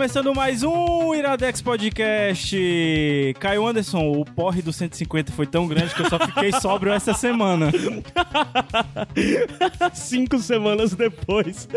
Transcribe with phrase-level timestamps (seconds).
[0.00, 2.56] Começando mais um Iradex Podcast.
[3.38, 7.12] Caio Anderson, o porre do 150 foi tão grande que eu só fiquei sóbrio essa
[7.12, 7.70] semana.
[9.92, 11.68] Cinco semanas depois.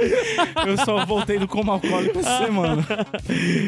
[0.65, 2.87] Eu só voltei do coma alcoólico essa semana.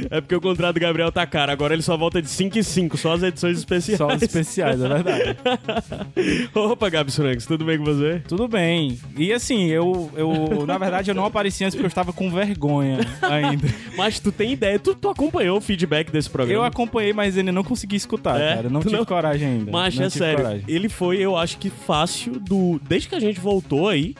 [0.09, 1.51] É porque o contrato do Gabriel tá caro.
[1.51, 3.97] Agora ele só volta de 5 em 5, só as edições especiais.
[3.97, 5.37] Só os especiais, é verdade.
[6.55, 8.21] Opa, Gabs Franks, tudo bem com você?
[8.25, 8.97] Tudo bem.
[9.17, 12.99] E assim, eu, eu na verdade eu não apareci antes porque eu estava com vergonha
[13.21, 13.67] ainda.
[13.97, 16.59] Mas tu tem ideia, tu, tu acompanhou o feedback desse programa?
[16.59, 18.55] Eu acompanhei, mas ainda não consegui escutar, É?
[18.55, 18.69] cara.
[18.69, 19.71] Não tive não- coragem ainda.
[19.71, 20.63] Mas não é sério, coragem.
[20.67, 22.79] ele foi, eu acho que fácil do.
[22.87, 24.15] Desde que a gente voltou aí.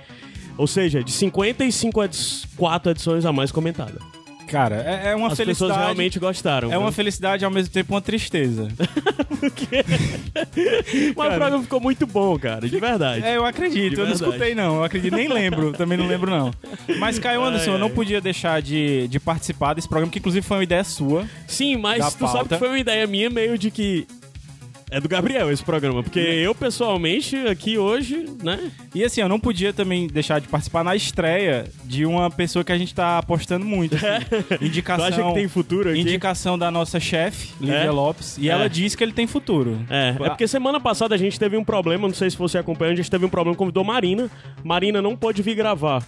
[0.58, 2.08] Ou seja, de 55 a
[2.56, 4.00] 4 edições a mais comentada.
[4.48, 5.72] Cara, é, é uma As felicidade.
[5.72, 6.72] pessoas realmente gostaram.
[6.72, 6.96] É uma viu?
[6.96, 8.68] felicidade e ao mesmo tempo uma tristeza.
[11.16, 13.26] Mas o programa ficou muito bom, cara, de verdade.
[13.26, 13.96] É, eu acredito.
[13.96, 14.78] De eu não escutei, não.
[14.78, 15.72] Eu acredito, nem lembro.
[15.74, 16.52] Também não lembro, não.
[17.00, 20.58] Mas, Caio Anderson, eu não podia deixar de, de participar desse programa, que inclusive foi
[20.58, 21.26] uma ideia sua.
[21.48, 22.56] Sim, mas tu sabe pauta.
[22.56, 24.08] que foi uma ideia minha meio de que.
[24.92, 28.72] É do Gabriel esse programa, porque eu pessoalmente aqui hoje, né?
[28.94, 32.72] E assim, eu não podia também deixar de participar na estreia de uma pessoa que
[32.72, 33.96] a gente tá apostando muito.
[33.96, 34.06] assim.
[34.60, 35.06] Tu Indicação.
[35.06, 36.00] acha que tem futuro aqui?
[36.00, 37.92] Indicação da nossa chefe, Lívia É?
[37.92, 38.38] Lopes.
[38.38, 38.52] E É.
[38.54, 39.80] ela disse que ele tem futuro.
[39.90, 42.94] É, é porque semana passada a gente teve um problema, não sei se você acompanhou,
[42.94, 44.30] a gente teve um problema, convidou Marina.
[44.64, 46.04] Marina não pôde vir gravar.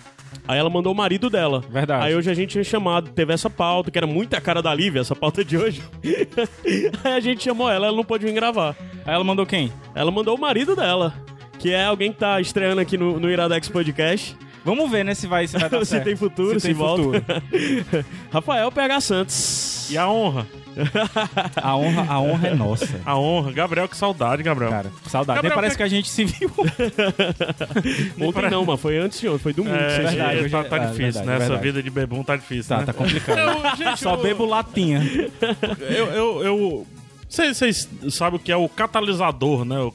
[0.47, 1.61] Aí ela mandou o marido dela.
[1.69, 2.05] Verdade.
[2.05, 5.01] Aí hoje a gente tinha chamado, teve essa pauta, que era muita cara da Lívia,
[5.01, 5.83] essa pauta de hoje.
[7.03, 8.75] Aí a gente chamou ela, ela não pôde vir gravar.
[9.05, 9.71] Aí ela mandou quem?
[9.93, 11.13] Ela mandou o marido dela,
[11.59, 14.37] que é alguém que tá estreando aqui no, no Iradex Podcast.
[14.67, 16.03] Vamos ver, né, se vai, se vai dar se certo.
[16.03, 17.03] tem futuro, se, tem volta.
[17.03, 17.23] futuro.
[18.31, 19.87] Rafael PH Santos.
[19.89, 20.45] E a honra?
[21.55, 23.01] A honra, a honra é nossa.
[23.05, 23.51] A honra.
[23.51, 24.69] Gabriel, que saudade, Gabriel.
[24.69, 25.37] Cara, saudade.
[25.37, 26.51] Gabriel, Nem parece que- que a gente se viu.
[28.19, 29.75] Ontem não, mas foi antes de ontem, foi domingo.
[29.75, 30.43] É, vocês verdade, viram.
[30.43, 31.33] hoje tá, é- tá é difícil, verdade, né?
[31.35, 31.63] Essa verdade.
[31.63, 32.85] vida de bebum tá difícil, Tá, né?
[32.85, 33.37] tá complicado.
[33.39, 35.01] Eu, gente, Só eu- bebo latinha.
[35.79, 36.87] Eu, eu, eu...
[37.29, 39.79] Vocês vocês sabem o que é o catalisador, né?
[39.79, 39.93] O-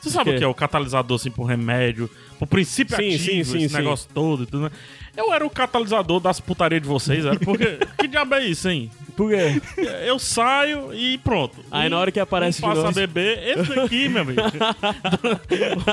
[0.00, 0.36] Você sabe quê?
[0.36, 2.08] o que é o catalisador, assim, pro remédio,
[2.40, 3.76] pro princípio Sim, ativo, sim, sim, esse sim.
[3.76, 4.70] negócio todo e tudo, né?
[5.14, 7.78] Eu era o catalisador das putarias de vocês, era porque...
[7.98, 8.90] que diabo é isso, hein?
[9.16, 9.60] Por quê?
[10.06, 11.56] Eu saio e pronto.
[11.70, 14.40] Aí na hora que aparece um passa a beber, esse aqui, meu amigo.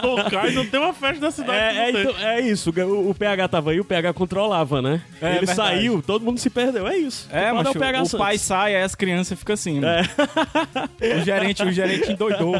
[0.03, 3.15] o Caio não tem uma festa da cidade É, é, então- é isso, o, o
[3.15, 5.01] PH tava aí, o PH controlava, né?
[5.21, 5.55] É, Ele verdade.
[5.55, 7.27] saiu, todo mundo se perdeu, é isso.
[7.31, 8.19] É, mas o PH o Santos.
[8.19, 10.03] pai sai, aí as crianças ficam assim, né?
[11.19, 12.55] O gerente, o gerente endoidou.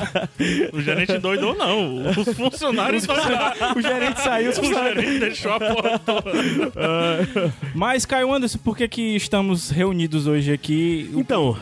[0.74, 2.10] O gerente doidou, não.
[2.10, 3.74] Os funcionários doidaram.
[3.76, 6.32] O gerente saiu, os O gerente deixou a porra toda.
[7.74, 11.10] Mas, Caio Anderson, por que que estamos reunidos hoje aqui?
[11.16, 11.58] Então,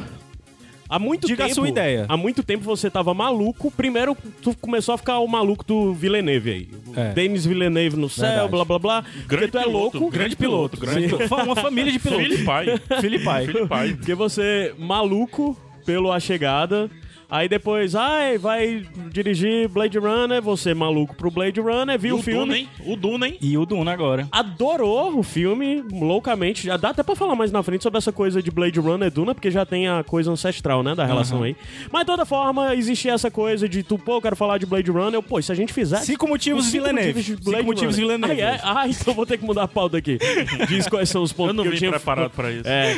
[0.90, 1.56] há muito Diga a tempo...
[1.56, 2.06] sua ideia.
[2.08, 3.72] Há muito tempo você tava maluco.
[3.72, 6.70] Primeiro, tu começou a ficar o maluco do Villeneuve aí.
[6.96, 7.14] É.
[7.14, 8.50] Denis Villeneuve no céu, Verdade.
[8.52, 9.04] blá, blá, blá.
[9.28, 10.10] Porque tu é piloto, louco.
[10.12, 11.10] grande piloto, grande.
[11.28, 12.26] Fa- Uma família de pilotos.
[12.28, 12.66] Filho e pai.
[13.02, 13.46] Filho e pai.
[13.46, 13.94] Filho e pai.
[13.94, 16.90] Porque você, maluco pelo A Chegada,
[17.30, 22.20] aí depois, ai, vai dirigir Blade Runner, você maluco pro Blade Runner, E viu o
[22.20, 22.70] o filme, Duna, hein?
[22.86, 23.38] O Duna, hein?
[23.42, 24.28] E o Duna agora.
[24.32, 26.66] adorou o filme loucamente.
[26.66, 29.12] Já dá até pra falar mais na frente sobre essa coisa de Blade Runner e
[29.12, 31.56] Duna, porque já tem a coisa ancestral, né, da relação aí.
[31.92, 34.90] Mas de toda forma, existia essa coisa de tu, pô, eu quero falar de Blade
[34.92, 35.98] Runner, eu, pô, se a gente fizer...
[35.98, 37.08] Cinco motivos os cinco Villeneuve.
[37.20, 37.96] motivos de Cinco motivos.
[37.96, 38.42] Villeneuve.
[38.42, 38.60] Ah, é?
[38.64, 40.18] Ah, então vou ter que mudar a pauta aqui.
[40.68, 41.92] Diz quais são os pontos Eu não que eu tinha...
[41.92, 42.68] preparado pra isso.
[42.68, 42.96] É.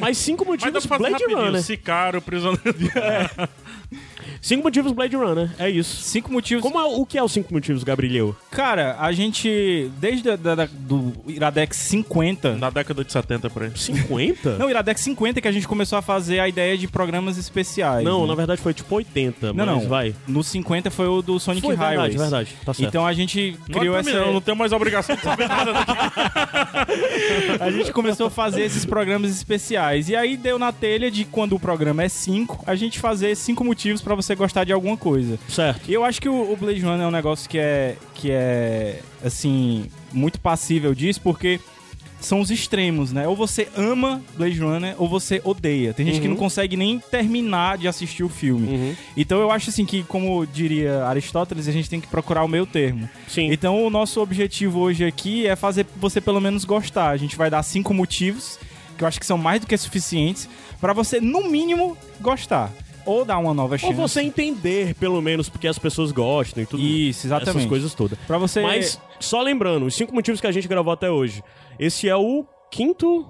[0.00, 1.34] Mas cinco Mas dá motivos pra fazer Blade.
[1.34, 1.62] Runner.
[1.62, 2.60] Sicário, prisioneiro.
[4.40, 6.02] Cinco motivos Blade Runner, é isso.
[6.02, 6.62] Cinco motivos.
[6.62, 8.34] Como é, o que é os cinco motivos, Gabriel?
[8.50, 12.56] Cara, a gente, desde a, da, da- do Iradex 50...
[12.56, 13.70] Na década de 70, por aí.
[13.74, 14.56] 50?
[14.58, 18.02] Não, Iradex 50 que a gente começou a fazer a ideia de programas especiais.
[18.04, 18.28] Não, né?
[18.28, 19.88] na verdade foi tipo 80, Não, mas não.
[19.88, 20.14] vai.
[20.26, 22.14] No 50 foi o do Sonic Foi Highways.
[22.14, 22.54] verdade, verdade.
[22.64, 22.88] Tá certo.
[22.88, 24.10] Então a gente Não, criou é essa...
[24.10, 25.92] eu não tenho mais obrigação de saber nada daqui.
[27.60, 30.08] A gente começou a fazer esses programas especiais.
[30.08, 33.64] E aí deu na telha de quando o programa é 5, a gente fazer cinco
[33.64, 35.38] motivos pra você gostar de alguma coisa.
[35.48, 35.88] Certo.
[35.88, 39.00] E eu acho que o, o Blade Runner é um negócio que é, que é,
[39.24, 41.60] assim, muito passível disso, porque
[42.20, 43.26] são os extremos, né?
[43.26, 45.94] Ou você ama Blade Runner ou você odeia.
[45.94, 46.34] Tem gente que Uhum.
[46.34, 48.68] não consegue nem terminar de assistir o filme.
[48.68, 48.94] Uhum.
[49.16, 52.66] Então eu acho assim que, como diria Aristóteles, a gente tem que procurar o meio
[52.66, 53.08] termo.
[53.26, 53.50] Sim.
[53.50, 57.08] Então o nosso objetivo hoje aqui é fazer você pelo menos gostar.
[57.08, 58.58] A gente vai dar cinco motivos
[58.98, 60.46] que eu acho que são mais do que suficientes
[60.78, 62.70] pra você, no mínimo, gostar.
[63.06, 63.94] Ou dar uma nova Ou chance.
[63.94, 66.82] você entender, pelo menos, porque as pessoas gostam e tudo.
[66.82, 67.56] Isso, exatamente.
[67.58, 68.18] Essas coisas todas.
[68.26, 68.60] Pra você...
[68.62, 71.42] Mas, só lembrando, os cinco motivos que a gente gravou até hoje.
[71.78, 73.26] Esse é o quinto.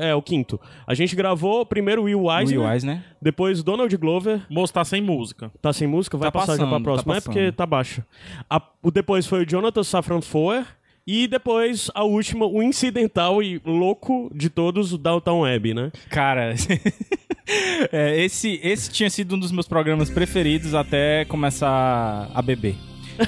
[0.00, 0.60] É, o quinto.
[0.86, 3.02] A gente gravou primeiro Will Eisner, Will Eisner.
[3.20, 4.42] depois Donald Glover.
[4.48, 5.50] Moço, tá sem música.
[5.60, 6.16] Tá sem música?
[6.16, 7.12] Vai Tá passar já pra passando, próxima.
[7.14, 7.54] tá é porque passando.
[7.56, 8.06] tá baixa.
[8.48, 10.64] A- o depois foi o Jonathan Safran Foer.
[11.06, 15.92] E depois, a última, o incidental e louco de todos, o Downtown Web, né?
[16.08, 16.54] Cara,
[17.46, 22.74] é, esse, esse tinha sido um dos meus programas preferidos até começar a beber.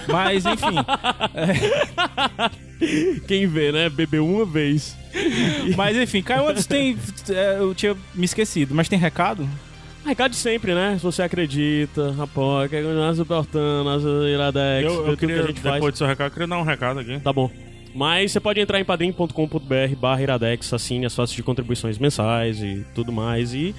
[0.08, 0.74] Mas, enfim,
[3.26, 3.88] Quem vê, né?
[3.88, 4.96] Bebeu uma vez.
[5.76, 6.96] mas enfim, Caio antes tem.
[7.30, 9.48] é, eu tinha me esquecido, mas tem recado?
[10.04, 10.94] Recado de sempre, né?
[10.98, 15.46] Se você acredita, apoia, quer continuar suportando nossa Iradex, Eu, eu tudo queria, que a
[15.46, 15.74] gente faz.
[15.74, 17.18] depois do seu recado, eu queria dar um recado aqui.
[17.20, 17.50] Tá bom.
[17.94, 22.84] Mas você pode entrar em padrim.com.br barra Iradex, assine as faces de contribuições mensais e
[22.94, 23.54] tudo mais.
[23.54, 23.74] E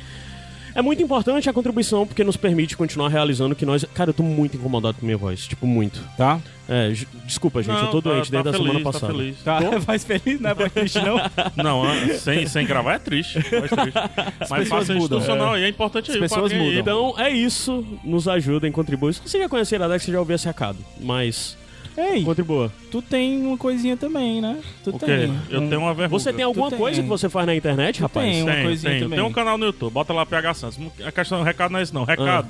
[0.78, 3.84] é muito importante a contribuição porque nos permite continuar realizando o que nós...
[3.96, 6.00] Cara, eu tô muito incomodado com minha voz, tipo, muito.
[6.16, 6.40] Tá?
[6.70, 6.94] É,
[7.26, 9.14] desculpa, gente, Não, eu tô tá- doente tá desde a feliz, semana tá passada.
[9.14, 9.38] feliz.
[9.44, 11.18] Tá mais feliz, não é mais triste, não?
[11.64, 13.40] Não, ah, sem, sem gravar é triste.
[13.40, 14.00] Mais triste.
[14.40, 15.18] Mas pessoas faça mudam.
[15.18, 16.18] institucional e é importante aí.
[16.18, 16.60] As pessoas aí.
[16.60, 16.80] mudam.
[16.80, 19.14] Então é isso, nos ajudem, contribuem.
[19.14, 20.78] Se você já conhecia a Iradex, você já ouviu esse recado.
[21.02, 21.58] Mas
[21.98, 22.72] Ei, contribua.
[22.92, 24.60] tu tem uma coisinha também, né?
[24.84, 25.06] Tu O quê?
[25.06, 25.40] tem.
[25.50, 26.20] Eu um- tenho uma vergonha.
[26.20, 26.78] Você tem alguma tem.
[26.78, 28.30] coisa que você faz na internet, rapaz?
[28.32, 28.44] tem.
[28.44, 29.02] uma tem, coisinha tem.
[29.02, 29.18] também.
[29.20, 30.80] Tem um canal no YouTube, bota lá PH Santos.
[31.04, 32.04] A questão do recado não é isso, não.
[32.04, 32.48] Recado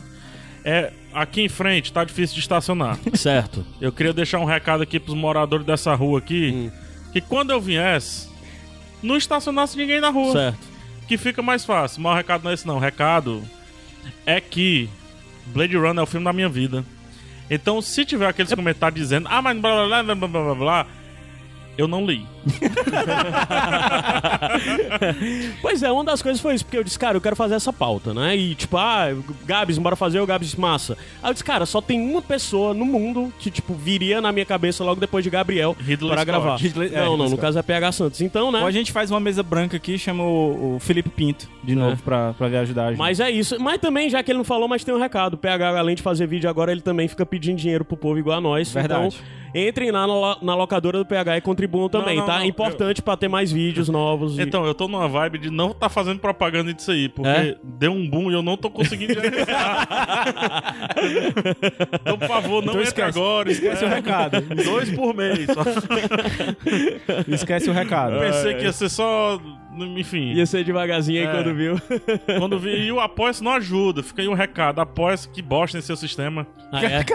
[0.65, 2.99] é aqui em frente, tá difícil de estacionar.
[3.15, 3.65] Certo.
[3.79, 6.69] Eu queria deixar um recado aqui pros moradores dessa rua aqui,
[7.13, 8.27] que quando eu viesse,
[9.01, 10.33] não estacionasse ninguém na rua.
[10.33, 10.59] Certo.
[11.07, 12.01] Que fica mais fácil.
[12.01, 12.75] Mas o recado não é esse, não.
[12.75, 13.41] O recado
[14.25, 14.89] é que
[15.47, 16.83] Blade Runner é o filme da minha vida.
[17.49, 20.87] Então, se tiver aqueles comentários dizendo, ah, mas blá blá blá blá blá blá blá,
[21.77, 22.25] eu não li.
[25.61, 27.71] Pois é, uma das coisas foi isso, porque eu disse, cara, eu quero fazer essa
[27.73, 28.35] pauta, né?
[28.35, 29.07] E tipo, ah,
[29.45, 30.97] Gabs, bora fazer, o Gabs disse, massa.
[31.21, 34.45] Aí eu disse, cara, só tem uma pessoa no mundo que, tipo, viria na minha
[34.45, 36.25] cabeça logo depois de Gabriel Ridley para Scott.
[36.25, 36.55] gravar.
[36.57, 37.41] Ridley- é, não, Ridley não, no Scott.
[37.41, 38.21] caso é PH Santos.
[38.21, 38.59] Então, né?
[38.61, 41.75] Ou a gente faz uma mesa branca aqui e chama o, o Felipe Pinto de
[41.75, 42.97] novo pra, pra vir ajudar a gente.
[42.99, 43.57] Mas é isso.
[43.59, 45.33] Mas também, já que ele não falou, mas tem um recado.
[45.33, 48.37] O PH, além de fazer vídeo agora, ele também fica pedindo dinheiro pro povo igual
[48.37, 48.71] a nós.
[48.71, 49.17] Verdade.
[49.17, 52.36] Então, entrem lá na, na locadora do PH e contribuam também, não, tá?
[52.37, 54.37] Não, É importante pra ter mais vídeos novos.
[54.37, 57.55] e- Então, eu tô numa vibe de não tá fazendo propaganda disso aí, porque É?
[57.63, 59.13] deu um boom e eu não tô conseguindo
[62.01, 63.17] então, por favor, não Então entre esquece.
[63.19, 63.51] agora.
[63.51, 64.41] Esquece o recado.
[64.63, 65.47] Dois por mês.
[65.47, 65.63] Só.
[67.27, 68.19] Esquece o recado.
[68.19, 69.39] Pensei que ia ser só.
[69.85, 70.33] Enfim.
[70.33, 71.31] Ia ser devagarzinho aí É.
[71.31, 71.75] quando viu.
[72.39, 72.69] Quando vi.
[72.87, 74.01] E o apoia-se não ajuda.
[74.03, 74.79] Fica aí um recado.
[74.79, 76.45] Apoia-se que bosta em seu sistema.
[76.71, 77.05] Ah, é?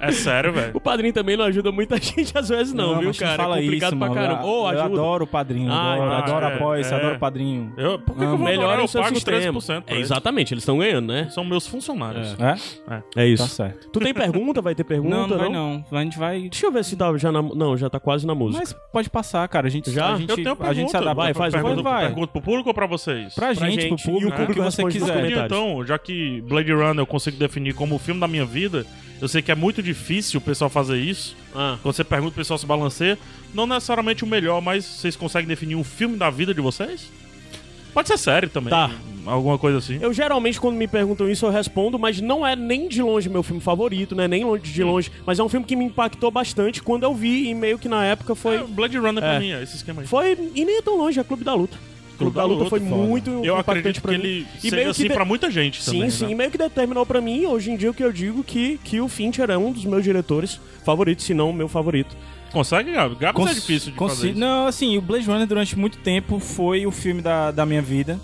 [0.00, 0.70] É sério, velho.
[0.74, 3.36] O padrinho também não ajuda muita gente às vezes, não, viu, mas cara?
[3.42, 4.20] fala é complicado isso, pra mano.
[4.20, 4.42] caramba.
[4.42, 4.84] Eu- Ô, eu ajuda.
[4.84, 5.72] adoro o padrinho.
[5.72, 6.96] Ah, adoro, então, adoro é, apoio-se, é.
[6.96, 7.72] adoro o padrinho.
[7.76, 8.80] Eu, por que, que eu vou Melhor adorar?
[8.80, 9.38] o Eu seu pago sistema.
[9.60, 11.28] 13% pra É, exatamente, eles estão ganhando, né?
[11.30, 12.36] São meus funcionários.
[12.38, 12.56] É?
[12.90, 13.46] É Tá isso.
[13.48, 13.88] certo.
[13.90, 14.60] Tu tem pergunta?
[14.60, 15.14] Vai ter pergunta?
[15.16, 15.84] Não, não vai não.
[15.92, 16.40] A gente vai...
[16.42, 17.42] Deixa eu ver se tá já na...
[17.42, 18.58] Não, já tá quase na música.
[18.60, 19.66] Mas pode passar, cara.
[19.66, 20.14] A gente, Já?
[20.14, 20.98] a gente, Eu tenho a gente se pergunta.
[21.10, 21.14] adapta.
[21.14, 22.06] Vai, faz pergunta, vai.
[22.06, 23.34] pergunta pro público ou pra vocês?
[23.34, 24.02] Pra, Pra gente, gente.
[24.02, 25.30] pro público, E o que você quiser.
[25.44, 28.86] Então, já que Blade Runner eu consigo definir como o filme da minha vida,
[29.20, 31.36] eu sei que é muito difícil o pessoal fazer isso.
[31.54, 33.18] Ah, Quando você pergunta, o pessoal se balanceia.
[33.54, 37.10] Não necessariamente o melhor, mas vocês conseguem definir um filme da vida de vocês?
[37.94, 38.70] Pode ser série também.
[38.70, 38.90] Tá.
[39.24, 40.00] Alguma coisa assim.
[40.02, 43.42] eu geralmente, quando me perguntam isso, eu respondo, mas não é nem de longe meu
[43.44, 44.26] filme favorito, né?
[44.26, 45.12] Nem longe de longe.
[45.24, 48.04] Mas é um filme que me impactou bastante quando eu vi, e meio que na
[48.04, 48.56] época foi.
[48.56, 49.38] É, Blade Runner pra É.
[49.38, 50.08] mim, é esse esquema aí.
[50.08, 50.36] Foi.
[50.56, 51.78] E nem é tão longe, é Clube da Luta.
[52.18, 52.90] Clube da Luta foi foda.
[52.96, 54.18] muito Eu impactante acredito que pra mim.
[54.18, 56.10] ele E meio que assim de- pra muita gente Sim, também.
[56.10, 56.34] sim, né?
[56.34, 59.08] meio que determinou pra mim, hoje em dia, o que eu digo que, que o
[59.08, 62.16] Fincher é um dos meus diretores favoritos, se não o meu favorito.
[62.52, 63.14] Consegue, Gabi?
[63.16, 64.38] Gabi é Cons- difícil de fazer isso.
[64.38, 68.20] Não, assim, o Blade Runner durante muito tempo foi o filme da, da minha vida.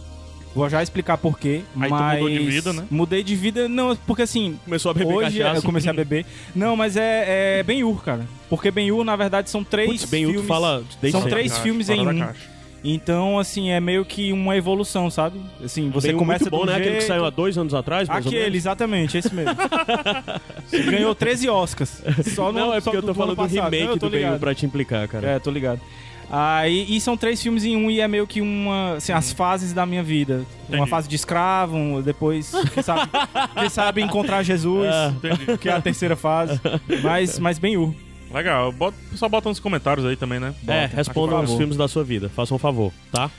[0.54, 1.62] Vou já explicar por quê.
[1.78, 2.84] Aí mas mudou de vida, né?
[2.90, 4.58] Mudei de vida, não, porque assim.
[4.64, 5.58] Começou a beber Hoje cachaça.
[5.58, 6.26] eu comecei a beber.
[6.54, 8.26] Não, mas é, é Ben-Hur, cara.
[8.50, 10.40] Porque Ben-Hur, na verdade, são três bem, filmes.
[10.42, 10.82] tu fala
[11.12, 12.18] São três Caixa, filmes em um.
[12.18, 12.57] caixa.
[12.84, 15.40] Então, assim, é meio que uma evolução, sabe?
[15.62, 16.72] Assim, você Bem, começa muito bom, um né?
[16.74, 19.54] Aquele que jeito- saiu há dois anos atrás, mais Aquele, exatamente, esse mesmo.
[20.66, 22.02] Você ganhou 13 Oscars.
[22.34, 23.54] Só no, Não, é só porque eu tô ano falando do.
[23.56, 24.38] Não, remake tô do ligado.
[24.40, 25.26] pra te implicar, cara.
[25.28, 25.80] É, tô ligado.
[26.30, 28.94] Aí, e são três filmes em um e é meio que uma.
[28.96, 30.44] Assim, as fases da minha vida.
[30.68, 30.90] Uma Entendi.
[30.90, 33.10] fase de escravo, um- depois, quem sabe,
[33.58, 35.12] quem sabe encontrar Jesus, Ah.
[35.58, 36.60] Que é a terceira fase.
[37.02, 37.94] Mas, mas bem U.
[38.32, 38.72] Legal.
[38.72, 40.54] Bota, pessoal bota nos comentários aí também, né?
[40.66, 40.96] É, Bota.
[40.96, 42.28] respondam por os filmes da sua vida.
[42.28, 43.30] Façam um favor, tá?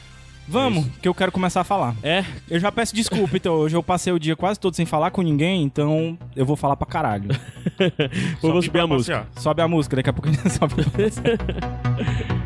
[0.48, 1.96] Vamos, que eu quero começar a falar.
[2.02, 3.54] É, Eu já peço desculpa, então.
[3.54, 6.76] Hoje eu passei o dia quase todo sem falar com ninguém, então eu vou falar
[6.76, 7.30] pra caralho.
[8.42, 9.18] Só vou subir a música.
[9.20, 9.42] passear.
[9.44, 12.39] Sobe a música, daqui a pouco a gente sobe a música.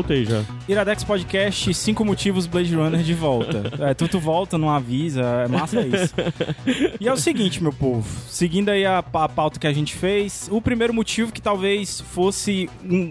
[0.00, 0.42] Voltei já.
[0.66, 3.60] Iradex Podcast, cinco motivos Blade Runner de volta.
[3.80, 6.14] É, tu, tu volta, não avisa, é massa isso.
[7.00, 10.48] E é o seguinte, meu povo, seguindo aí a, a pauta que a gente fez,
[10.50, 13.10] o primeiro motivo que talvez fosse um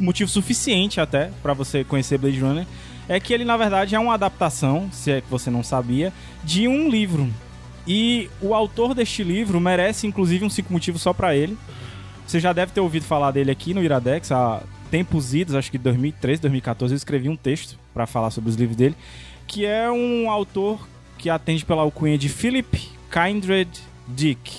[0.00, 2.66] motivo suficiente até pra você conhecer Blade Runner
[3.08, 6.68] é que ele na verdade é uma adaptação, se é que você não sabia, de
[6.68, 7.28] um livro.
[7.86, 11.56] E o autor deste livro merece inclusive um cinco motivos só pra ele.
[12.26, 14.62] Você já deve ter ouvido falar dele aqui no Iradex há
[14.94, 18.76] tempos idos, acho que 2013, 2014, eu escrevi um texto pra falar sobre os livros
[18.76, 18.94] dele,
[19.44, 20.86] que é um autor
[21.18, 23.68] que atende pela alcunha de Philip Kindred
[24.06, 24.52] Dick.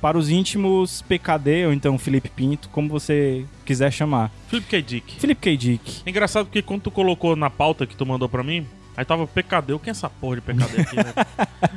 [0.00, 4.32] Para os íntimos, PKD, ou então Felipe Pinto, como você quiser chamar.
[4.48, 4.82] Philip K.
[4.82, 5.20] Dick.
[5.20, 5.56] Philip K.
[5.56, 6.02] Dick.
[6.04, 8.66] É Engraçado porque quando tu colocou na pauta que tu mandou pra mim,
[8.96, 9.74] aí tava PKD.
[9.74, 11.12] O que é essa porra de PKD aqui, né?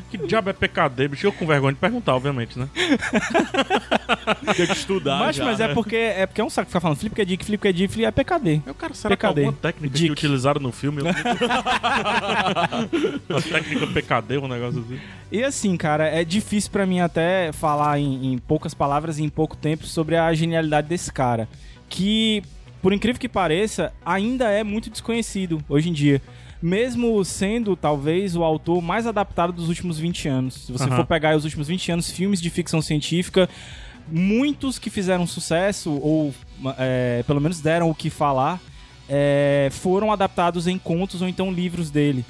[0.10, 1.28] que diabo é PKD, bicho?
[1.28, 2.70] Eu com vergonha de perguntar, obviamente, né?
[4.56, 5.74] Tem que estudar mas já, mas é, né?
[5.74, 7.26] porque, é porque é um saco ficar falando Felipe K.
[7.26, 7.74] Dick, Felipe K.
[7.74, 8.62] Dick, é PKD.
[8.66, 9.42] Eu quero será que PKD.
[9.42, 10.08] alguma técnica Dick.
[10.08, 11.02] que utilizaram no filme?
[13.30, 15.00] Uma técnica PKD, um negócio assim.
[15.32, 19.30] E assim, cara, é difícil pra mim até falar em, em poucas palavras e em
[19.30, 21.48] pouco tempo sobre a genialidade desse cara.
[21.88, 22.44] Que,
[22.82, 26.22] por incrível que pareça, ainda é muito desconhecido hoje em dia.
[26.62, 30.54] Mesmo sendo, talvez, o autor mais adaptado dos últimos 20 anos.
[30.66, 30.98] Se você Aham.
[30.98, 33.50] for pegar os últimos 20 anos, filmes de ficção científica,
[34.12, 36.34] muitos que fizeram sucesso, ou
[36.78, 38.60] é, pelo menos deram o que falar,
[39.08, 42.26] é, foram adaptados em contos ou então livros dele.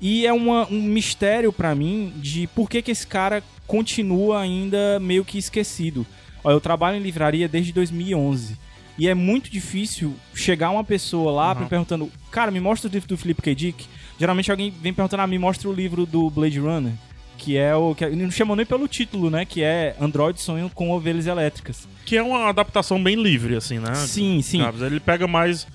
[0.00, 4.98] E é uma- um mistério pra mim de por que, que esse cara continua ainda
[5.00, 6.06] meio que esquecido.
[6.44, 8.56] Ó, eu trabalho em livraria desde 2011.
[8.98, 11.66] E é muito difícil chegar uma pessoa lá Uhum.
[11.68, 13.54] perguntando, cara, me mostra o livro do Philip K.
[13.54, 13.86] Dick.
[14.18, 16.92] Geralmente alguém vem perguntando, ah, me mostra o livro do Blade Runner.
[17.38, 17.92] Que é o.
[17.94, 19.44] Que é- não chamam nem pelo título, né?
[19.44, 21.88] Que é Android Sonho com Ovelhas Elétricas.
[22.04, 23.94] Que é uma adaptação bem livre, assim, né?
[23.94, 24.60] Sim, sim.
[24.80, 25.66] Ele pega mais.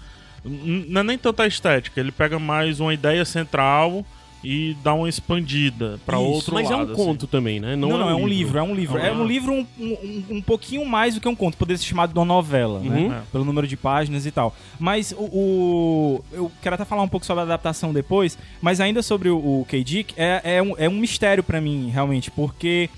[0.46, 4.06] Não é nem tanta estética, ele pega mais uma ideia central
[4.44, 6.90] e dá uma expandida pra Isso, outro Mas é lado.
[6.90, 7.04] um assim.
[7.06, 7.76] conto também, né?
[7.76, 8.98] Não, não, é um livro, é um livro.
[8.98, 9.08] Ah.
[9.08, 12.14] É um livro um, um, um pouquinho mais do que um conto, poderia ser chamado
[12.14, 13.10] de uma novela, Uhum.
[13.10, 13.24] né?
[13.32, 14.56] Pelo número de páginas e tal.
[14.80, 19.02] Mas o, o- Eu quero até falar um pouco sobre a adaptação depois, mas ainda
[19.02, 22.90] sobre o, o K-Dick, é, é, um, é um mistério pra mim, realmente, porque.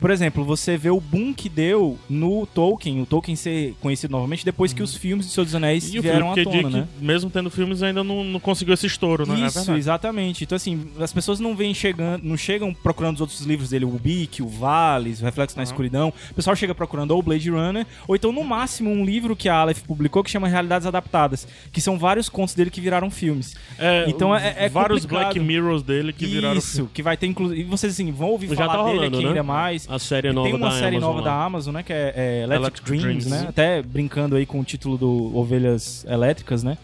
[0.00, 4.44] Por exemplo, você vê o boom que deu no Tolkien, o Tolkien ser conhecido novamente
[4.44, 6.88] depois que os filmes de Senhor dos Anéis E vieram à tona, né?
[7.00, 9.34] mesmo tendo filmes, ainda não, não conseguiu esse estouro, né?
[9.42, 9.78] É Isso, verdade.
[9.78, 10.44] exatamente.
[10.44, 13.90] Então, assim, as pessoas não vêm chegando, não chegam procurando os outros livros dele, o
[13.90, 16.12] Bic, o Vales, o Reflexo na Escuridão.
[16.30, 19.48] O pessoal chega procurando ou o Blade Runner, ou então, no máximo, um livro que
[19.48, 23.54] a Aleph publicou que chama Realidades Adaptadas, que são vários contos dele que viraram filmes.
[23.78, 25.24] É, Então, é- é vários complicado.
[25.34, 27.60] Black Mirrors dele que viraram Isso, que vai ter, inclusive.
[27.60, 29.30] E vocês, assim, vão ouvir Já falar tá dele rolando, aqui né?
[29.30, 29.87] ainda mais.
[29.88, 31.24] A série nova Tem uma da série Amazon nova lá.
[31.24, 31.82] da Amazon, né?
[31.82, 33.30] Que é, é Electric, Electric Dreams, Dreams.
[33.44, 33.48] né?
[33.48, 36.76] Até brincando aí com o título do Ovelhas Elétricas, né?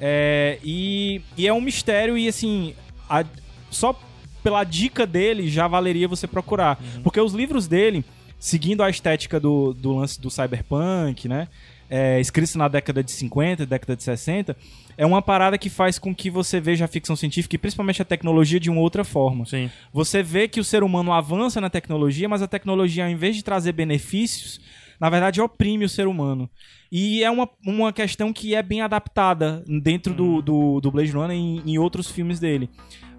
[0.00, 2.74] É, e, e é um mistério e, assim,
[3.08, 3.24] a-
[3.70, 3.98] só
[4.42, 6.78] pela dica dele já valeria você procurar.
[7.02, 8.04] Porque os livros dele,
[8.38, 11.48] seguindo a estética do, do lance do cyberpunk, né?
[11.88, 14.56] É, escritos na década de 50, década de 60,
[14.96, 18.04] é uma parada que faz com que você veja a ficção científica e principalmente a
[18.04, 19.46] tecnologia de uma outra forma.
[19.46, 19.70] Sim.
[19.92, 23.42] Você vê que o ser humano avança na tecnologia, mas a tecnologia, ao invés de
[23.42, 24.60] trazer benefícios,
[25.00, 26.48] na verdade oprime o ser humano.
[26.94, 31.34] E é uma, uma questão que é bem adaptada dentro do, do, do Blade Runner
[31.34, 32.68] em, em outros filmes dele.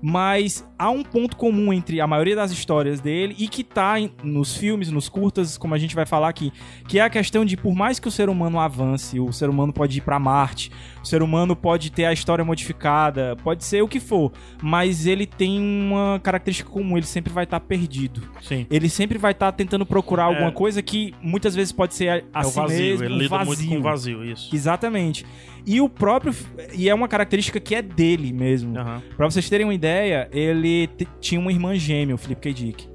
[0.05, 4.53] Mas há um ponto comum entre a maioria das histórias dele e que tá nos
[4.53, 6.51] filmes, nos curtas, como a gente vai falar aqui,
[6.89, 9.71] que é a questão de por mais que o ser humano avance, o ser humano
[9.71, 10.69] pode ir pra Marte,
[11.01, 15.25] o ser humano pode ter a história modificada, pode ser o que for, mas ele
[15.25, 18.23] tem uma característica comum, ele sempre vai estar perdido.
[18.41, 18.67] Sim.
[18.69, 22.41] Ele sempre vai estar tentando procurar alguma coisa que muitas vezes pode ser a, a
[22.41, 23.81] é si vazio, mesmo, ele um muito vazio.
[23.81, 24.55] com vazio, isso.
[24.55, 25.25] Exatamente.
[25.65, 26.35] E o próprio.
[26.73, 28.77] E é uma característica que é dele mesmo.
[28.77, 29.01] Aham.
[29.15, 30.89] Pra vocês terem uma ideia, ele
[31.19, 32.53] tinha uma irmã gêmea, o Philip K.
[32.53, 32.89] Dick.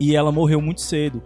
[0.00, 1.22] E ela morreu muito cedo.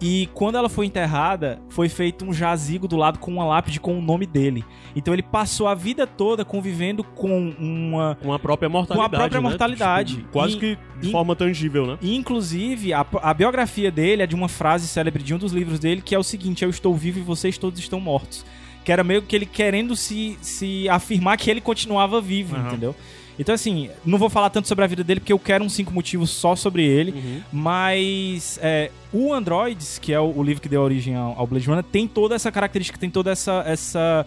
[0.00, 3.96] E quando ela foi enterrada, foi feito um jazigo do lado com uma lápide com
[3.98, 4.64] o nome dele.
[4.94, 8.16] Então ele passou a vida toda convivendo com uma.
[8.20, 9.10] Com a própria mortalidade.
[9.16, 9.48] própria né?
[9.48, 10.16] mortalidade.
[10.16, 11.98] Tipo, quase E- que de e- forma tangível, né?
[12.02, 15.78] E, inclusive, a, a biografia dele é de uma frase célebre de um dos livros
[15.78, 18.44] dele, que é o seguinte: Eu estou vivo e vocês todos estão mortos.
[18.84, 22.66] Que era meio que ele querendo se, se afirmar que ele continuava vivo, Aham.
[22.68, 22.94] entendeu?
[23.38, 25.92] Então, assim, não vou falar tanto sobre a vida dele, porque eu quero uns cinco
[25.92, 27.12] motivos só sobre ele.
[27.12, 27.40] Uhum.
[27.52, 31.66] Mas é, o Androids, que é o, o livro que deu origem ao, ao Blade
[31.66, 34.26] Runner, tem toda essa característica, tem toda essa, essa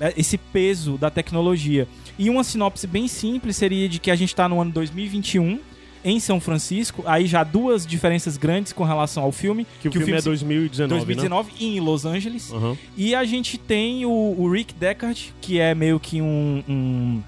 [0.00, 1.86] é, esse peso da tecnologia.
[2.18, 5.58] E uma sinopse bem simples seria de que a gente está no ano 2021,
[6.04, 7.02] em São Francisco.
[7.06, 9.66] Aí já duas diferenças grandes com relação ao filme.
[9.80, 12.50] Que o filme, é se- 2019, 2019 e em Los Angeles.
[12.50, 12.56] né?
[12.58, 12.76] Aham.
[12.96, 17.22] E a gente tem o, o Rick Deckard, que é meio que um, um,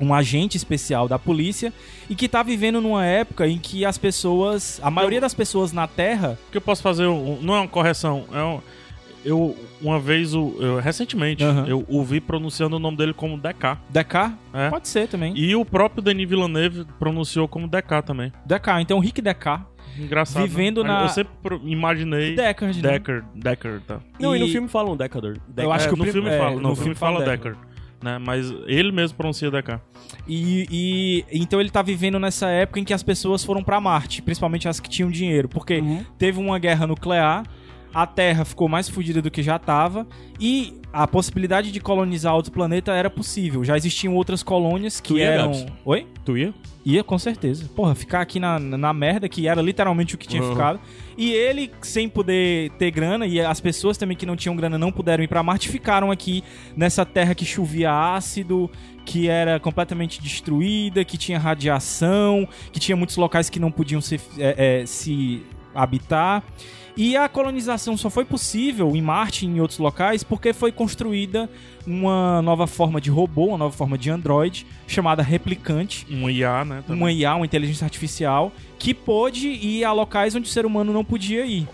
[0.00, 1.72] um agente especial da polícia
[2.08, 5.86] e que tá vivendo numa época em que as pessoas, a maioria das pessoas na
[5.86, 8.60] Terra, O que eu posso fazer, um- não é uma correção, é um,
[9.24, 11.66] eu, uma vez, o- eu- recentemente, Aham.
[11.66, 13.76] eu ouvi pronunciando o nome dele como DK.
[13.90, 14.70] Deckard, É.
[14.70, 15.32] pode ser também.
[15.36, 18.32] E o próprio Denis Villeneuve pronunciou como DK também.
[18.46, 19.64] Deckard, então Rick Deckard,
[19.98, 20.42] Engraçado.
[20.46, 20.90] Vivendo né?
[20.90, 21.32] na- Eu sempre
[21.64, 22.36] imaginei.
[22.36, 22.90] Deckard, né?
[22.92, 23.98] Decker, Decker, tá.
[24.20, 24.38] Não, e...
[24.38, 25.38] no E- filme falam Decadur.
[25.56, 27.28] Eu acho É, que o no filme é, fala, no no, filme filme fala fala
[27.30, 27.52] Decker.
[27.54, 27.67] Decker.
[28.02, 28.16] Né?
[28.18, 29.80] Mas ele mesmo pronuncia DK.
[30.26, 34.22] E, e- então ele tá vivendo nessa época em que as pessoas foram pra Marte,
[34.22, 36.04] principalmente as que tinham dinheiro, porque Uhum.
[36.16, 37.42] teve uma guerra nuclear,
[37.94, 40.06] a Terra ficou mais fodida do que já tava
[40.38, 43.62] e a possibilidade de colonizar outro planeta era possível.
[43.64, 45.52] Já existiam outras colônias que ia, eram.
[45.52, 45.66] Gabs?
[45.84, 46.06] Oi?
[46.24, 46.54] Tu ia?
[46.84, 47.68] Ia, com certeza.
[47.76, 50.52] Porra, ficar aqui na, na merda, que era literalmente o que tinha Uhum.
[50.52, 50.80] ficado.
[51.18, 54.90] E ele, sem poder ter grana, e as pessoas também que não tinham grana não
[54.90, 56.42] puderam ir pra Marte, ficaram aqui
[56.74, 58.70] nessa terra que chovia ácido,
[59.04, 64.18] que era completamente destruída, que tinha radiação, que tinha muitos locais que não podiam se,
[64.38, 65.42] é, é, se
[65.74, 66.42] habitar.
[66.98, 71.48] E a colonização só foi possível em Marte e em outros locais porque foi construída
[71.86, 76.82] uma nova forma de robô, uma nova forma de androide, chamada Replicante Um IA, né?
[76.84, 77.00] também.
[77.00, 78.50] uma IA, uma inteligência artificial,
[78.80, 81.68] que pôde ir a locais onde o ser humano não podia ir.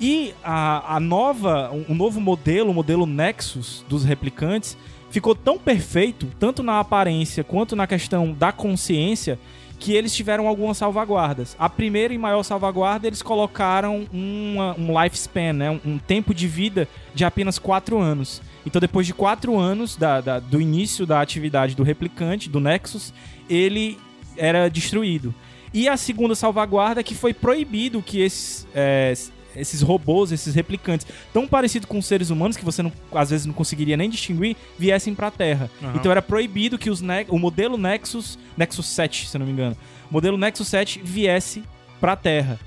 [0.00, 4.74] E a, a nova, um novo modelo, o modelo Nexus dos replicantes,
[5.10, 9.38] ficou tão perfeito, tanto na aparência quanto na questão da consciência,
[9.78, 11.54] que eles tiveram algumas salvaguardas.
[11.58, 15.70] A primeira e maior salvaguarda, eles colocaram uma- um lifespan, né?
[15.70, 18.40] um, um tempo de vida de apenas 4 anos.
[18.64, 23.12] Então, depois de 4 anos da- da- do início da atividade do replicante, do Nexus,
[23.48, 23.98] ele
[24.36, 25.34] era destruído.
[25.74, 29.12] E a segunda salvaguarda que foi proibido que esses, é,
[29.56, 33.46] esses robôs, esses replicantes, tão parecidos com os seres humanos que você não- às vezes
[33.46, 35.70] não conseguiria nem distinguir, viessem pra Terra.
[35.82, 35.92] Aham.
[35.96, 39.76] Então era proibido que os ne- o modelo Nexus, Nexus 7, se não me engano,
[40.10, 41.62] o modelo Nexus 7 viesse
[42.00, 42.58] pra Terra.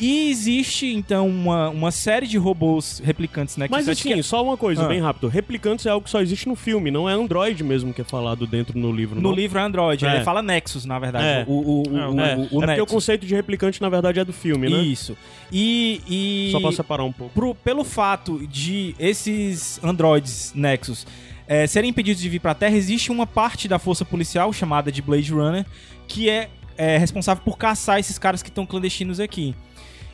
[0.00, 4.42] E existe, então, uma, uma série de robôs replicantes Nexus Mas 7 que assim, só
[4.44, 4.88] uma coisa, Ah.
[4.88, 5.26] bem rápido.
[5.28, 8.46] Replicantes é algo que só existe no filme, não é Android mesmo que é falado
[8.46, 9.16] dentro no livro.
[9.16, 9.32] no não?
[9.32, 10.06] livro é Android.
[10.06, 10.14] É.
[10.16, 11.24] Ele fala Nexus, na verdade.
[11.24, 11.44] É.
[11.48, 13.88] O, o, o, É, o, É, o, o é porque o conceito de replicante, na
[13.88, 14.78] verdade, é do filme, né?
[14.82, 15.16] Isso.
[15.52, 17.34] E, e Só pra separar um pouco.
[17.34, 21.06] pro- pelo fato de esses androides Nexus
[21.48, 25.00] é, serem impedidos de vir pra Terra, existe uma parte da força policial chamada de
[25.02, 25.64] Blade Runner
[26.06, 29.54] que é, é responsável por caçar esses caras que estão clandestinos aqui.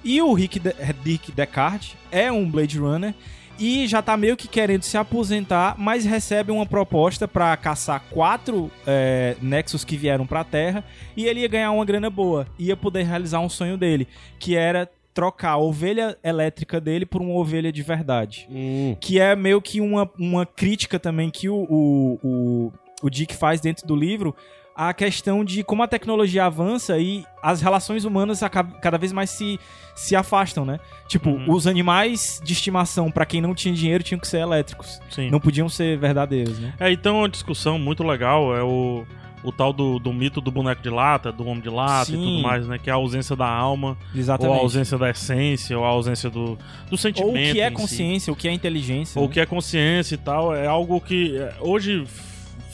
[0.04, 3.14] E o Rick, De Rick Deckard é um Blade Runner
[3.58, 8.70] e já tá meio que querendo se aposentar, mas recebe uma proposta pra caçar quatro
[8.86, 10.84] é, Nexus que vieram pra Terra
[11.16, 14.90] e ele ia ganhar uma grana boa, ia poder realizar um sonho dele, que era
[15.14, 18.48] trocar a ovelha elétrica dele por uma ovelha de verdade.
[18.50, 18.96] Hum.
[19.00, 23.60] Que é meio que uma, uma crítica também que o, o, o, o Dick faz
[23.60, 24.34] dentro do livro
[24.76, 28.40] a questão de como a tecnologia avança e as relações humanas
[28.80, 29.58] cada vez mais se,
[29.94, 30.80] se afastam, né?
[31.06, 31.50] Tipo, Uhum.
[31.52, 35.00] os animais de estimação, pra quem não tinha dinheiro, tinham que ser elétricos.
[35.10, 35.30] Sim.
[35.30, 36.74] Não podiam ser verdadeiros, né?
[36.80, 39.04] É, então uma discussão muito legal é o,
[39.44, 42.24] o tal do, do mito do boneco de lata, do homem de lata e Sim.
[42.24, 42.76] tudo mais, né?
[42.76, 44.58] Que é a ausência da alma, ou Exatamente.
[44.58, 46.58] a ausência da essência, ou a ausência do,
[46.90, 47.28] do sentimento.
[47.28, 47.76] Ou o que é em si.
[47.76, 49.20] consciência, o que é inteligência.
[49.20, 49.30] Ou né?
[49.30, 52.04] o que é consciência e tal, é algo que é, hoje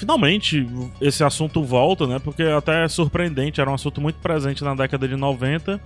[0.01, 0.67] finalmente
[1.01, 2.19] esse assunto volta, né?
[2.19, 5.79] Porque até é surpreendente, era um assunto muito presente na década de 90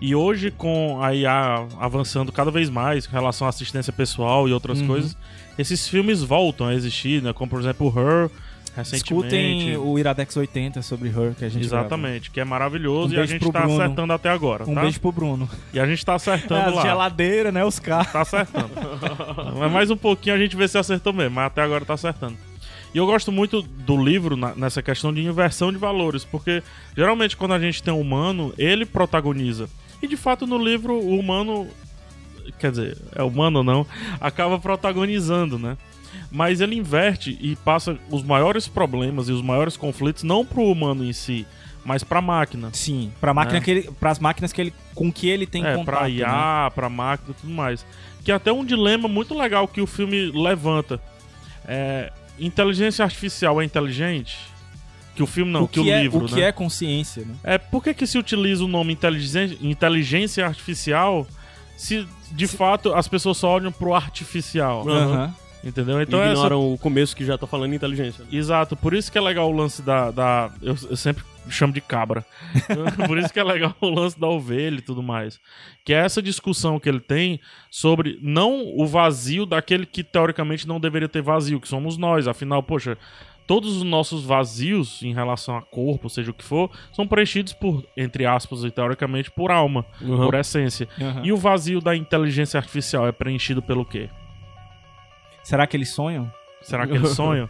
[0.00, 4.52] e hoje com a IA avançando cada vez mais com relação à assistência pessoal e
[4.52, 4.86] outras Uhum.
[4.86, 5.16] coisas,
[5.58, 7.32] esses filmes voltam a existir, né?
[7.32, 8.30] Como por exemplo Her
[8.76, 9.14] recentemente.
[9.14, 13.20] Escutem o Iradex 80 sobre Her, que a gente Exatamente, que é maravilhoso Um e
[13.20, 13.80] a gente tá Bruno.
[13.82, 14.64] acertando até agora.
[14.68, 14.82] Um tá?
[14.82, 15.48] beijo pro Bruno.
[15.72, 16.82] E a gente tá acertando As lá.
[16.82, 17.64] geladeiras, né?
[17.64, 18.12] Os carros.
[18.12, 18.70] Tá acertando.
[19.58, 22.36] mas mais um pouquinho a gente vê se acertou mesmo, mas até agora tá acertando.
[22.96, 26.62] E eu gosto muito do livro na- nessa questão de inversão de valores, porque
[26.96, 29.68] geralmente quando a gente tem um humano, ele protagoniza.
[30.02, 31.68] E de fato no livro o humano,
[32.58, 33.86] quer dizer, é humano ou não,
[34.18, 35.76] acaba protagonizando, né?
[36.30, 41.04] Mas ele inverte e passa os maiores problemas e os maiores conflitos não pro humano
[41.04, 41.46] em si,
[41.84, 42.70] mas pra máquina.
[42.72, 43.60] Sim, pra máquina É.
[43.60, 45.84] que ele, pras máquinas que ele, com que ele tem é, contato.
[45.84, 46.10] pra né?
[46.12, 47.84] IA, pra máquina e tudo mais.
[48.24, 50.98] Que é até um dilema muito legal que o filme levanta.
[51.66, 54.38] É, inteligência artificial é inteligente?
[55.14, 56.42] Que o filme não, o que, que, o é, livro, o que né?
[56.42, 57.34] é consciência, né?
[57.42, 61.26] É, por que, que se utiliza o nome inteligência, inteligência artificial
[61.76, 64.86] se de fato as pessoas só olham pro artificial?
[64.88, 65.34] Aham.
[65.64, 66.00] Entendeu?
[66.00, 68.24] Então essa- Ignoram o começo que já tá falando inteligência.
[68.30, 70.10] Exato, por isso que é legal o lance da.
[70.10, 72.24] da eu, eu sempre chamo de cabra.
[73.06, 75.40] por isso que é legal o lance da ovelha e tudo mais.
[75.84, 77.40] Que é essa discussão que ele tem
[77.70, 82.28] sobre não o vazio daquele que teoricamente não deveria ter vazio, que somos nós.
[82.28, 82.96] Afinal, poxa,
[83.46, 87.84] todos os nossos vazios em relação a corpo, seja o que for, são preenchidos por,
[87.96, 90.16] entre aspas, e teoricamente, por alma, Uhum.
[90.26, 90.88] por essência.
[91.00, 91.22] Aham.
[91.24, 94.08] E o vazio da inteligência artificial é preenchido pelo quê?
[95.46, 96.30] Será que eles sonham?
[96.60, 97.48] Será que eles sonham?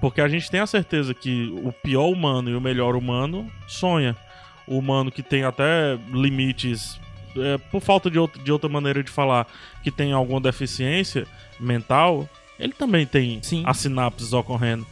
[0.00, 4.16] Porque a gente tem a certeza que o pior humano e o melhor humano sonha.
[4.66, 7.00] O humano que tem até limites,
[7.36, 9.46] é, por falta de, outra- de outra maneira de falar,
[9.82, 11.26] que tem alguma deficiência
[11.58, 12.28] mental,
[12.60, 13.64] ele também tem Sim.
[13.66, 14.86] as sinapses ocorrendo.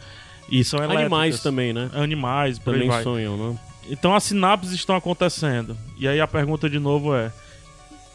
[0.50, 1.02] E são elétricas.
[1.06, 1.88] Animais também, né?
[1.92, 3.02] Animais, por aí Também vai.
[3.04, 3.58] sonham, né?
[3.88, 5.76] Então as sinapses estão acontecendo.
[5.96, 7.32] E aí a pergunta de novo é: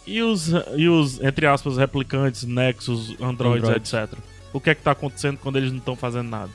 [0.07, 3.93] e os, e os entre aspas, replicantes, Nexus, Androids, Androids.
[3.93, 4.17] etc.
[4.53, 6.51] O que é que tá acontecendo quando eles não estão fazendo nada?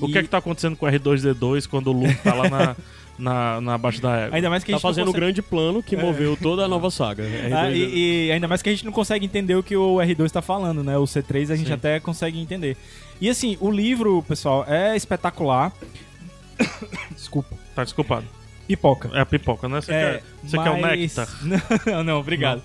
[0.00, 2.48] O E- que é que tá acontecendo com o R2D2 quando o Luke tá lá
[2.50, 2.76] na,
[3.18, 4.36] na, na abaixo da égua?
[4.36, 6.64] Ainda mais que a Tá gente não fazendo o consegue- grande plano que moveu toda
[6.64, 7.22] a nova saga.
[7.24, 7.74] Ah, R2D2.
[7.76, 10.42] e, e ainda mais que a gente não consegue entender o que o R2 tá
[10.42, 10.96] falando, né?
[10.98, 11.72] O C3 a gente Sim.
[11.72, 12.76] até consegue entender.
[13.20, 15.72] E assim, o livro, pessoal, é espetacular.
[17.14, 17.56] Desculpa.
[17.74, 18.24] Tá desculpado.
[18.66, 19.10] Pipoca.
[19.12, 19.80] É a pipoca, né?
[19.80, 21.28] Você quer, você quer o néctar?
[21.86, 22.62] Não, não, obrigado.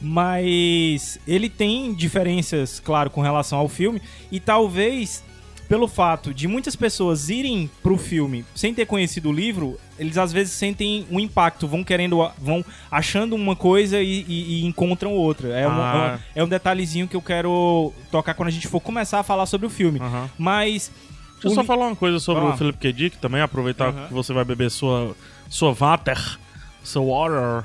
[0.00, 4.00] Mas ele tem diferenças, claro, com relação ao filme.
[4.30, 5.24] E talvez,
[5.68, 10.32] pelo fato de muitas pessoas irem pro filme sem ter conhecido o livro, eles às
[10.32, 15.48] vezes sentem um impacto, vão querendo, vão achando uma coisa e, e- e encontram outra.
[15.48, 16.18] É, um, Ah.
[16.34, 19.66] é um detalhezinho que eu quero tocar quando a gente for começar a falar sobre
[19.66, 19.98] o filme.
[20.00, 20.30] Aham.
[20.38, 20.90] Mas.
[21.34, 22.48] Deixa eu só li- falar uma coisa sobre Ah.
[22.50, 22.92] o Philip K.
[22.92, 24.08] Dick também, aproveitar Aham.
[24.08, 25.16] que você vai beber sua,
[25.50, 26.38] sua water,
[26.82, 27.64] seu water.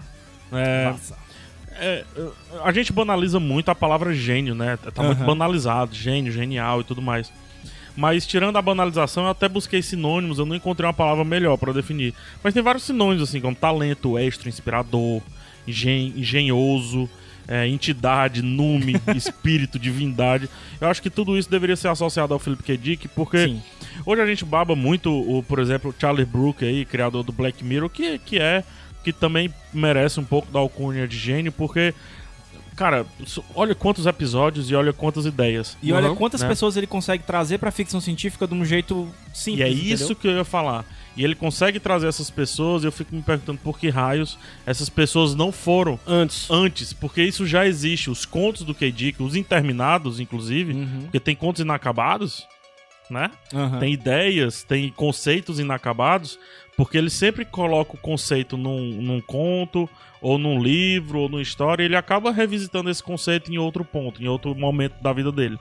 [0.52, 1.16] É, Nossa.
[1.78, 2.04] É,
[2.64, 4.78] a gente banaliza muito a palavra gênio, né?
[4.94, 5.26] Tá muito Aham.
[5.28, 7.32] banalizado, gênio, genial e tudo mais.
[7.98, 11.72] Mas tirando a banalização, eu até busquei sinônimos, eu não encontrei uma palavra melhor pra
[11.72, 12.14] definir.
[12.44, 15.22] Mas tem vários sinônimos, assim, como talento, extra, inspirador,
[15.68, 17.10] engen- engenhoso,
[17.48, 20.50] é, entidade, nume, espírito, divindade.
[20.80, 22.78] Eu acho que tudo isso deveria ser associado ao Philip K.
[22.78, 23.64] Dick, porque Sim.
[24.06, 27.64] Hoje a gente baba muito, o, por exemplo, o Charlie Brooker aí, criador do Black
[27.64, 28.64] Mirror, que, que é,
[29.04, 31.94] que também merece um pouco da alcunha de gênio, porque,
[32.76, 33.06] cara,
[33.54, 35.78] olha quantos episódios e olha quantas ideias.
[35.82, 36.48] E olha Uhum, quantas né?
[36.48, 39.60] pessoas ele consegue trazer pra ficção científica de um jeito simples.
[39.60, 39.94] E é entendeu?
[39.96, 40.84] isso que eu ia falar.
[41.18, 44.90] E ele consegue trazer essas pessoas, e eu fico me perguntando por que raios essas
[44.90, 46.50] pessoas não foram Antes.
[46.52, 48.10] antes, porque isso já existe.
[48.10, 48.92] Os contos do K.
[48.92, 51.00] Dick, os interminados, inclusive, Uhum.
[51.04, 52.46] porque tem contos inacabados,
[53.10, 53.30] né?
[53.54, 53.80] Aham.
[53.80, 56.40] tem ideias, tem conceitos inacabados,
[56.76, 59.90] porque ele sempre coloca o conceito num, num conto,
[60.22, 64.22] ou num livro, ou numa história, e ele acaba revisitando esse conceito em outro ponto,
[64.24, 65.58] em outro momento da vida dele.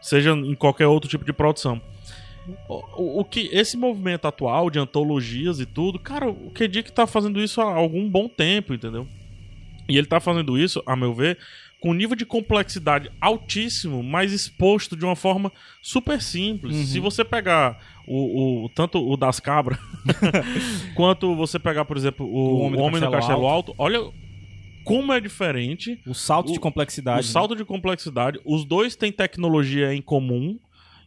[0.00, 1.80] Seja em qualquer outro tipo de produção.
[2.68, 7.06] O, o- que esse movimento atual de antologias e tudo, cara, o que que tá
[7.06, 9.08] fazendo isso há algum bom tempo, entendeu?
[9.88, 11.38] E ele tá fazendo isso, a meu ver,
[11.84, 16.74] com um nível de complexidade altíssimo, mas exposto de uma forma super simples.
[16.74, 16.84] Uhum.
[16.86, 19.78] Se você pegar o, o- tanto o das cabras,
[20.96, 24.00] quanto você pegar, por exemplo, o, O Homem Homem, do do Castelo Castelo Alto, olha
[24.82, 27.20] como é diferente O salto de O- complexidade.
[27.20, 28.40] o salto de complexidade.
[28.46, 30.58] Os dois têm tecnologia em comum.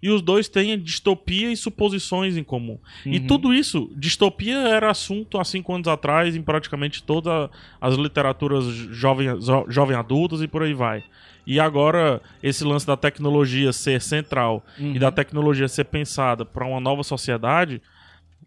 [0.02, 2.78] E os dois têm distopia e suposições em comum.
[3.06, 3.28] E Uhum.
[3.28, 7.50] tudo isso, distopia era assunto há cinco anos atrás em praticamente todas
[7.82, 9.28] as literaturas jovem,
[9.70, 11.04] jovem adultas e por aí vai.
[11.46, 14.96] E agora, esse lance da tecnologia ser central Uhum.
[14.96, 17.82] e da tecnologia ser pensada para uma nova sociedade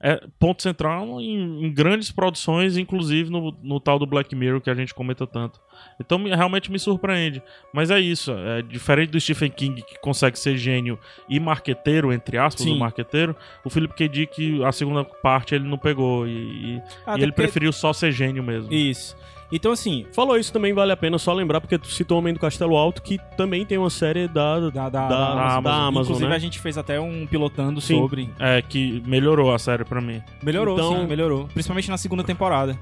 [0.02, 4.70] é ponto central em, em grandes produções, inclusive no, no tal do Black Mirror que
[4.70, 5.60] a gente comenta tanto.
[5.98, 7.42] Então me- realmente me surpreende.
[7.72, 12.38] Mas é isso, é diferente do Stephen King que consegue ser gênio e marqueteiro, entre
[12.38, 12.74] aspas, Sim.
[12.76, 14.08] o marqueteiro, o Philip K.
[14.08, 16.30] Dick, a segunda parte ele não pegou e,
[16.76, 18.72] e- Até e ele porque- preferiu só ser gênio mesmo.
[18.72, 19.16] Isso.
[19.52, 22.32] Então, assim, Falou isso também vale a pena só lembrar, porque tu citou o Homem
[22.32, 26.02] do Castelo Alto, que também tem uma série da, da, da, da, da- da Amazon,
[26.12, 26.36] Inclusive, né?
[26.36, 27.96] a gente fez até um pilotando Sim.
[27.98, 28.30] sobre.
[28.38, 30.22] É, que melhorou a série pra mim.
[30.40, 31.48] Melhorou, Então- sim, melhorou.
[31.52, 32.78] Principalmente na segunda temporada.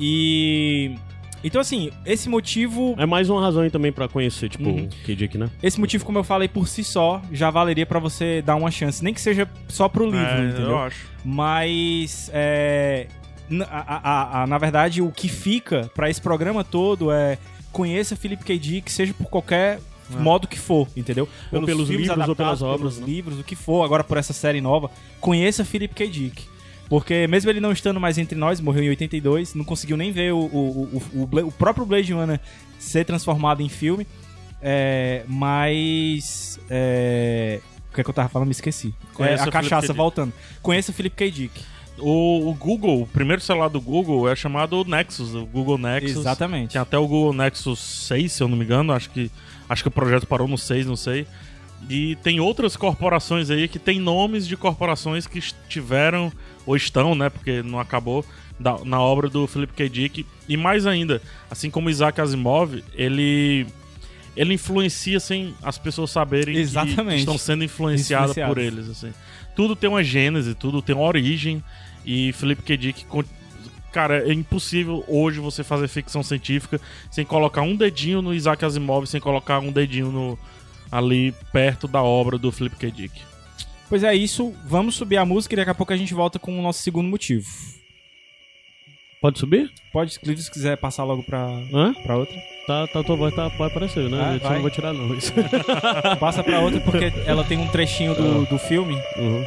[0.00, 0.96] E.
[1.42, 2.94] Então, assim, esse motivo.
[2.98, 4.88] É mais uma razão aí também pra conhecer, tipo, Uhum.
[5.38, 5.50] né?
[5.62, 9.02] Esse motivo, como eu falei, por si só, já valeria pra você dar uma chance.
[9.02, 10.70] Nem que seja só pro livro, É, entendeu?
[10.70, 11.06] eu acho.
[11.24, 13.06] Mas, é,
[13.48, 17.38] na, a- a- a- na verdade, o que fica pra esse programa todo é
[17.72, 18.58] conheça Philip K.
[18.58, 21.28] Dick, seja por qualquer modo que for, entendeu?
[21.52, 23.06] Ou pelos livros ou pelas obras, pelos né?
[23.06, 26.08] livros, o que for, agora por essa série nova, conheça Philip K.
[26.08, 26.42] Dick.
[26.90, 30.32] Porque mesmo ele não estando mais entre nós, morreu em 82, não conseguiu nem ver
[30.32, 32.40] o, o, o, o, o próprio Blade Runner
[32.80, 34.04] ser transformado em filme.
[34.60, 36.58] É, mas.
[36.68, 38.48] É, o que é que eu tava falando?
[38.48, 38.92] Me esqueci.
[39.20, 40.32] É, a cachaça, voltando.
[40.60, 41.30] Conheça o Philip K.
[41.30, 41.62] Dick.
[41.96, 46.16] O, o Google, o primeiro celular do Google é chamado Nexus, o Google Nexus.
[46.16, 46.72] Exatamente.
[46.72, 48.92] Tem até o Google Nexus 6, se eu não me engano.
[48.92, 49.30] Acho que,
[49.68, 51.24] acho que o projeto parou no 6, não sei.
[51.88, 56.32] E tem outras corporações aí que tem nomes de corporações que estiveram
[56.66, 57.28] ou estão, né?
[57.30, 58.24] Porque não acabou
[58.58, 59.88] da- na obra do Philip K.
[59.88, 60.26] Dick.
[60.48, 61.20] E mais ainda,
[61.50, 63.66] assim como Isaac Asimov, ele
[64.36, 67.18] ele influencia sem as pessoas saberem que Exatamente.
[67.20, 68.88] estão sendo influenciadas por eles.
[68.88, 69.12] Assim.
[69.56, 71.62] Tudo tem uma gênese, tudo tem uma origem.
[72.06, 72.76] E Philip K.
[72.76, 73.04] Dick
[73.92, 79.04] Cara, é impossível hoje você fazer ficção científica sem colocar um dedinho no Isaac Asimov,
[79.06, 80.38] sem colocar um dedinho no,
[80.92, 82.90] ali perto da obra do Philip K.
[82.90, 83.20] Dick.
[83.90, 84.54] Pois é isso.
[84.64, 87.08] Vamos subir a música e daqui a pouco a gente volta com o nosso segundo
[87.10, 87.46] motivo.
[89.20, 89.70] Pode subir?
[89.92, 91.92] Pode, se quiser passar logo pra, Hã?
[92.02, 92.34] pra outra.
[92.66, 94.18] Tá, tá, tua voz tá, vai aparecer, né?
[94.18, 94.54] Ah, eu vai.
[94.54, 95.12] não vou tirar, não.
[95.14, 95.32] Isso.
[96.18, 98.94] Passa pra outra porque ela tem um trechinho do, do filme.
[99.16, 99.44] Uhum.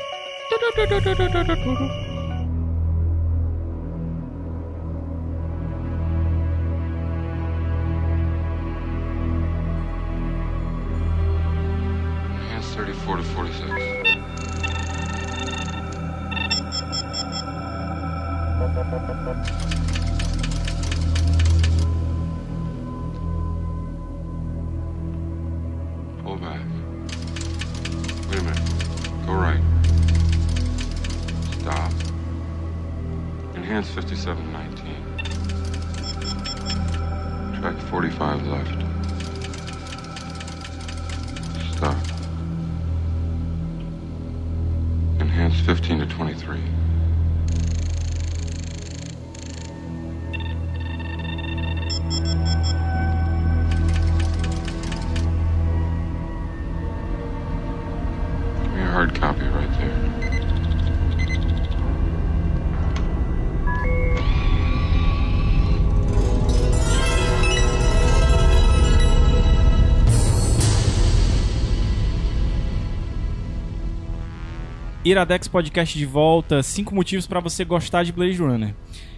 [75.13, 78.73] Iradex Podcast de volta, cinco motivos pra você gostar de Blade Runner.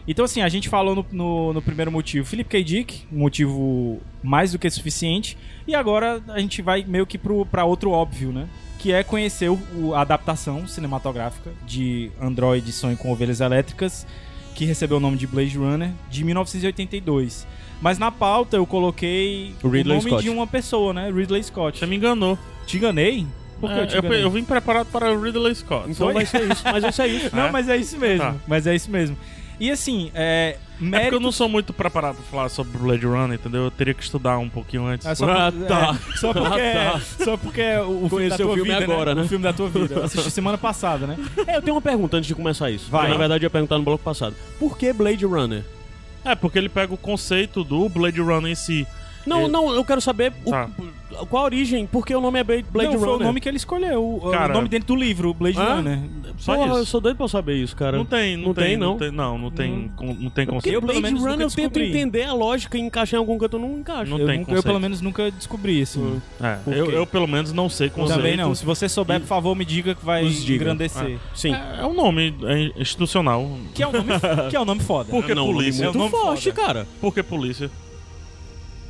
[0.08, 2.64] Então, assim, a gente falou no, no, no primeiro motivo Philip K.
[2.64, 5.36] Dick, um motivo mais do que suficiente,
[5.68, 8.48] e agora a gente vai meio que pro, pra outro óbvio, né?
[8.78, 14.06] Que é conhecer o, a adaptação cinematográfica de Android Sonho com Ovelhas Elétricas,
[14.54, 17.48] que recebeu o nome de Blade Runner, de 1982.
[17.82, 20.24] Mas na pauta eu coloquei O Ridley o nome Scott.
[20.24, 21.12] de uma pessoa, né?
[21.12, 21.80] Ridley Scott.
[21.80, 22.38] Você me enganou.
[22.66, 23.26] Te enganei?
[23.63, 25.89] É, eu eu, eu vim preparado para o Ridley Scott.
[25.89, 26.63] Então vai ser isso.
[26.63, 27.30] Mas isso é isso.
[27.36, 27.52] Não, É?
[27.52, 28.26] mas é isso mesmo.
[28.26, 28.36] Tá.
[28.48, 29.18] Mas é isso mesmo.
[29.60, 30.58] E assim, é.
[30.58, 31.15] É porque Mérito...
[31.15, 33.63] eu não sou muito preparado pra falar sobre Blade Runner, entendeu?
[33.63, 35.08] Eu teria que estudar um pouquinho antes.
[35.08, 35.96] É só, Ah, tá.
[36.13, 37.24] é, só porque, Ah, tá.
[37.24, 39.22] só porque é o, filme da Conheceu tua o filme vida, agora, né?
[39.22, 39.96] O filme da tua vida.
[39.96, 41.18] Eu assisti semana passada, né?
[41.48, 42.91] É, eu tenho uma pergunta antes de começar isso.
[42.91, 43.04] Vai.
[43.04, 44.36] Porque, Na verdade, eu ia perguntar no bloco passado.
[44.60, 45.63] Por que Blade Runner?
[46.26, 48.86] É, porque ele pega o conceito do Blade Runner em si.
[49.26, 50.70] Não, Ele- não, eu quero saber o- Tá.
[51.30, 53.14] qual a origem, por que o nome é Blade, Blade não, Runner?
[53.16, 54.20] foi o nome que ele escolheu.
[54.24, 55.76] O, Cara- o nome dentro do livro, Blade Hã?
[55.78, 56.00] Runner.
[56.38, 56.78] Só Porra, isso.
[56.80, 57.96] eu sou doido pra saber isso, cara.
[57.98, 58.98] Não tem, não, Não tem, tem, não não?
[58.98, 60.76] tem, não, não tem, con- não tem Porque conceito.
[60.76, 61.88] Eu, pelo Blade menos, Runner nunca eu tento descobri.
[61.90, 64.12] entender a lógica e encaixar em algum canto eu não encaixo.
[64.12, 64.66] Não Eu, tem nunca- eu, conceito.
[64.66, 66.00] pelo menos, nunca descobri isso.
[66.02, 66.22] Hum.
[66.42, 66.92] É, Por eu, quê?
[66.98, 68.18] eu, pelo menos não sei conceito.
[68.18, 68.54] Também não.
[68.54, 70.64] Se você souber, por favor, me diga que vai Nos diga.
[70.66, 71.18] engrandecer.
[71.34, 71.54] Sim.
[71.54, 73.50] É, é um nome é institucional.
[73.74, 74.10] Que, é um nome,
[74.50, 75.10] que é um nome foda.
[75.10, 75.86] Por que não, polícia?
[75.86, 76.62] É um Muito nome forte, foda.
[76.62, 76.88] cara.
[77.00, 77.72] Por que polícia?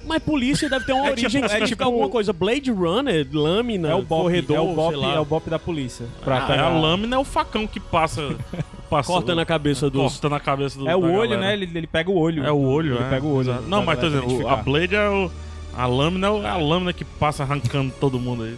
[0.07, 2.31] Mas polícia deve ter uma É origem tipo- que é significa tipo- alguma coisa.
[2.31, 5.13] Blade Runner, lâmina, É o Bop, corredor, é o Bop, sei lá.
[5.15, 6.05] é o Bop da polícia.
[6.23, 8.35] Pra Ah, pegar- a lâmina é o facão que passa.
[8.89, 10.13] passa Corta na cabeça dos...
[10.13, 11.37] corta na cabeça do É o olho, galera.
[11.41, 11.53] né?
[11.53, 12.45] Ele, ele pega o olho.
[12.45, 13.09] É o olho, Ele é.
[13.09, 13.49] pega o olho.
[13.51, 13.63] Exato.
[13.67, 14.55] Não, mas tô dizendo, a.
[14.57, 15.31] Blade é o.
[15.75, 18.55] A lâmina é é a lâmina que passa arrancando todo mundo aí.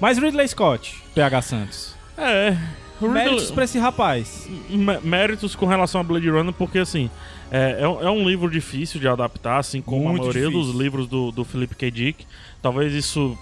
[0.00, 1.94] Mas Ridley Scott, PH Santos.
[2.16, 2.56] É.
[3.00, 4.48] Ridley- Méritos pra esse rapaz.
[4.68, 7.10] mé- méritos com relação a Blade Runner, porque assim,
[7.50, 10.64] é, é um- é um livro difícil de adaptar, assim como Muito a maioria difícil.
[10.72, 11.90] dos livros do, do Philip K.
[11.90, 12.24] Dick.
[12.62, 13.36] Talvez isso.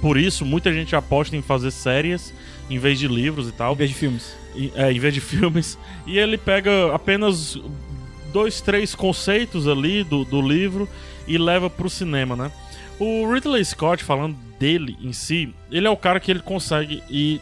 [0.00, 2.34] Por isso, muita gente aposta em fazer séries
[2.68, 3.72] em vez de livros e tal.
[3.74, 4.34] Em vez de filmes.
[4.54, 5.78] E- é, em vez de filmes.
[6.06, 7.58] E ele pega apenas
[8.32, 10.88] dois, três conceitos ali do, do livro
[11.26, 12.50] e leva pro cinema, né?
[12.98, 17.40] O Ridley Scott, falando dele em si, ele é o cara que ele consegue ir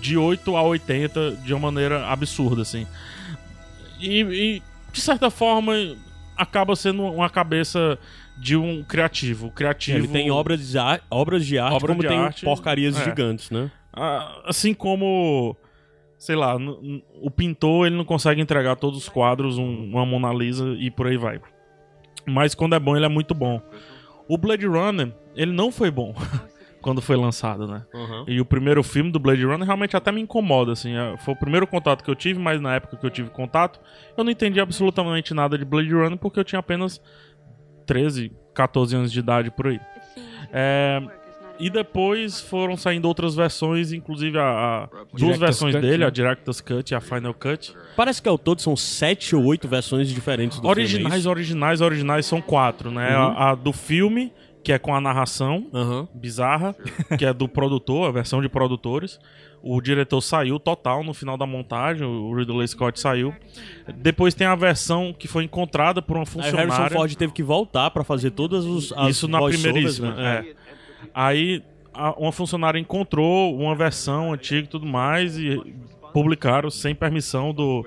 [0.00, 2.86] de 8 a 80 de uma maneira absurda, assim.
[4.00, 4.62] E, e,
[4.98, 5.72] de certa forma,
[6.36, 7.98] acaba sendo uma cabeça
[8.36, 9.50] de um criativo.
[9.52, 9.98] Criativo.
[9.98, 13.04] Ele tem obras de, ar- obras de arte, Obra como de tem arte, porcarias é.
[13.04, 13.70] gigantes, né?
[13.92, 15.56] Ah, assim como
[16.18, 16.56] sei lá
[17.22, 21.06] o pintor ele não consegue entregar todos os quadros um- uma Mona Lisa e por
[21.06, 21.40] aí vai
[22.26, 23.62] mas quando é bom ele é muito bom
[24.28, 26.12] O Blade Runner, ele não foi bom
[26.80, 27.84] quando foi lançado, né?
[27.92, 28.24] Uhum.
[28.28, 30.94] E o primeiro filme do Blade Runner realmente até me incomoda, assim.
[30.96, 33.80] é, Foi o primeiro contato que eu tive, mas na época que eu tive contato,
[34.16, 37.00] eu não entendi absolutamente nada de Blade Runner porque eu tinha apenas
[37.86, 39.80] 13, 14 anos de idade por aí.
[40.52, 41.00] É,
[41.58, 44.44] e depois foram saindo outras versões, inclusive a,
[44.84, 46.06] a- duas versões Cut, dele, né?
[46.06, 47.74] a Director's Cut e a Final Cut.
[47.96, 50.80] Parece que ao todo são sete ou oito versões diferentes do filme.
[50.80, 53.16] é Originais, originais, originais são quatro, né?
[53.16, 53.22] Uhum.
[53.24, 54.32] A, a do filme,
[54.68, 56.06] que é com a narração Aham.
[56.12, 56.76] bizarra,
[57.16, 59.18] que é do produtor, a versão de produtores.
[59.62, 63.34] O diretor saiu total no final da montagem, o Ridley Scott saiu.
[63.96, 66.70] Depois tem a versão que foi encontrada por uma Aí o funcionária.
[66.70, 70.12] Harrison Ford teve que voltar pra fazer todas os as Isso na primeiríssima.
[70.14, 70.44] né?
[70.50, 70.54] é.
[71.14, 71.62] Aí
[71.94, 75.58] a- uma funcionária encontrou uma versão antiga e tudo mais e
[76.12, 77.86] publicaram sem permissão do,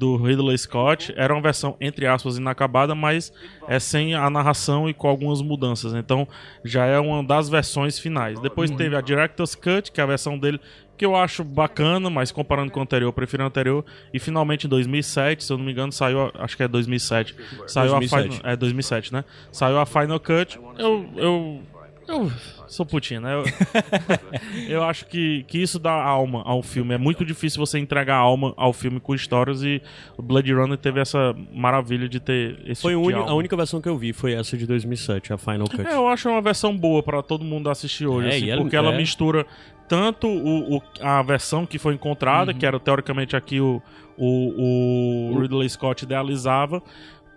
[0.00, 1.12] do Ridley Scott.
[1.14, 3.30] Era uma versão, entre aspas, inacabada, mas
[3.68, 5.92] é sem a narração e com algumas mudanças.
[5.92, 6.26] Então
[6.64, 8.40] já é uma das versões finais.
[8.40, 10.58] Depois teve a Director's Cut, que é a versão dele
[10.96, 13.84] que eu acho bacana, mas comparando com o anterior, eu prefiro o anterior.
[14.12, 17.36] E finalmente em 2007, se eu não me engano, saiu, acho que é 2007,
[17.66, 18.04] saiu 2007.
[18.04, 19.24] a Final, é 2007, né?
[19.52, 20.58] Saiu a Final Cut.
[20.78, 21.62] Eu eu
[22.08, 22.32] eu
[22.70, 23.34] sou putinho, né?
[23.34, 23.44] Eu,
[24.68, 26.94] eu acho que, que isso dá alma ao filme.
[26.94, 29.82] É muito difícil você entregar alma ao filme com histórias e
[30.16, 33.88] o Blade Runner teve essa maravilha de ter esse Foi tipo a única versão que
[33.88, 35.86] eu vi, foi essa de 2007, a Final Cut.
[35.86, 38.62] É, eu acho uma versão boa pra todo mundo assistir hoje, É, assim, e ela-
[38.62, 38.96] porque ela é.
[38.96, 39.46] mistura
[39.88, 43.82] tanto o, o- a versão que foi encontrada, que era teoricamente aqui o,
[44.16, 46.80] o, o Ridley Scott idealizava,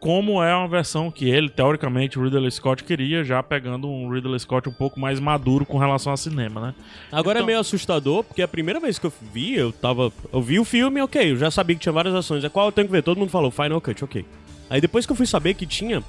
[0.03, 4.37] como é uma versão que ele, teoricamente, o Ridley Scott queria, já pegando um Ridley
[4.37, 6.75] Scott um pouco mais maduro com relação ao cinema, né?
[7.09, 10.11] Agora Então- é meio assustador, porque a primeira vez que eu vi, eu tava.
[10.33, 12.43] Eu vi o filme, ok, eu já sabia que tinha várias ações.
[12.43, 13.01] É qual eu tenho que ver?
[13.01, 14.25] Todo mundo falou, Final Cut, ok.
[14.69, 16.03] Aí depois que eu fui saber que tinha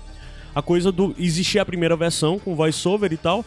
[0.52, 1.14] a coisa do.
[1.16, 3.44] Existia a primeira versão com voice-over e tal.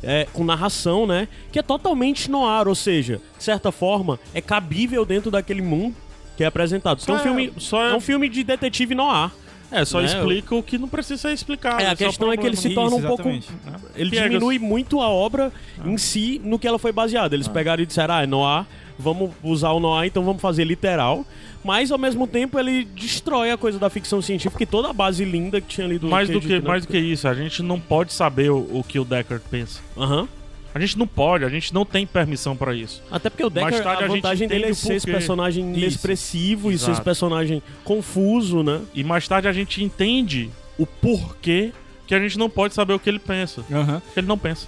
[0.00, 1.26] é, com narração, né?
[1.50, 5.96] Que é totalmente no ar, ou seja, de certa forma, é cabível dentro daquele mundo
[6.36, 7.00] que é apresentado.
[7.02, 9.32] Então, é um É, filme, só é- é um filme de detetive no ar.
[9.70, 11.82] É, só Né, explica o que não precisa ser explicado.
[11.82, 13.28] É, a esse o questão é que ele se torna um Isso, pouco.
[13.28, 13.48] exatamente.
[13.94, 14.30] Ele Piegas.
[14.30, 15.52] diminui muito a obra
[15.84, 17.34] em si no que ela foi baseada.
[17.34, 18.64] Eles pegaram e disseram, ah, é Noir,
[18.98, 21.24] vamos usar o Noir, então vamos fazer literal.
[21.62, 25.24] Mas ao mesmo tempo ele destrói a coisa da ficção científica e toda a base
[25.24, 26.66] linda que tinha ali do Mais do, que, né?
[26.66, 29.80] mais do que isso, a gente não pode saber o, o que o Deckard pensa.
[29.96, 30.28] Aham.
[30.74, 33.02] A gente não pode, a gente não tem permissão pra isso.
[33.10, 35.78] Até porque o Mais Decker, tarde a a vantagem dele é ser esse personagem Isso.
[35.78, 38.80] inexpressivo e ser esse personagem confuso, né?
[38.94, 41.72] E mais tarde a gente entende o porquê
[42.06, 43.64] que a gente não pode saber o que ele pensa.
[43.70, 44.00] Aham.
[44.16, 44.66] Ele não pensa.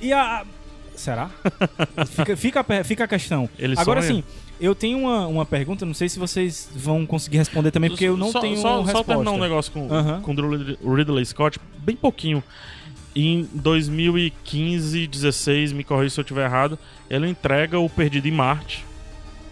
[0.00, 0.44] E a.
[0.94, 1.30] Será?
[2.06, 3.48] fica, fica, fica a questão.
[3.58, 4.16] Ele Agora sonha?
[4.16, 4.24] sim,
[4.60, 8.16] eu tenho uma, uma pergunta, não sei se vocês vão conseguir responder também, porque eu
[8.16, 8.98] não só, tenho só, resposta.
[8.98, 10.20] só terminar um negócio com, Aham.
[10.20, 10.32] com
[10.82, 12.44] o Ridley Scott, bem pouquinho.
[13.14, 16.78] Em 2015, 16, me corrija se eu estiver errado,
[17.10, 18.84] ele entrega o Perdido em Marte.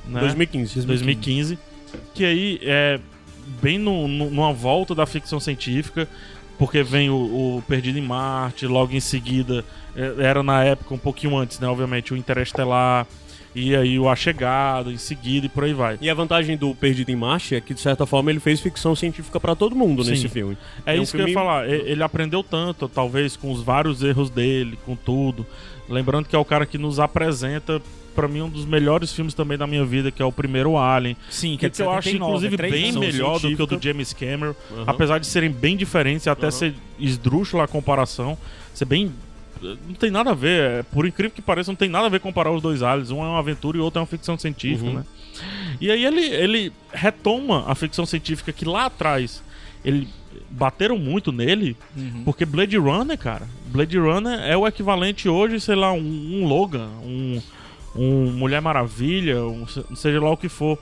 [0.06, 0.20] Né?
[0.20, 0.86] 2015.
[0.86, 1.58] 2015.
[2.14, 2.98] Que aí é
[3.60, 6.08] bem no, no- numa volta da ficção científica,
[6.58, 7.14] porque vem o,
[7.58, 9.64] o Perdido em Marte, logo em seguida,
[9.96, 11.66] é, era na época um pouquinho antes, né?
[11.68, 13.06] Obviamente, o Interestelar,
[13.54, 15.98] e aí o A Chegada, em seguida e por aí vai.
[16.00, 18.94] E a vantagem do Perdido em Marte é que, de certa forma, ele fez ficção
[18.94, 20.10] científica pra todo mundo Sim.
[20.10, 20.56] nesse filme.
[20.86, 21.68] É, um isso que eu filme- ia falar.
[21.68, 25.44] E- Ele aprendeu tanto, talvez, com os vários erros dele, com tudo.
[25.88, 27.82] Lembrando que é o cara que nos apresenta,
[28.14, 31.16] pra mim, um dos melhores filmes também da minha vida, que é o primeiro Alien.
[31.28, 33.70] Sim, Que, é que eu acho, 79, inclusive, é bem melhor do que o do
[33.70, 33.82] científica.
[33.82, 34.54] James Cameron.
[34.72, 34.84] Aham.
[34.86, 36.50] Apesar de serem bem diferentes, até Aham.
[36.52, 38.38] ser esdrúxula a comparação.
[38.72, 39.12] Ser bem.
[39.62, 40.60] Não tem nada a ver.
[40.60, 43.10] é, Por incrível que pareça, não tem nada a ver comparar os dois aliens.
[43.10, 44.96] Um é uma aventura e o outro é uma ficção científica, Uhum.
[44.96, 45.04] né?
[45.80, 49.42] E aí ele, ele retoma a ficção científica que lá atrás
[49.84, 50.08] ele
[50.50, 52.22] bateram muito nele, Uhum.
[52.24, 56.88] porque Blade Runner, cara, Blade Runner é o equivalente hoje, sei lá, um, um Logan,
[57.04, 57.40] um,
[57.96, 60.78] um Mulher Maravilha, um, se- seja lá o que for.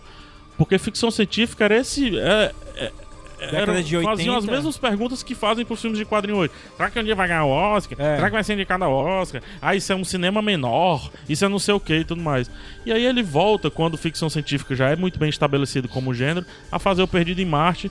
[0.56, 2.18] Porque ficção científica era esse.
[2.18, 2.92] É, é,
[3.40, 4.16] era- de 80.
[4.16, 6.52] faziam as mesmas perguntas que fazem pros filmes de quadrinho hoje.
[6.76, 7.98] Será que um dia vai ganhar o Oscar?
[8.00, 8.16] É.
[8.16, 9.42] Será que vai ser indicado ao Oscar?
[9.60, 12.50] Ah, isso é um cinema menor, isso é não sei o que e tudo mais.
[12.84, 16.78] E aí ele volta, quando ficção científica já é muito bem estabelecido como gênero, a
[16.78, 17.90] fazer o Perdido em Marte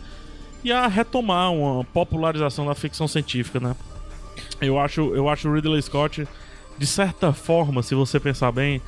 [0.64, 3.76] e a retomar uma popularização da ficção científica, né?
[4.60, 6.28] Eu acho, eu acho o Ridley Scott,
[6.78, 8.82] de certa forma, se você pensar bem,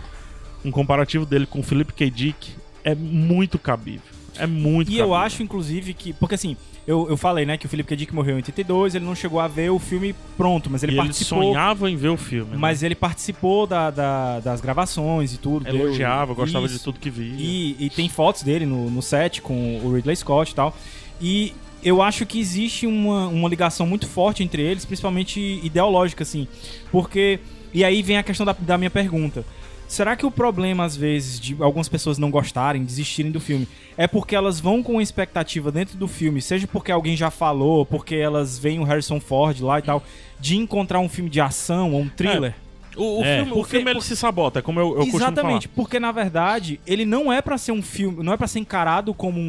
[0.65, 2.09] um comparativo dele com o Philip K.
[2.09, 2.51] Dick
[2.83, 4.01] é muito cabível.
[4.39, 6.13] É muito E eu acho, inclusive, que.
[6.13, 6.55] Porque assim,
[6.87, 7.95] eu, eu falei, né, que o Felipe K.
[7.95, 10.95] Dick morreu em 82, ele não chegou a ver o filme pronto, mas ele e
[10.95, 11.43] ele participou.
[11.43, 12.51] sonhava em ver o filme.
[12.51, 12.57] né?
[12.57, 15.65] Mas ele participou da, da- das gravações e tudo.
[15.65, 16.77] deu- elogiava, gostava Isso.
[16.77, 17.35] de tudo que via.
[17.37, 20.75] E, e tem fotos dele no, no set com o Ridley Scott e tal.
[21.21, 26.47] E eu acho que existe uma, uma ligação muito forte entre eles, principalmente ideológica, assim.
[26.91, 27.39] Porque.
[27.73, 29.45] E aí vem a questão da, da minha pergunta.
[29.89, 33.67] Será que o problema, às vezes, de algumas pessoas não gostarem, desistirem do filme,
[33.97, 37.83] é porque elas vão com uma expectativa dentro do filme, seja porque alguém já falou,
[37.85, 40.03] porque elas veem o Harrison Ford lá e tal,
[40.39, 42.53] de encontrar um filme de ação ou um thriller?
[42.95, 45.11] O, o É, filme, o porque- filme ele se sabota, é como eu, eu costumo
[45.19, 45.31] falar.
[45.31, 48.59] Exatamente, porque na verdade ele não é pra ser um filme, não é pra ser
[48.59, 49.43] encarado como um,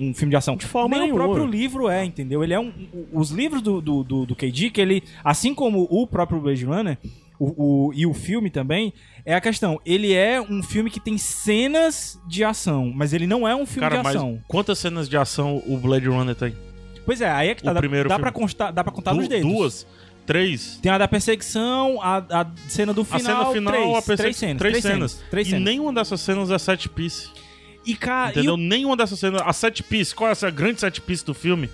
[0.00, 0.54] um- um filme de ação.
[0.56, 1.22] De forma Nem nenhuma.
[1.24, 2.44] o próprio livro é, entendeu?
[2.44, 2.72] Ele é um.
[2.92, 4.50] o- Os livros do, do, do, do K.
[4.50, 6.98] Dick, ele, assim como o próprio Blade Runner,
[7.40, 8.92] o, o- e o filme também,
[9.24, 9.80] é a questão.
[9.84, 13.88] Ele é um filme que tem cenas de ação, mas ele não é um filme
[13.88, 14.38] Cara, de ação.
[14.46, 16.54] quantas cenas de ação o Blade Runner tem?
[17.04, 17.70] Pois é, aí é que tá.
[17.70, 19.50] o dá- primeiro dá, pra constar, dá pra contar Du- nos dedos.
[19.50, 19.86] Duas?
[20.26, 20.78] Três?
[20.82, 23.20] Tem a da perseguição, a, a cena do A final.
[23.22, 24.58] cena final, três, a perse- três cenas.
[24.58, 25.24] Três cenas.
[25.30, 25.64] Três e cenas.
[25.64, 27.28] nenhuma dessas cenas é set piece.
[27.84, 28.54] E, cara, e Entendeu?
[28.54, 29.40] o- Nenhuma dessas cenas.
[29.44, 31.68] A set piece, qual é essa grande set piece do filme?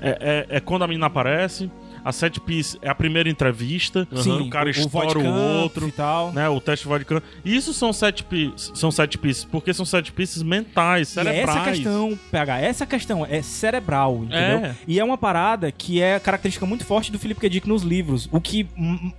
[0.00, 1.68] É, é- é quando a menina aparece.
[2.08, 4.08] A set piece é a primeira entrevista.
[4.22, 5.88] Sim, o cara o estoura o, Vodka outro.
[5.88, 6.32] e tal.
[6.32, 7.22] Né, o teste vodka.
[7.44, 11.24] E isso são set pieces, são set pieces, porque são set pieces mentais, E é
[11.24, 11.48] cerebrais.
[11.58, 14.58] essa questão, PH, essa questão é cerebral, entendeu?
[14.70, 14.74] É.
[14.86, 17.48] E é uma parada que é característica muito forte do Philip K.
[17.50, 18.26] Dick nos livros.
[18.32, 18.66] O que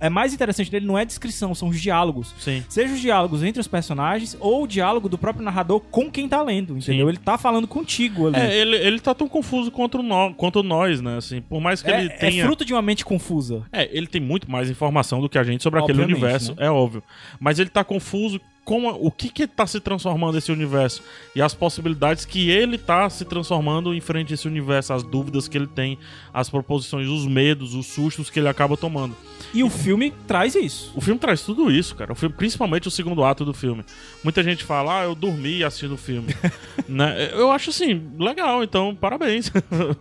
[0.00, 2.34] é mais interessante dele não é a descrição, são os diálogos.
[2.40, 2.64] Sim.
[2.68, 6.42] Seja os diálogos entre os personagens ou o diálogo do próprio narrador com quem tá
[6.42, 7.06] lendo, entendeu?
[7.06, 7.08] Sim.
[7.10, 8.36] Ele tá falando contigo ali.
[8.36, 11.16] É, ele, ele tá tão confuso quanto, nó- quanto nós, né?
[11.18, 12.44] Assim, por mais que É- ele é tenha.
[12.44, 13.64] fruto de uma mente confusa.
[13.72, 16.66] É, ele tem muito mais informação do que a gente sobre aquele Obviamente, universo, né?
[16.66, 17.02] é óbvio.
[17.38, 18.40] Mas ele tá confuso
[18.70, 21.02] com a- o que que tá se transformando esse universo
[21.34, 25.48] e as possibilidades que ele tá se transformando em frente a esse universo, as dúvidas
[25.48, 25.98] que ele tem,
[26.32, 29.16] as proposições, os medos, os sustos que ele acaba tomando.
[29.52, 30.92] E o filme traz isso.
[30.94, 32.12] O filme traz tudo isso, cara.
[32.12, 33.84] O filme, principalmente o segundo ato do filme.
[34.22, 36.28] Muita gente fala, ah, eu dormi assistindo o filme.
[36.88, 37.30] né?
[37.32, 39.50] Eu acho assim, legal, então parabéns.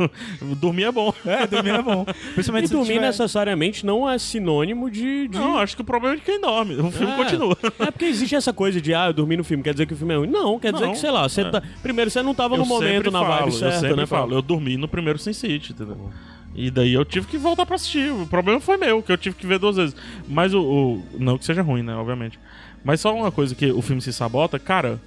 [0.59, 1.11] dormir é bom.
[1.26, 2.05] É, dormir é bom.
[2.36, 5.28] Principalmente E se dormir tiver- necessariamente não é sinônimo de.
[5.28, 6.76] de- Não, acho que o problema é de quem dorme.
[6.76, 7.15] O filme É.
[7.17, 7.57] continua.
[7.80, 9.95] É porque existe essa coisa de, ah, eu dormi no filme, quer dizer que o
[9.95, 10.28] filme é ruim.
[10.28, 11.49] Não, quer dizer Não, que, sei lá, você é.
[11.49, 11.64] tá...
[11.82, 14.05] primeiro, você não tava no Eu momento, sempre na falo, vibe eu certa, sempre né?
[14.05, 16.12] falo, eu dormi no primeiro Sin City, entendeu?
[16.53, 18.12] E daí eu tive que voltar pra assistir.
[18.12, 19.95] O problema foi meu, que eu tive que ver duas vezes.
[20.28, 20.62] Mas o.
[20.62, 21.95] o- não que seja ruim, né?
[21.95, 22.38] Obviamente.
[22.84, 24.99] Mas só uma coisa que o filme se sabota, cara.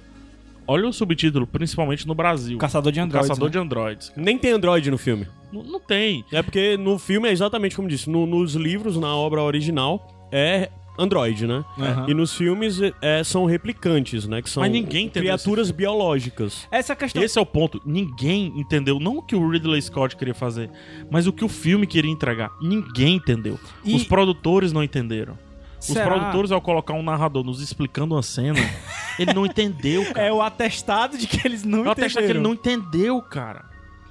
[0.65, 2.57] Olha o subtítulo, principalmente no Brasil.
[2.57, 3.27] Caçador de androides.
[3.29, 3.51] Caçador né?
[3.51, 4.11] de androides.
[4.15, 5.27] Nem tem Android no filme.
[5.51, 6.23] Não, não tem.
[6.31, 8.09] É porque no filme é exatamente como disse.
[8.09, 11.65] no- nos livros, na obra original, é Android, né?
[11.79, 12.05] Aham.
[12.07, 14.41] E nos filmes é, são replicantes, né?
[14.41, 16.67] Que são Mas ninguém criaturas biológicas.
[16.69, 17.21] Essa questão.
[17.23, 17.81] Esse é o ponto.
[17.85, 18.99] Ninguém entendeu.
[18.99, 20.69] Não o que o Ridley Scott queria fazer,
[21.09, 22.51] mas o que o filme queria entregar.
[22.61, 23.59] Ninguém entendeu.
[23.83, 25.37] E- Os produtores não entenderam.
[25.79, 26.05] Os Será?
[26.05, 28.59] produtores, ao colocar um narrador nos explicando uma cena,
[29.19, 30.27] ele não entendeu, cara.
[30.27, 32.43] É o atestado de que eles não Eu até achei que ele entenderam.
[32.43, 33.65] não entendeu, cara.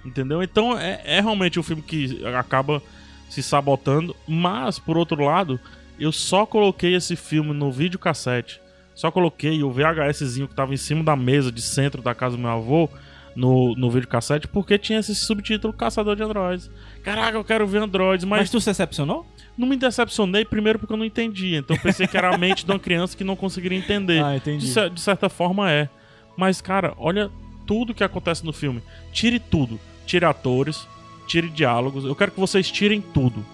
[0.05, 0.43] Entendeu?
[0.43, 2.83] Então é, é realmente um filme que acaba
[3.30, 4.14] se sabotando.
[4.28, 5.59] Mas, por outro lado,
[6.03, 8.61] eu só coloquei esse filme no videocassete.
[8.94, 12.42] Só coloquei o VHSzinho que tava em cima da mesa de centro da casa do
[12.42, 12.88] meu avô
[13.34, 16.70] no, no videocassete porque tinha esse subtítulo Caçador de Androids.
[17.03, 19.26] Caraca, eu quero ver Androids, mas, Mas tu se decepcionou?
[19.57, 21.55] não me decepcionei primeiro porque eu não entendi.
[21.55, 24.22] Então eu pensei que era a mente de uma criança que não conseguiria entender.
[24.22, 24.66] Ah, entendi.
[24.72, 25.88] De, de certa forma é.
[26.36, 27.30] Mas, cara, olha
[27.66, 28.82] tudo que acontece no filme.
[29.12, 29.78] Tire tudo.
[30.07, 30.86] Tire atores,
[31.26, 32.05] tire diálogos.
[32.05, 33.44] Eu quero que vocês tirem tudo.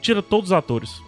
[0.00, 1.00] Tira todos os atores.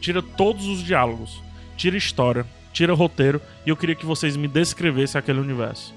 [0.00, 1.42] Tira todos os diálogos.
[1.76, 2.46] Tira história.
[2.72, 3.40] Tira roteiro.
[3.66, 5.94] E eu queria que vocês me descrevessem aquele universo.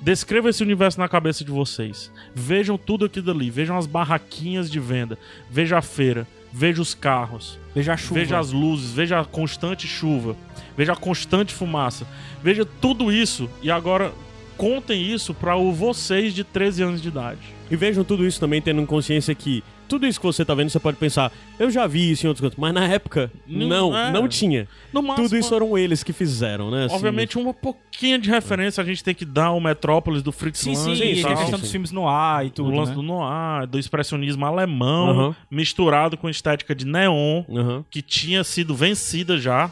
[0.00, 2.10] Descreva esse universo na cabeça de vocês.
[2.34, 3.50] Vejam tudo aquilo ali.
[3.50, 5.18] Vejam as barraquinhas de venda.
[5.50, 6.26] Veja a feira.
[6.52, 7.58] Veja os carros.
[7.74, 8.20] Veja a chuva.
[8.20, 10.36] Veja as luzes, veja a constante chuva,
[10.76, 12.06] veja a constante fumaça.
[12.42, 14.12] Veja tudo isso e agora
[14.58, 17.40] contem isso para o vocês de 13 anos de idade.
[17.70, 20.80] E vejam tudo isso também tendo consciência que tudo isso que você tá vendo, você
[20.80, 24.10] pode pensar, eu já vi isso em outros cantos, mas na época, Não- não, é.
[24.10, 24.66] não tinha.
[24.92, 26.86] No máximo, Tudo isso foram eles que fizeram, né?
[26.86, 30.58] assim, obviamente uma pouquinho de referência a gente tem que dar ao Metrópolis do Fritz
[30.60, 31.36] Sim, sim, Lang sim, e a tal.
[31.36, 31.62] questão sim.
[31.62, 32.94] dos filmes no ar e O tudo, lance né?
[32.96, 37.44] do noir, do expressionismo alemão, misturado com estética de neon,
[37.90, 39.70] que tinha sido vencida já.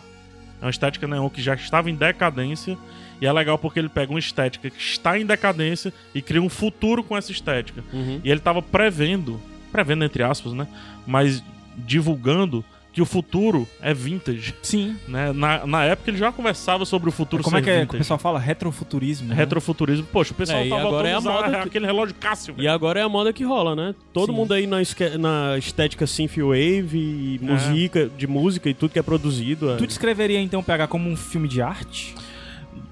[0.60, 2.76] É uma estética neon que já estava em decadência.
[3.20, 6.48] E é legal porque ele pega uma estética que está em decadência e cria um
[6.48, 7.84] futuro com essa estética.
[7.92, 8.18] Uhum.
[8.24, 9.38] E ele estava prevendo,
[9.70, 10.66] prevendo entre aspas, né?
[11.06, 11.42] Mas
[11.76, 14.52] divulgando que o futuro é vintage.
[14.62, 14.96] Sim.
[15.06, 15.32] Né?
[15.32, 17.94] Na, na época ele já conversava sobre o futuro Como é ser que, é, que
[17.94, 18.36] o pessoal fala?
[18.40, 19.28] Retrofuturismo.
[19.28, 19.34] né?
[19.36, 20.04] Retrofuturismo.
[20.12, 22.54] Poxa, o pessoal É, tá agora é a moda que- aquele relógio Cássio.
[22.58, 23.94] E agora é a moda que rola, né?
[24.12, 24.36] Todo Sim.
[24.36, 29.02] mundo aí na, esque- na estética synthwave e música, de música e tudo que é
[29.02, 29.70] produzido.
[29.70, 32.16] é- Tu descreveria então pegar como um filme de arte?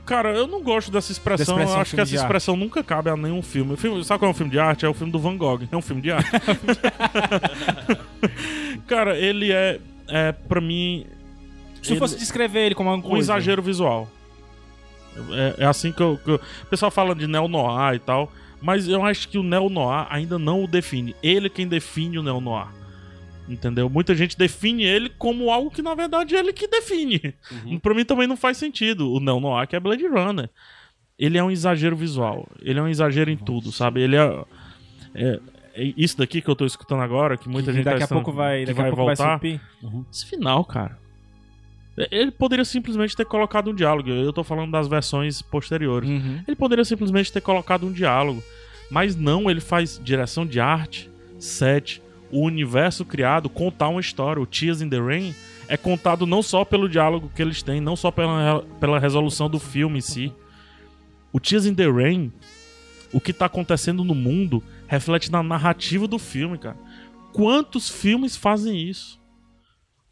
[0.07, 1.55] Cara, eu não gosto dessa expressão.
[1.57, 2.25] Expressão eu acho que essa de arte.
[2.25, 3.75] expressão nunca cabe a nenhum filme.
[3.75, 4.03] O filme.
[4.05, 4.87] Sabe qual é um filme de arte?
[4.87, 5.61] É o filme do Van Gogh.
[5.71, 6.31] É um filme de arte.
[8.87, 11.07] Cara, ele é, é pra mim,
[11.83, 13.33] Se Ele- fosse descrever ele como um coisa.
[13.33, 14.09] exagero visual.
[15.31, 18.33] É, é assim que eu, que eu- O pessoal fala de neo-noir e tal,
[18.63, 21.15] mas eu acho que o neo-noir ainda não o define.
[21.23, 22.67] Ele é quem define o neo-noir.
[23.49, 23.89] Entendeu?
[23.89, 27.35] Muita gente define ele como algo que na verdade é ele que define.
[27.83, 29.11] Pra mim também não faz sentido.
[29.13, 30.51] O neo-noir que é Blade Runner.
[31.19, 32.47] Ele é um exagero visual.
[32.61, 34.03] Ele é um exagero em tudo, sabe?
[34.03, 34.45] Ele é,
[35.15, 35.41] é-
[35.75, 38.09] é isso daqui que eu tô escutando agora, que muita Que gente daqui tá a
[38.09, 39.35] pouco vai, daqui a vai pouco vai voltar.
[39.37, 39.61] supir.
[40.13, 40.99] Esse final, cara.
[42.13, 44.09] Ele poderia simplesmente ter colocado um diálogo.
[44.11, 46.09] Eu tô falando das versões posteriores.
[46.09, 46.43] Uhum.
[46.47, 48.43] Ele poderia simplesmente ter colocado um diálogo.
[48.91, 52.01] Mas não, ele faz direção de arte, set,
[52.31, 54.41] o universo criado, contar uma história.
[54.43, 55.35] O Tears in the Rain
[55.69, 59.59] é contado não só pelo diálogo que eles têm, não só pela, pela resolução do
[59.59, 60.33] filme em si.
[61.33, 62.33] O Tears in the Rain,
[63.13, 66.77] o que tá acontecendo no mundo, reflete na narrativa do filme, cara.
[67.33, 69.19] Quantos filmes fazem isso?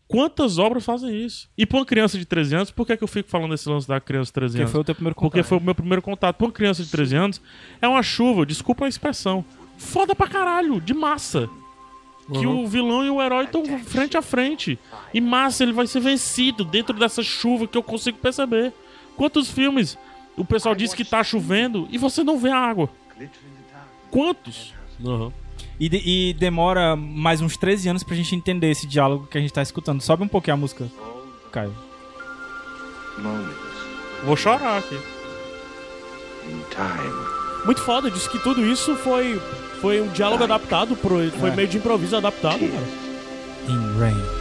[0.09, 1.49] Quantas obras fazem isso?
[1.59, 3.69] E pra uma criança de 13 anos, por que, é que eu fico falando desse
[3.69, 4.73] lance da criança de 13 Porque anos?
[4.73, 5.49] foi o teu primeiro Porque contato.
[5.49, 6.37] foi o meu primeiro contato.
[6.37, 7.43] Pra uma criança de 13 anos,
[7.83, 9.45] é uma chuva, desculpa a expressão.
[9.77, 11.49] Foda pra caralho, de massa.
[12.33, 14.79] Que o vilão e o herói estão frente a frente.
[15.15, 18.73] E massa, ele vai ser vencido dentro dessa chuva que eu consigo perceber.
[19.17, 19.97] Quantos filmes
[20.37, 22.91] o pessoal diz que tá chovendo e você não vê a água?
[24.11, 24.75] Quantos?
[25.05, 25.33] Aham.
[25.79, 29.41] E, de- e demora mais uns 13 anos pra gente entender esse diálogo que a
[29.41, 30.01] gente tá escutando.
[30.01, 30.91] Sobe um pouquinho a música,
[31.53, 31.75] Caio.
[34.25, 34.97] Vou chorar aqui.
[36.49, 37.46] in time.
[37.67, 39.39] Muito foda, disse que tudo isso foi,
[39.81, 41.55] foi um diálogo adaptado, pro, foi É.
[41.57, 42.87] meio de improviso adaptado, cara.
[43.69, 44.37] In Rain.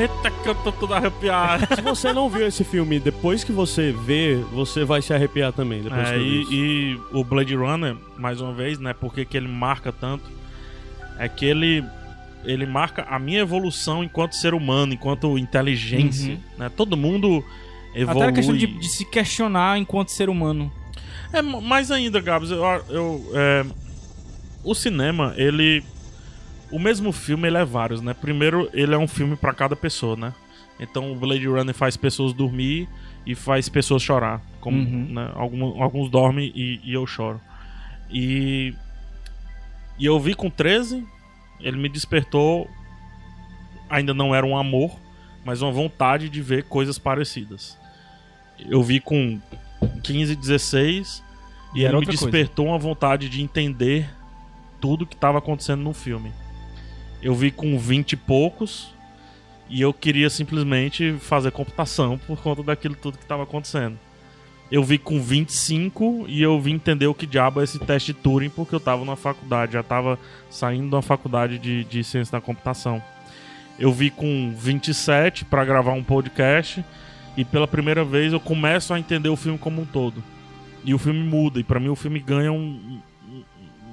[0.00, 1.74] Eita, que eu tô todo arrepiado.
[1.76, 5.82] Se você não viu esse filme, depois que você vê, você vai se arrepiar também.
[5.82, 8.92] Depois É, e, e o Blade Runner, mais uma vez, né?
[8.92, 10.24] Porque que ele marca tanto
[11.18, 11.84] é que ele
[12.44, 16.40] ele marca a minha evolução enquanto ser humano, enquanto inteligência, Uhum.
[16.58, 16.68] né?
[16.68, 17.44] Todo mundo
[17.94, 18.22] evolui.
[18.22, 20.72] Até a questão de, de se questionar enquanto ser humano.
[21.32, 23.64] É, mais ainda, Gabs, eu, eu, é,
[24.64, 25.82] o cinema, ele
[26.72, 28.14] o mesmo filme ele é vários, né?
[28.14, 30.32] Primeiro, ele é um filme pra cada pessoa, né?
[30.78, 32.88] Então, o Blade Runner faz pessoas dormir
[33.26, 35.06] e faz pessoas chorar, como Uhum.
[35.10, 35.30] né?
[35.34, 37.40] Algum- alguns dormem e, e eu choro.
[38.10, 38.72] E
[39.98, 41.04] e eu vi com 13,
[41.62, 42.68] ele me despertou
[43.88, 44.96] ainda não era um amor,
[45.44, 47.76] mas uma vontade de ver coisas parecidas.
[48.58, 49.40] Eu vi com
[50.02, 51.22] 15, 16
[51.74, 52.24] e E ele me outra coisa.
[52.24, 54.08] despertou uma vontade de entender
[54.80, 56.32] tudo que estava acontecendo no filme.
[57.20, 58.94] Eu vi com 20 e poucos
[59.68, 63.98] e eu queria simplesmente fazer computação por conta daquilo tudo que estava acontecendo.
[64.70, 68.50] Eu vi com 25 e eu vim entender o que diabo é esse teste Turing
[68.50, 70.18] porque eu tava na faculdade, já tava
[70.48, 73.02] saindo da faculdade de, de ciência da computação.
[73.78, 76.84] Eu vi com 27 para gravar um podcast
[77.36, 80.22] e pela primeira vez eu começo a entender o filme como um todo.
[80.84, 83.00] E o filme muda, e pra mim o filme ganha um,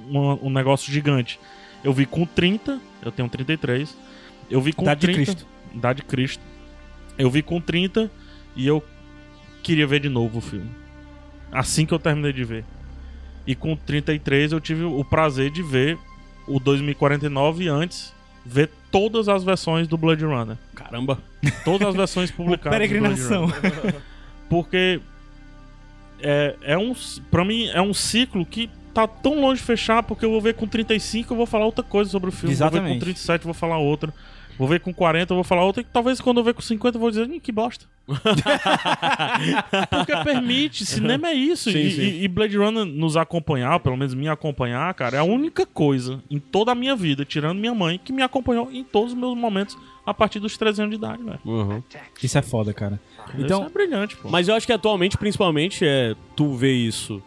[0.08, 1.40] um, um negócio gigante.
[1.82, 3.96] Eu vi com 30, eu tenho 33.
[4.50, 5.24] Eu vi com Idade de 30.
[5.24, 5.46] Cristo.
[5.74, 6.42] Idade de Cristo.
[7.16, 8.10] Eu vi com 30
[8.56, 8.82] e eu
[9.62, 10.70] queria ver de novo o filme.
[11.50, 12.64] Assim que eu terminei de ver.
[13.46, 15.98] E com 33 eu tive o prazer de ver
[16.46, 18.12] o 2049 e antes
[18.44, 20.56] ver todas as versões do Blood Runner.
[20.74, 21.18] Caramba.
[21.64, 22.78] Todas as versões publicadas.
[22.78, 23.52] Blade Peregrinação.
[24.48, 25.00] Porque
[26.20, 26.94] é, é um.
[27.30, 30.54] Pra mim, é um ciclo que tá tão longe de fechar, porque eu vou ver
[30.54, 32.54] com 35 eu vou falar outra coisa sobre o filme.
[32.54, 32.98] Vou ver Exatamente.
[32.98, 34.12] com 37 eu vou falar outra.
[34.58, 35.80] Vou ver com 40 eu vou falar outra.
[35.82, 37.86] E talvez quando eu ver com 50 eu vou dizer, "Ih, que bosta.
[39.90, 41.70] porque permite, cinema é isso.
[41.70, 42.20] Sim, e, sim.
[42.22, 46.22] e- Blade Runner nos acompanhar, ou pelo menos me acompanhar, cara, é a única coisa
[46.30, 49.36] em toda a minha vida, tirando minha mãe, que me acompanhou em todos os meus
[49.36, 51.38] momentos a partir dos 13 anos de idade, velho.
[51.44, 51.82] Uhum.
[52.22, 52.98] Isso é foda, cara.
[53.34, 54.28] Então, Então, é brilhante, pô.
[54.28, 57.22] Mas eu acho que atualmente, principalmente, é tu vê isso.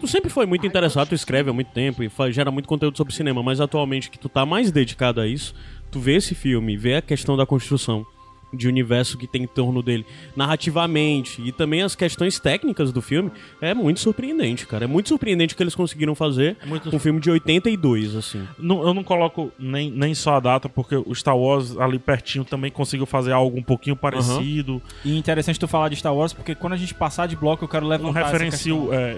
[0.00, 2.96] Tu sempre foi muito interessado, tu escreve há muito tempo e faz- gera muito conteúdo
[2.96, 5.54] sobre cinema, mas atualmente que tu tá mais dedicado a isso,
[5.90, 8.04] tu vê esse filme, vê a questão da construção
[8.50, 13.30] de universo que tem em torno dele, narrativamente, e também as questões técnicas do filme,
[13.60, 14.84] é muito surpreendente, cara.
[14.84, 18.46] É muito surpreendente o que eles conseguiram fazer muito com um filme de 82, assim.
[18.58, 22.42] Não- eu não coloco nem, nem só a data, porque o Star Wars ali pertinho
[22.44, 24.80] também conseguiu fazer algo um pouquinho parecido.
[25.04, 27.68] e interessante tu falar de Star Wars, porque quando a gente passar de bloco, eu
[27.68, 28.88] quero levantar essa referencio.
[28.94, 29.16] é,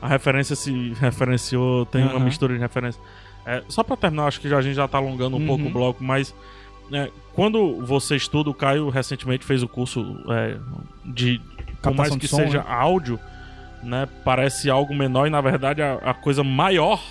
[0.00, 2.24] a referência se referenciou, tem uma Aham.
[2.24, 3.00] mistura de referência.
[3.46, 5.46] É, só pra terminar, acho que já, a gente já tá alongando um Uhum.
[5.46, 6.34] pouco o bloco, mas
[6.92, 10.56] é, quando você estuda, o Caio recentemente fez o curso é,
[11.04, 11.40] de.
[11.82, 12.64] Por mais Captação que de som, seja né?
[12.68, 13.18] áudio,
[13.82, 14.08] né?
[14.24, 17.02] Parece algo menor e na verdade a, a coisa maior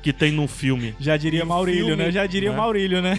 [0.00, 0.94] que tem num filme.
[1.00, 2.10] Já diria Maurílio, filme, né?
[2.10, 2.56] Já diria né?
[2.56, 3.16] Maurílio, né?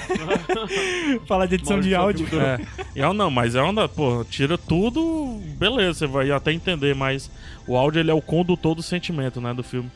[1.28, 2.41] Fala de edição de Maurício áudio.
[2.41, 2.59] É,
[2.95, 7.30] eu não, mas é onda, pô, tira tudo, beleza, você vai até entender, mas
[7.68, 9.89] o áudio ele é o condutor do sentimento, né, do filme.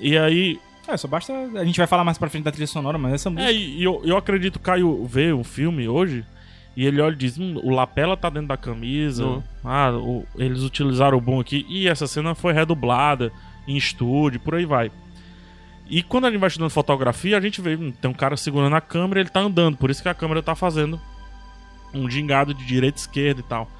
[0.00, 1.32] E aí, É, só basta.
[1.56, 3.50] A gente vai falar mais pra frente da trilha sonora, mas essa música.
[3.50, 6.24] é, e eu, eu acredito que o Caio vê o filme hoje
[6.76, 9.42] e ele olha e diz: hum, o lapela tá dentro da camisa, Uhum.
[9.64, 13.30] ah, o- eles utilizaram o bom aqui, e essa cena foi redublada
[13.66, 14.90] em estúdio, por aí vai.
[15.90, 18.74] E quando a gente vai estudando fotografia, a gente vê, hum, tem um cara segurando
[18.76, 20.98] a câmera e ele tá andando, por isso que a câmera tá fazendo
[21.94, 23.70] um gingado de direita e esquerda e tal.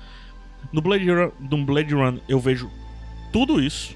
[0.73, 2.71] No Blade Run, no Blade Run eu vejo
[3.33, 3.95] tudo isso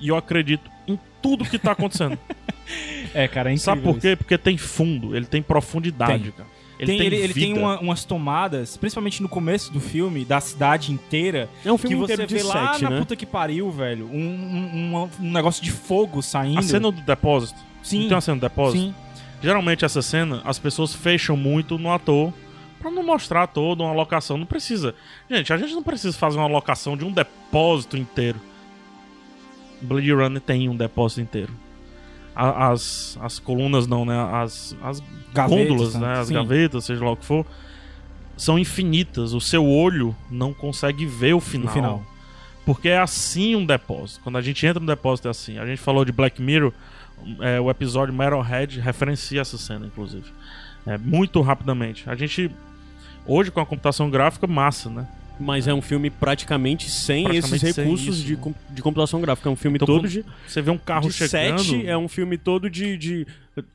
[0.00, 0.70] e eu acredito
[1.26, 2.16] tudo que tá acontecendo.
[3.14, 3.56] É, cara, é.
[3.56, 4.00] Sabe por isso.
[4.00, 4.16] quê?
[4.16, 6.32] Porque tem fundo, ele tem profundidade, Tem.
[6.32, 6.48] cara.
[6.80, 10.90] Ele tem, ele, ele tem uma- umas tomadas, principalmente no começo do filme, da cidade
[10.92, 12.98] inteira, É um que filme você inteiro de vê lá sete, na né?
[12.98, 14.06] puta que pariu, velho.
[14.12, 16.58] Um, um, um- um negócio de fogo saindo.
[16.58, 17.58] A cena do depósito.
[17.84, 18.00] Sim.
[18.00, 18.82] Não tem uma cena do depósito?
[18.82, 18.94] Sim.
[19.40, 22.32] Geralmente essa cena, as pessoas fecham muito no ator
[22.80, 24.36] pra não mostrar toda uma locação.
[24.36, 24.92] Não precisa.
[25.30, 28.40] Gente, a gente não precisa fazer uma locação de um depósito inteiro.
[29.80, 31.52] Blade Runner tem um depósito inteiro.
[32.34, 34.16] A- As, as colunas não, né?
[34.32, 35.02] As, as
[35.32, 36.00] Gavetas, gôndolas, né?
[36.14, 36.18] né?
[36.20, 36.34] As Sim.
[36.34, 37.46] gavetas, seja lá o que for,
[38.36, 39.32] são infinitas.
[39.32, 41.66] O seu olho não consegue ver o final.
[41.66, 42.02] No final.
[42.64, 44.20] Porque é assim um depósito.
[44.22, 45.58] Quando a gente entra no depósito é assim.
[45.58, 46.72] A gente falou de Black Mirror,
[47.40, 50.24] é, o episódio Metalhead referencia essa cena, inclusive.
[50.86, 52.08] É, muito rapidamente.
[52.10, 52.50] A gente,
[53.26, 55.06] hoje com a computação gráfica, massa, né?
[55.38, 58.54] Mas é um filme praticamente sem Praticamente esses sem recursos isso, de, né?
[58.70, 59.48] de computação gráfica.
[59.50, 61.58] É um filme Então, todo de, Você vê um carro de chegando...
[61.62, 62.96] sete, é um filme todo de.
[62.96, 63.26] de-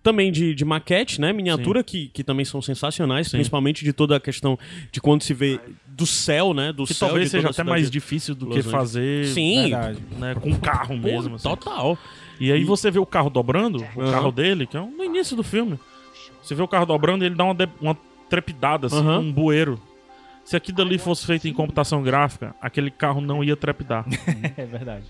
[0.04, 1.34] também de, de maquete, né?
[1.34, 3.38] Miniatura, que, que também são sensacionais, Sim.
[3.38, 4.58] principalmente de toda a questão
[4.92, 6.72] de quando se vê do céu, né?
[6.72, 7.08] Do Que céu.
[7.08, 10.00] talvez seja até mais difícil do que fazer Sim, Verdade.
[10.20, 11.36] né, com um carro mesmo.
[11.36, 11.48] assim.
[11.50, 11.98] total.
[12.40, 14.12] E aí você vê o carro dobrando, o Aham.
[14.12, 15.80] carro dele, que é no início do filme.
[16.44, 17.98] Você vê o carro dobrando e ele dá uma, de- uma
[18.30, 19.20] trepidada, assim, Aham.
[19.20, 19.80] um bueiro.
[20.52, 24.04] Se aquilo dali fosse feito em computação gráfica, aquele carro não ia trepidar.
[24.58, 25.06] É verdade.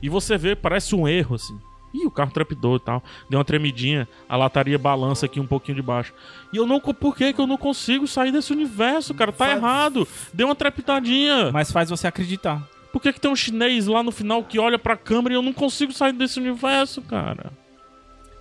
[0.00, 1.58] e você vê, parece um erro, assim.
[1.92, 3.02] Ih, o carro trepidou e tal.
[3.28, 6.14] Deu uma tremidinha, a lataria balança aqui um pouquinho de baixo.
[6.52, 6.78] E eu não.
[6.78, 9.32] Por que que eu não consigo sair desse universo, cara?
[9.32, 10.06] Tá Faz- errado.
[10.32, 11.50] Deu uma trepidadinha.
[11.50, 12.62] Mas faz você acreditar.
[12.92, 15.42] Por que, que tem um chinês lá no final que olha pra câmera e eu
[15.42, 17.50] não consigo sair desse universo, cara?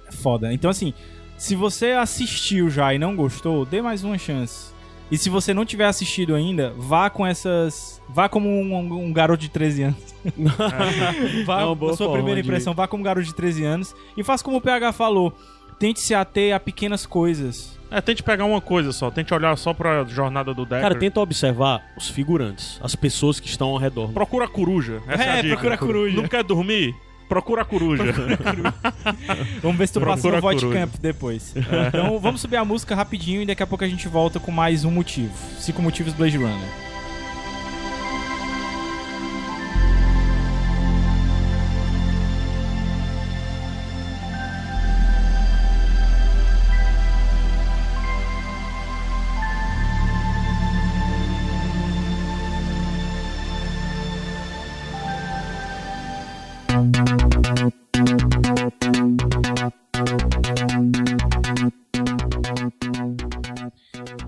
[0.07, 0.53] É foda.
[0.53, 0.93] Então, assim,
[1.35, 4.74] se você assistiu já e não gostou, dê mais uma chance.
[5.11, 8.01] E se você não tiver assistido ainda, vá com essas.
[8.09, 10.15] Vá como um, um garoto de 13 anos.
[11.45, 13.63] vá, É uma boa a sua primeira de- impressão, vá como um garoto de 13
[13.63, 13.95] anos.
[14.17, 15.33] E faça como o PH falou.
[15.77, 17.77] Tente se ater a pequenas coisas.
[17.91, 20.81] É, tente pegar uma coisa só, tente olhar só pra jornada do Decker.
[20.81, 24.11] Cara, tenta observar os figurantes, as pessoas que estão ao redor.
[24.11, 25.01] Procura a coruja.
[25.07, 25.47] Essa é, É, a dica.
[25.55, 26.15] procura a coruja.
[26.21, 26.95] Não quer dormir?
[27.27, 28.03] Procura a coruja.
[29.61, 30.69] Vamos ver se tu passa Procura no Void.
[30.71, 31.53] Camp depois.
[31.87, 34.85] Então vamos subir a música rapidinho e daqui a pouco a gente volta com mais
[34.85, 35.31] um motivo.
[35.59, 36.94] Cinco motivos Blade Runner.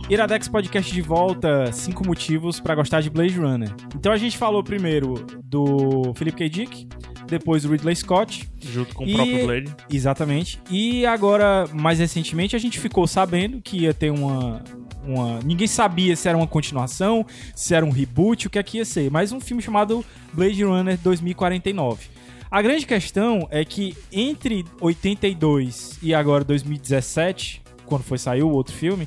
[0.09, 3.69] Iradex Podcast de volta, cinco motivos pra gostar de Blade Runner.
[3.95, 6.49] Então a gente falou primeiro do Philip K.
[6.49, 6.87] Dick,
[7.27, 9.75] depois do Ridley Scott, Junto com o E- próprio Blade.
[9.91, 10.61] exatamente.
[10.71, 14.63] E agora, mais recentemente, a gente ficou sabendo que ia ter uma,
[15.03, 15.39] uma.
[15.43, 18.85] Ninguém sabia se era uma continuação, se era um reboot, o que é que ia
[18.85, 19.11] ser.
[19.11, 22.05] Mas um filme chamado Blade Runner 2049.
[22.49, 28.73] A grande questão é que entre 82 e agora 2017, quando foi sair o outro
[28.73, 29.05] filme,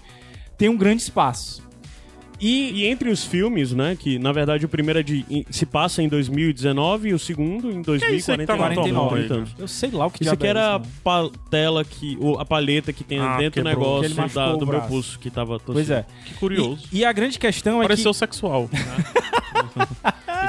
[0.60, 1.68] tem um grande espaço.
[2.42, 5.66] E E entre os filmes, né, que na verdade o primeiro é de, em- se
[5.66, 9.24] passa em 2019 e o segundo em é isso aí que tá 2049.
[9.24, 9.44] então.
[9.58, 12.16] eu sei lá o que Isso aqui é era a patela que.
[12.18, 14.00] ou a palheta que tem Ah, dentro do quebrou.
[14.00, 15.72] Que ele negócio da- o do meu pulso que tava torcido.
[15.74, 16.06] Pois é.
[16.24, 16.88] Que curioso.
[16.90, 18.18] E, e a grande questão é Pareceu que.
[18.18, 18.70] sexual.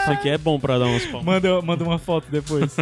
[0.02, 1.26] Isso aqui é bom pra dar umas palmas.
[1.26, 2.76] Manda, manda uma foto depois.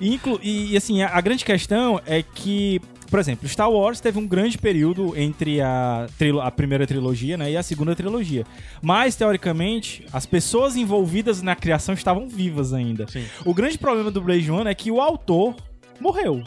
[0.00, 2.80] e, inclu- e, e, assim, a, a grande questão é que,
[3.14, 6.08] por exemplo, Star Wars teve um grande período entre a,
[6.42, 8.44] a primeira trilogia né, e a segunda trilogia.
[8.82, 13.06] Mas, teoricamente, as pessoas envolvidas na criação estavam vivas ainda.
[13.06, 13.24] Sim.
[13.44, 15.54] O grande problema do Blade Runner é que o autor
[16.00, 16.42] morreu.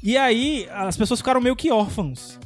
[0.00, 2.38] E aí, as pessoas ficaram meio que órfãos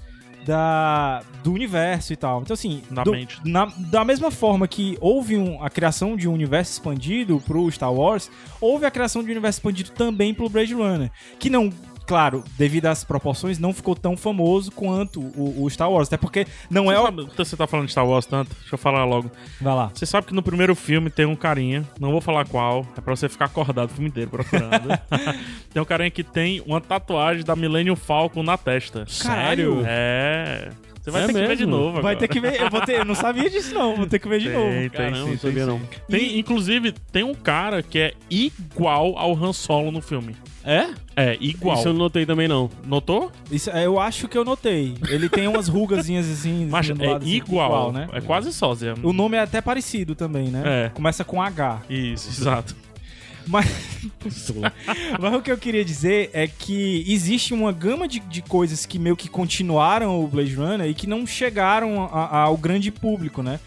[0.46, 2.40] da, do universo e tal.
[2.40, 3.38] Então, assim, Na do- mente.
[3.44, 7.92] na- da mesma forma que houve um- a criação de um universo expandido pro Star
[7.92, 8.30] Wars,
[8.62, 11.10] houve a criação de um universo expandido também pro Blade Runner.
[11.38, 11.70] Que não,
[12.06, 16.08] claro, devido às proporções, não ficou tão famoso quanto o, o Star Wars.
[16.08, 17.02] Até porque não Você, é o.
[17.04, 18.54] sabe, você tá falando de Star Wars tanto?
[18.60, 19.30] Deixa eu falar logo.
[19.60, 19.90] Vai lá.
[19.94, 23.14] Você sabe que no primeiro filme tem um carinha, não vou falar qual, é pra
[23.14, 24.88] você ficar acordado o filme inteiro procurando.
[25.72, 29.06] tem um carinha que tem uma tatuagem da Millennium Falcon na testa.
[29.22, 29.82] Caralho.
[29.86, 30.70] É.
[31.02, 31.76] Você vai É ter que ver de mesmo?
[31.76, 32.16] novo Vai agora.
[32.16, 32.60] ter que ver.
[32.60, 33.96] Eu, vou ter, eu não sabia disso, não.
[33.96, 34.70] Vou ter que ver de Tem, novo.
[34.72, 35.68] tem, Caramba, sim, tem, sabia sim.
[35.70, 35.80] não.
[36.08, 40.36] Tem, inclusive, tem um cara que é igual ao Han Solo no filme.
[40.64, 40.86] É?
[41.16, 41.76] É, igual.
[41.76, 42.70] Isso eu não notei também, não.
[42.86, 43.32] Notou?
[43.50, 44.94] Isso, é, eu acho que eu notei.
[45.08, 46.66] Ele tem umas rugazinhas assim.
[46.70, 48.06] Mas do é lado, assim, igual, né?
[48.12, 48.94] É quase sósia.
[49.02, 50.62] O nome é até parecido também, né?
[50.64, 50.88] É.
[50.90, 51.82] Começa com H.
[51.90, 52.76] Isso, exato.
[53.46, 53.66] Mas,
[55.20, 58.98] mas o que eu queria dizer é que existe uma gama de, de coisas que
[58.98, 63.42] meio que continuaram o Blade Runner e que não chegaram a- a- ao grande público,
[63.42, 63.58] né?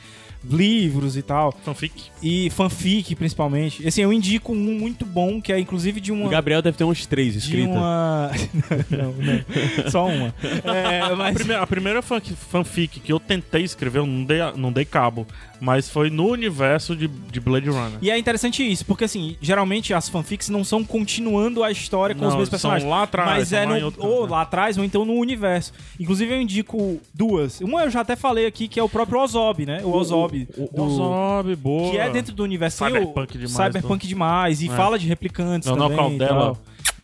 [0.49, 1.51] Livros e tal.
[1.63, 2.03] Fanfic.
[2.21, 3.87] E fanfic, principalmente.
[3.87, 6.29] Assim, eu indico um muito bom, que é inclusive de O uma.
[6.29, 7.69] Gabriel deve ter uns três De escritas.
[7.75, 8.31] uma.
[8.89, 9.91] não, não.
[9.91, 10.33] Só uma.
[10.63, 11.33] É, A mas.
[11.35, 15.25] primeira, a primeira fan- fanfic que eu tentei escrever, eu não dei, não dei cabo,
[15.59, 17.97] mas foi no universo de, de Blade Runner.
[18.01, 22.21] E é interessante isso, porque assim, geralmente as fanfics não são continuando a história com
[22.21, 22.89] Não, os mesmos são personagens.
[22.89, 25.73] lá atrás, Mas é no, outro ou lá atrás, ou então no universo.
[25.99, 27.61] Inclusive eu indico duas.
[27.61, 29.81] Uma eu já até falei aqui, que é o próprio Ozob, né?
[29.83, 30.34] O Ozob.
[30.57, 31.91] O do- Ozob, boa.
[31.91, 32.83] Que é dentro do universo.
[32.85, 34.61] Cyberpunk demais, Cyberpunk demais.
[34.61, 34.75] E É.
[34.75, 36.17] fala de replicantes Leonel também.
[36.19, 36.57] Caldela.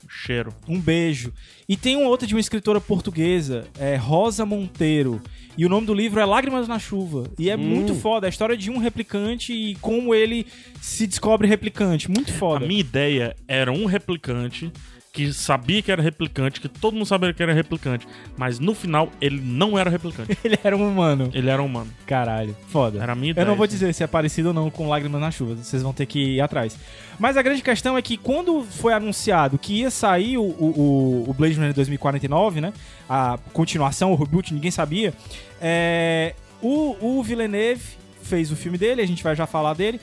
[0.09, 0.53] Cheiro.
[0.67, 1.31] Um beijo.
[1.67, 5.21] E tem uma outra de uma escritora portuguesa, é Rosa Monteiro.
[5.57, 7.23] E o nome do livro é Lágrimas na Chuva.
[7.39, 8.25] E é muito foda.
[8.25, 10.45] É a história de um replicante e como ele
[10.81, 12.09] se descobre replicante.
[12.09, 12.65] Muito A foda.
[12.65, 14.71] minha ideia era um replicante
[15.11, 18.07] que sabia que era replicante, que todo mundo sabia que era replicante,
[18.37, 20.37] mas no final ele não era replicante.
[20.43, 21.29] Ele era um humano.
[21.33, 21.91] ele era humano.
[22.05, 22.55] Caralho.
[22.67, 23.01] Foda.
[23.03, 23.47] Era a minha Eu ideia.
[23.47, 25.55] não vou dizer se é parecido ou não com Lágrimas na Chuva.
[25.55, 26.77] Vocês vão ter que ir atrás.
[27.19, 31.33] Mas a grande questão é que quando foi anunciado que ia sair o, o, o
[31.33, 32.73] Blade Runner 2049, né?
[33.09, 35.13] A continuação, o reboot, ninguém sabia.
[35.59, 37.83] É, o, o Villeneuve
[38.23, 39.99] fez o filme dele, a gente vai já falar dele.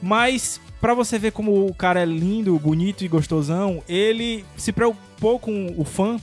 [0.00, 5.38] Mas, pra você ver como o cara é lindo, bonito e gostosão, ele se preocupou
[5.38, 6.18] com o fã.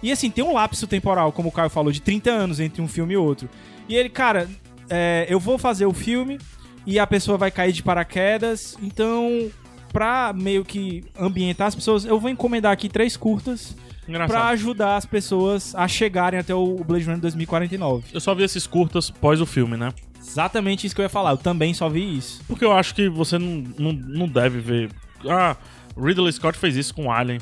[0.00, 2.86] E assim, tem um lapso temporal, como o Caio falou, de 30 anos entre um
[2.86, 3.48] filme e outro.
[3.88, 4.48] E ele, cara,
[4.88, 6.38] é, eu vou fazer o filme
[6.86, 9.50] e a pessoa vai cair de paraquedas, então,
[9.92, 13.74] pra meio que ambientar as pessoas, eu vou encomendar aqui três curtas
[14.06, 14.30] Engraçado.
[14.30, 18.04] pra ajudar as pessoas a chegarem até o Blade Runner 2049.
[18.14, 19.92] Eu só vi esses curtas pós o filme, né?
[20.26, 22.42] Exatamente isso que eu ia falar, eu também só vi isso.
[22.46, 24.90] Porque eu acho que você não, não, não deve ver.
[25.28, 25.56] Ah,
[25.96, 27.38] Ridley Scott fez isso com Alien.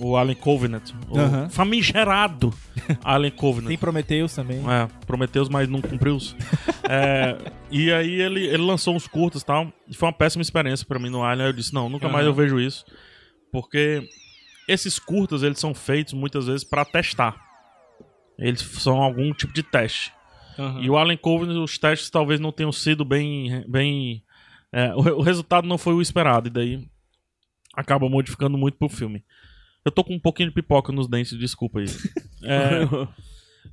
[0.00, 0.92] O Alien Covenant.
[1.10, 2.54] O famigerado
[3.02, 3.68] Alien Covenant.
[3.68, 4.58] Tem Prometheus também.
[4.58, 6.18] É, Prometeus, mas não cumpriu.
[6.88, 7.36] é,
[7.70, 9.72] e aí ele, ele lançou uns curtos e tal.
[9.88, 11.46] E foi uma péssima experiência pra mim no Alien.
[11.46, 12.84] Aí eu disse, não, nunca mais eu vejo isso.
[13.50, 14.08] Porque
[14.68, 17.34] esses curtas, eles são feitos muitas vezes pra testar.
[18.38, 20.12] Eles são algum tipo de teste.
[20.80, 23.64] E o Alien Covenant, os testes talvez não tenham sido bem...
[23.68, 24.22] bem
[24.72, 26.48] é, o, o resultado não foi o esperado.
[26.48, 26.88] E daí
[27.74, 29.24] acaba modificando muito pro filme.
[29.84, 31.86] Eu tô com um pouquinho de pipoca nos dentes, desculpa aí.
[32.40, 32.86] É,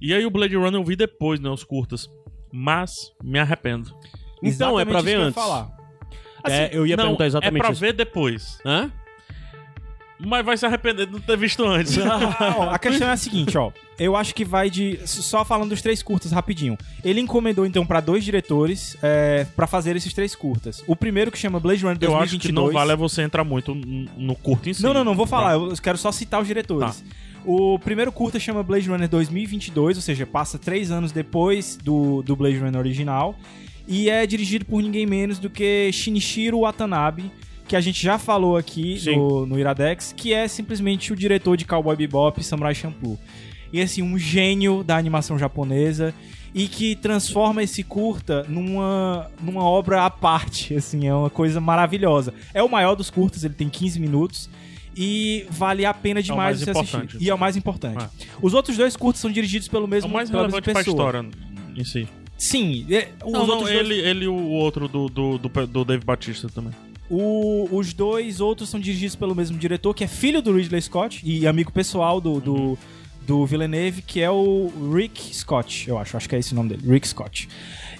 [0.01, 2.09] e aí o Blade Runner eu vi depois, né, os curtas.
[2.51, 3.95] Mas me arrependo.
[4.41, 5.35] Então, é pra Exatamente ver que eu ia antes.
[5.35, 5.77] falar.
[6.47, 7.81] É, eu ia não, perguntar exatamente É pra isso.
[7.81, 8.59] ver depois.
[8.65, 8.91] Hã?
[10.17, 11.97] Mas vai se arrepender de não ter visto antes.
[11.97, 13.71] Ó, a questão é a seguinte, ó.
[13.99, 14.99] Eu acho que vai de.
[15.05, 16.77] Só falando dos três curtas rapidinho.
[17.03, 20.83] Ele encomendou então pra dois diretores é, para fazer esses três curtas.
[20.87, 22.39] O primeiro que chama Blade Runner eu 2022.
[22.39, 24.81] acho que não vale é você entrar muito no curto em si.
[24.83, 25.53] Não, não, não vou falar.
[25.53, 27.01] Eu quero só citar os diretores.
[27.01, 27.07] Tá.
[27.45, 32.35] O primeiro curta chama Blade Runner 2022, ou seja, passa três anos depois do, do
[32.35, 33.35] Blade Runner original.
[33.87, 37.31] E é dirigido por ninguém menos do que Shinichiro Watanabe,
[37.67, 39.17] que a gente já falou aqui Sim.
[39.17, 43.17] no, no Iradex, que é simplesmente o diretor de Cowboy Bebop e Samurai Champloo.
[43.73, 46.13] E assim, um gênio da animação japonesa
[46.53, 52.33] e que transforma esse curta numa, numa obra à parte, assim, é uma coisa maravilhosa.
[52.53, 54.49] É o maior dos curtas, ele tem 15 minutos
[54.95, 57.17] e vale a pena demais mais você assistir.
[57.19, 58.05] E é o mais importante.
[58.41, 60.83] Os outros dois curtas são dirigidos pelo É mesmo o mais pela mesma relevante pra
[60.83, 60.95] pessoa.
[61.09, 61.29] história
[61.75, 62.07] em si.
[62.37, 65.67] Sim, é, os Não, não, outros dois- ele, ele e o outro do, do, do,
[65.67, 66.71] do Dave Batista também.
[67.09, 71.21] O- os dois outros são dirigidos pelo mesmo diretor, que é filho do Ridley Scott
[71.23, 72.77] e amigo pessoal do, do,
[73.21, 76.17] do Villeneuve, que é o Rick Scott, eu acho.
[76.17, 77.47] Acho que é esse o nome dele, Rick Scott.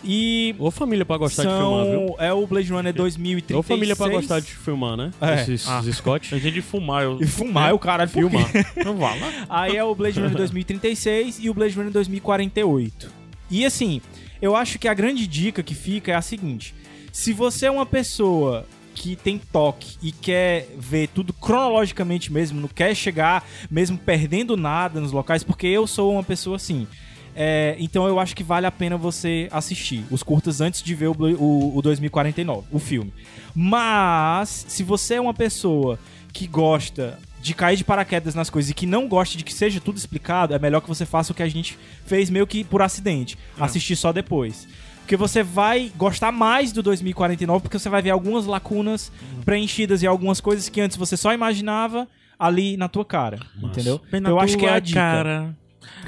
[0.08, 2.08] E Ô família pra gostar de filmar, viu?
[2.08, 3.60] são, é o Blade Runner 2036.
[3.60, 5.12] Ô família pra gostar de filmar, né?
[5.20, 5.41] É.
[5.41, 5.82] Esses Ah.
[5.91, 6.34] Scott.
[6.36, 7.20] A gente de fumar, eu.
[7.22, 8.47] E fumar é o cara Filmar.
[8.86, 9.45] Não vá lá.
[9.49, 13.10] Aí é o Blade Runner 2036 e o Blade Runner 2048.
[13.49, 13.99] E assim,
[14.41, 16.76] eu acho que a grande dica que fica é a seguinte:
[17.12, 18.64] se você é uma pessoa
[18.96, 25.02] que tem toque e quer ver tudo cronologicamente mesmo, não quer chegar mesmo perdendo nada
[25.02, 26.88] nos locais, porque eu sou uma pessoa assim.
[27.36, 31.08] É, então eu acho que vale a pena você assistir os curtas antes de ver
[31.08, 33.14] o, o, o 2049, o filme.
[33.54, 36.00] Mas, se você é uma pessoa
[36.32, 39.82] que gosta de cair de paraquedas nas coisas e que não gosta de que seja
[39.82, 42.82] tudo explicado, é melhor que você faça o que a gente fez meio que por
[42.82, 43.38] acidente.
[43.60, 44.68] Assistir só depois.
[45.06, 49.12] Porque você vai gostar mais do 2049, porque você vai ver algumas lacunas
[49.45, 52.08] preenchidas e algumas coisas que antes você só imaginava
[52.39, 53.38] ali na tua cara.
[53.62, 54.01] Entendeu?
[54.12, 54.99] Então, eu acho que é a dica.
[54.99, 55.56] Cara.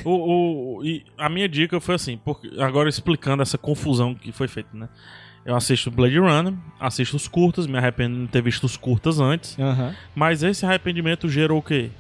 [0.04, 4.48] O, o- e a minha dica foi assim, porque agora explicando essa confusão que foi
[4.48, 4.90] feita, né?
[5.46, 9.20] Eu assisto Blade Runner, assisto os curtas, me arrependo de não ter visto os curtas
[9.20, 9.94] antes, Aham.
[10.16, 11.92] mas esse arrependimento gerou o quê?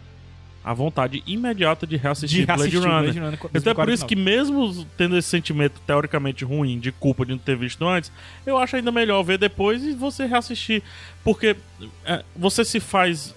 [0.64, 3.02] A vontade imediata de reassistir, De Blade reassistir Runner.
[3.04, 4.08] Blade Runner Então é por isso 2049.
[4.08, 8.12] que mesmo tendo esse sentimento teoricamente ruim de culpa de não ter visto antes,
[8.46, 10.84] eu acho ainda melhor ver depois e você reassistir.
[11.24, 11.56] Porque
[12.06, 13.34] é, você se faz,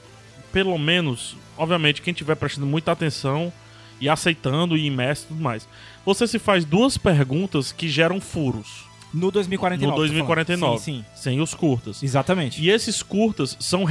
[0.53, 3.53] pelo menos, obviamente, quem estiver prestando muita atenção
[4.01, 5.69] e aceitando e imerso e tudo mais,
[6.05, 9.87] você se faz duas perguntas que geram furos No 2049.
[9.87, 10.27] no tô falando.
[10.27, 11.05] 2049, Sim, sim.
[11.15, 12.03] sem os curtas.
[12.03, 12.63] Exatamente.
[12.63, 13.85] E esses curtas são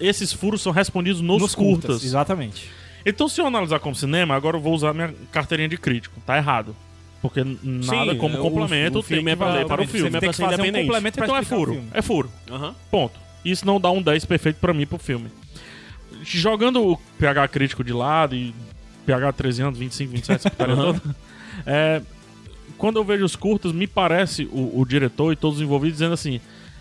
[0.00, 1.86] esses furos são respondidos nos, curtas.
[1.86, 2.04] curtas.
[2.04, 2.68] Exatamente.
[3.06, 6.20] Então, se eu analisar como cinema, agora eu vou usar minha carteirinha de crítico.
[6.26, 6.76] Tá errado.
[7.22, 9.82] Porque nada Sim, como é, o- complemento o filme tem é que pra- valer para
[9.82, 10.08] o filme.
[10.08, 10.86] é Tem pra que ser fazer um independente.
[10.86, 11.82] complemento pra Então é furo.
[11.92, 12.30] É furo.
[12.50, 12.74] Aham.
[12.90, 13.18] Ponto.
[13.44, 15.28] Isso não dá um 10 perfeito pra mim pro filme.
[16.22, 18.54] Jogando o PH crítico de lado e
[19.06, 21.02] PH 13 anos, 25, 27, essa putaria toda.
[21.66, 22.02] É,
[22.78, 26.14] quando eu vejo os curtos, me parece o, o diretor e todos os envolvidos dizendo
[26.14, 26.40] assim: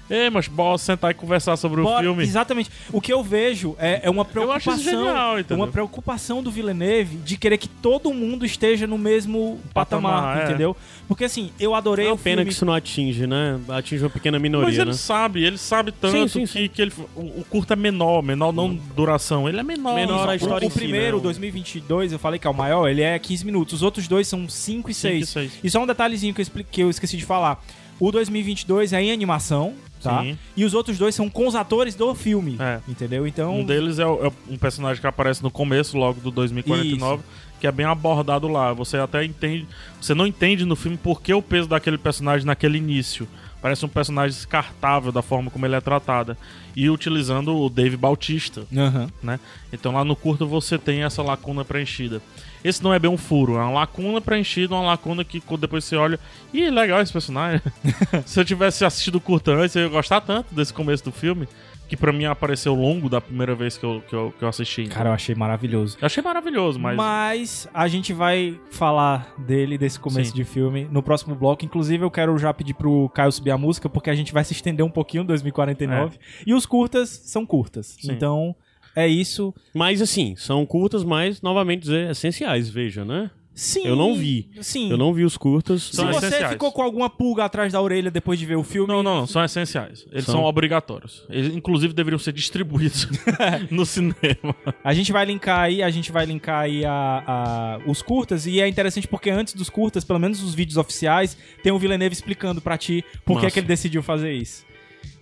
[0.10, 2.24] Ei, mas bora sentar e conversar sobre o Bora- filme.
[2.24, 2.70] Exatamente.
[2.94, 4.84] O que eu vejo é, é uma Eu acho preocupação.
[5.06, 5.64] genial, é entendeu?
[5.64, 10.46] uma preocupação do Villeneuve de querer que todo mundo esteja no mesmo patamar, Patamar, é.
[10.46, 10.78] entendeu?
[11.08, 12.50] Porque assim, eu adorei É o uma pena filme.
[12.50, 13.60] que isso não atinge, né?
[13.70, 14.94] Atinge uma pequena Mas minoria, ele né?
[14.94, 16.70] sabe, ele sabe tanto sim, que, sim.
[16.74, 19.96] que ele, o, o curto é menor, menor não duração, ele é menor.
[19.96, 21.24] Menor a O- história o, em si, primeiro, né?
[21.24, 23.74] 2022, eu falei que é o maior, ele é 15 minutos.
[23.76, 25.30] Os outros dois são 5 e Cinco e 6.
[25.30, 25.52] seis.
[25.64, 27.64] E só um detalhezinho que eu, expli- que eu esqueci de falar.
[28.00, 30.22] O 2022 é em animação, tá?
[30.22, 30.38] Sim.
[30.56, 32.80] E os outros dois são com os atores do filme, É.
[32.88, 33.26] entendeu?
[33.28, 37.24] Então, Um deles é, o- é um personagem que aparece no começo, logo do 2049,
[37.60, 38.72] que é bem abordado lá.
[38.74, 39.68] Você até entende.
[40.00, 43.28] Você não entende no filme por que o peso daquele personagem naquele início.
[43.62, 46.38] Parece um personagem descartável da forma como ele é tratado.
[46.76, 49.10] E utilizando o Dave Bautista, Aham.
[49.22, 49.40] né?
[49.74, 52.22] Então lá no curto você tem essa lacuna preenchida.
[52.64, 55.96] Esse não é bem um furo, é uma lacuna preenchida, uma lacuna que depois você
[55.96, 56.20] olha.
[56.54, 57.62] Ih, legal esse personagem.
[58.26, 61.48] Se eu tivesse assistido o curto antes, eu ia gostar tanto desse começo do filme,
[61.88, 64.82] que pra mim apareceu longo da primeira vez que eu, que eu, que eu assisti.
[64.82, 64.98] então.
[64.98, 65.98] Cara, eu achei maravilhoso.
[66.02, 66.96] Eu achei maravilhoso, mas.
[66.96, 67.70] Mas...
[67.74, 70.36] a gente vai falar dele, desse começo Sim.
[70.36, 71.64] de filme, no próximo bloco.
[71.64, 74.54] Inclusive, eu quero já pedir pro Caio subir a música, porque a gente vai se
[74.54, 76.18] estender um pouquinho em 2049.
[76.46, 77.98] E os curtas são curtas.
[78.00, 78.12] Sim.
[78.12, 78.56] Então,
[78.96, 79.54] é isso.
[79.74, 83.30] Mas assim, são curtas, mas novamente dizer, essenciais, veja, né?
[83.60, 83.88] Sim.
[83.88, 84.48] Eu não vi.
[84.62, 84.92] Sim.
[84.92, 85.82] Eu não vi os curtas.
[85.82, 86.52] Se São você essenciais.
[86.52, 88.88] ficou com alguma pulga atrás da orelha depois de ver o filme.
[88.88, 90.06] Não, não, não, são essenciais.
[90.12, 90.44] Eles são, São.
[90.44, 91.26] obrigatórios.
[91.28, 93.08] Eles, inclusive, deveriam ser distribuídos
[93.72, 94.56] no cinema.
[94.84, 98.62] A gente vai linkar aí, a gente vai linkar aí a, a- os curtas e
[98.62, 102.62] é interessante porque antes dos curtas, pelo menos os vídeos oficiais, tem o Villeneuve explicando
[102.62, 103.54] pra ti por que, Massa.
[103.56, 104.68] que ele decidiu fazer isso.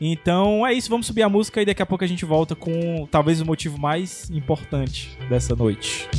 [0.02, 3.08] Então é isso, vamos subir a música e daqui a pouco a gente volta com
[3.10, 6.10] talvez o motivo mais importante dessa noite.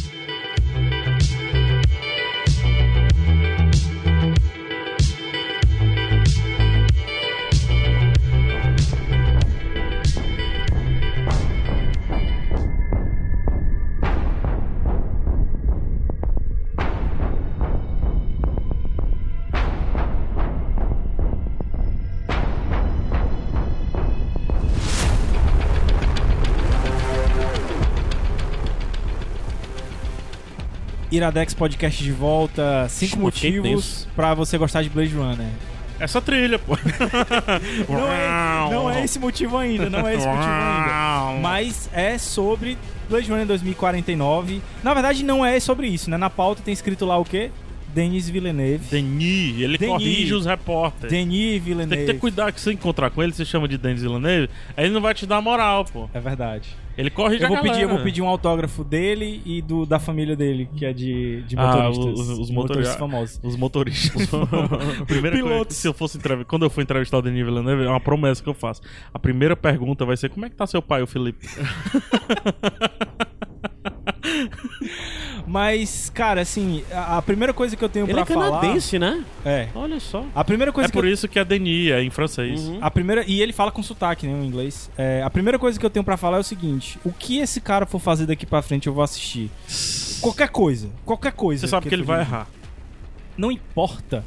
[31.17, 35.47] Iradex Podcast de volta, cinco motivos pra você gostar de Blade Runner.
[35.99, 36.77] Essa trilha, pô.
[37.89, 41.41] Não é, não é esse motivo ainda, não é esse motivo ainda.
[41.41, 42.77] Mas é sobre
[43.09, 44.61] Blade Runner 2049.
[44.83, 46.17] Na verdade, não é sobre isso, né?
[46.19, 47.51] Na pauta tem escrito lá o quê?
[47.95, 48.85] Denis Villeneuve.
[48.91, 49.95] Denis, ele Denis.
[49.95, 51.11] corrige os repórteres.
[51.11, 52.05] Denis Tem Villeneuve.
[52.05, 54.85] que ter cuidado que se você encontrar com ele, você chama de Denis Villeneuve, aí
[54.85, 56.11] ele não vai te dar moral, pô.
[56.13, 56.69] É verdade.
[56.97, 60.35] Ele corrige Eu vou pedir, eu vou pedir um autógrafo dele e do, da família
[60.35, 62.07] dele, que é de, de Ah, motoristas.
[62.07, 62.97] os- os motoristas motoristas.
[62.97, 63.41] famosos.
[63.43, 64.27] Os motoristas.
[65.07, 65.77] primeira coisa, Pilotos.
[65.77, 68.49] se eu fosse entrevistar, quando eu for entrevistar o Denis Villeneuve, é uma promessa que
[68.49, 68.81] eu faço.
[69.13, 71.47] A primeira pergunta vai ser: como é que tá seu pai, o Felipe?
[75.47, 78.61] Mas, cara, assim, a, a primeira coisa que eu tenho Ele pra é falar...
[78.61, 79.25] canadense, né?
[79.45, 79.69] É.
[79.75, 80.25] Olha só.
[80.35, 81.13] A primeira coisa é que por eu...
[81.13, 82.61] isso que é Denis, é em francês.
[82.63, 82.79] Uhum.
[82.81, 84.91] A primeira, e ele fala com sotaque, né, em inglês.
[84.99, 87.61] É, a primeira coisa que eu tenho pra falar é o seguinte: o que esse
[87.61, 89.51] cara for fazer daqui pra frente, eu vou assistir.
[90.21, 91.67] Qualquer coisa, qualquer coisa.
[91.67, 92.49] Você sabe que ele for vai errar.
[93.37, 94.25] Não importa.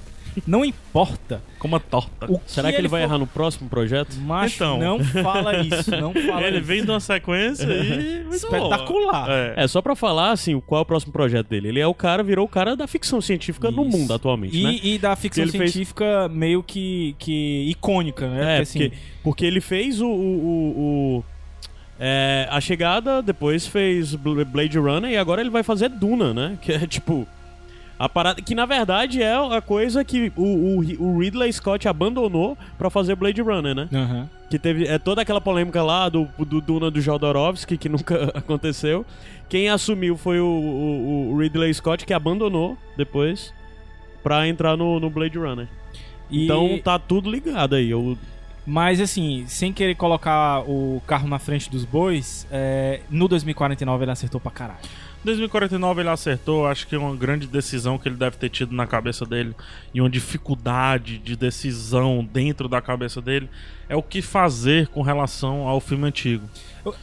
[0.47, 1.41] Não importa.
[1.60, 2.32] Como a torta.
[2.32, 4.16] O Será que ele vai for- errar no próximo projeto?
[4.16, 4.80] Macho, Então.
[4.80, 6.66] não fala isso, não fala Ele isso.
[6.66, 8.24] vem de uma sequência aí.
[8.24, 9.26] muito Espetacular.
[9.26, 9.34] boa.
[9.34, 9.53] É.
[9.57, 11.68] É, só pra falar, assim, qual é o próximo projeto dele.
[11.68, 13.97] Ele é o cara, virou o cara da ficção científica no Isso.
[13.97, 14.80] mundo atualmente, E, né?
[14.82, 18.39] e da ficção Ele fez- científica meio que, que icônica, né?
[18.39, 20.07] É, Porque, assim, porque, porque ele fez o.
[20.07, 21.24] o- o- o-
[21.99, 26.57] é, a chegada, depois fez Bl- Blade Runner e agora ele vai fazer Duna, né?
[26.62, 27.28] Que é tipo.
[28.00, 28.41] A parada.
[28.41, 33.16] Que na verdade é a coisa que o, o- o Ridley Scott abandonou pra fazer
[33.16, 33.89] Blade Runner, né?
[33.93, 34.30] aham.
[34.50, 39.06] Que teve é, toda aquela polêmica lá do, do Duna do Jodorowsky, que nunca aconteceu.
[39.50, 43.54] Quem assumiu foi o, o- o Ridley Scott, que abandonou depois
[44.24, 45.68] pra entrar no, no Blade Runner.
[46.32, 47.89] E- Então tá tudo ligado aí.
[47.91, 48.18] Eu,
[48.66, 54.12] Mas assim, sem querer colocar o carro na frente dos bois, é, no 2049 ele
[54.12, 54.80] acertou pra caralho.
[55.24, 58.88] 2049 ele acertou, acho que é uma grande decisão que ele deve ter tido na
[58.88, 59.53] cabeça dele
[59.93, 63.49] e uma dificuldade de decisão dentro da cabeça dele
[63.89, 66.47] é o que fazer com relação ao filme antigo.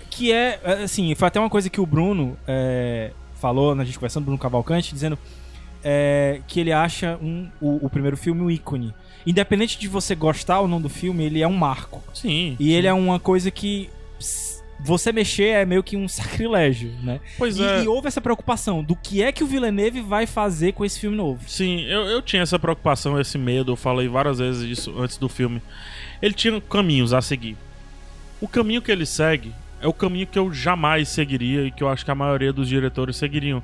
[0.08, 4.24] Que é, assim, foi até uma coisa que o Bruno é, falou na gente conversando,
[4.24, 5.18] Bruno Cavalcante, dizendo
[5.84, 8.94] é, que ele acha um, o, o primeiro filme um ícone.
[9.26, 12.02] Independente de você gostar ou não do filme, ele é um marco.
[12.14, 12.56] Sim.
[12.58, 13.90] E ele é uma coisa que
[14.78, 17.20] você mexer é meio que um sacrilégio, né?
[17.38, 17.84] Pois E, é.
[17.84, 21.16] e houve essa preocupação do que é que o Villeneuve vai fazer com esse filme
[21.16, 21.48] novo.
[21.48, 25.28] Sim, eu, eu tinha essa preocupação, esse medo, eu falei várias vezes isso antes do
[25.28, 25.62] filme.
[26.20, 27.56] Ele tinha caminhos a seguir.
[28.40, 31.88] O caminho que ele segue é o caminho que eu jamais seguiria e que eu
[31.88, 33.62] acho que a maioria dos diretores seguiriam,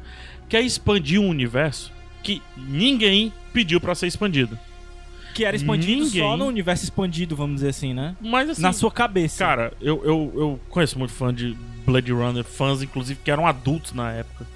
[0.48, 1.92] que é expandir um universo
[2.22, 4.58] que ninguém pediu pra ser expandido.
[5.34, 8.14] Que era expandido Ninguém- só no universo expandido, vamos dizer assim, né?
[8.20, 9.38] Mas assim, Na sua cabeça.
[9.38, 11.56] cara, eu, eu, eu conheço muito fã de
[11.86, 14.46] Blade Runner, fãs inclusive que eram adultos na época.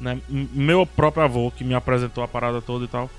[0.00, 0.18] Né?
[0.28, 3.10] Meu próprio avô que me apresentou a parada toda e tal.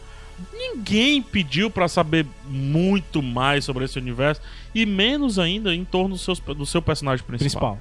[0.51, 4.41] Ninguém pediu pra saber muito mais sobre esse universo
[4.73, 7.77] e menos ainda em torno do, seus, do seu personagem principal.
[7.77, 7.79] principal.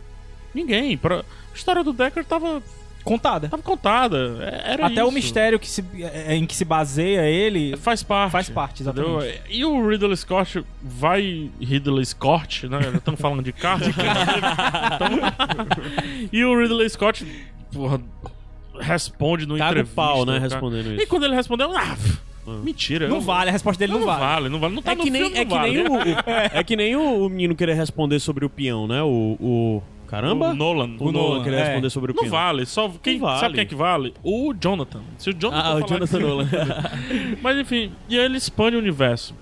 [0.54, 0.96] Ninguém.
[0.98, 1.20] Pra...
[1.20, 1.24] A
[1.54, 2.62] história do Decker tava,
[3.04, 3.48] Contada.
[3.48, 4.36] tava contada.
[4.40, 5.14] É- Era Até o isso.
[5.14, 8.30] mistério que se, é, em que se baseia ele Faz parte.
[8.32, 9.18] faz parte, Entendeu?
[9.20, 9.42] exatamente.
[9.50, 11.50] E o Ridley Scott vai.
[11.60, 12.78] Ridley Scott, né?
[12.94, 13.82] Estamos falando de carro.
[14.94, 17.26] Então- e o Ridley Scott,
[17.72, 18.00] porra,
[18.78, 19.94] responde no Caga o entrevista.
[19.96, 20.42] pau, né, cara.
[20.44, 21.06] respondendo E isso.
[21.08, 22.18] quando ele respondeu, ah, pff,
[22.62, 23.08] mentira.
[23.08, 24.20] Não eu- vale, a resposta dele Não, não, vale.
[24.20, 24.74] vale, não vale.
[24.74, 25.72] Não tá É no que nem, filme, é não que vale.
[25.72, 26.00] nem o, o-
[26.58, 29.02] é que nem o, o menino querer responder sobre o peão, né?
[29.02, 29.36] O.
[29.40, 30.50] o caramba?
[30.50, 30.96] O Nolan.
[30.98, 31.64] O Nolan querer é.
[31.64, 33.40] responder sobre o Não vale, só quem Não vale.
[33.40, 34.12] sabe quem é que vale?
[34.22, 35.02] O Jonathan.
[35.18, 36.48] Se o Jonathan Ah, o Jonathan que- Nolan.
[37.40, 39.34] Mas enfim, e aí ele expande o universo.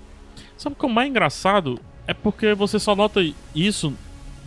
[0.57, 1.81] Sabe o que é o mais engraçado?
[2.07, 3.21] É porque você só nota
[3.55, 3.93] isso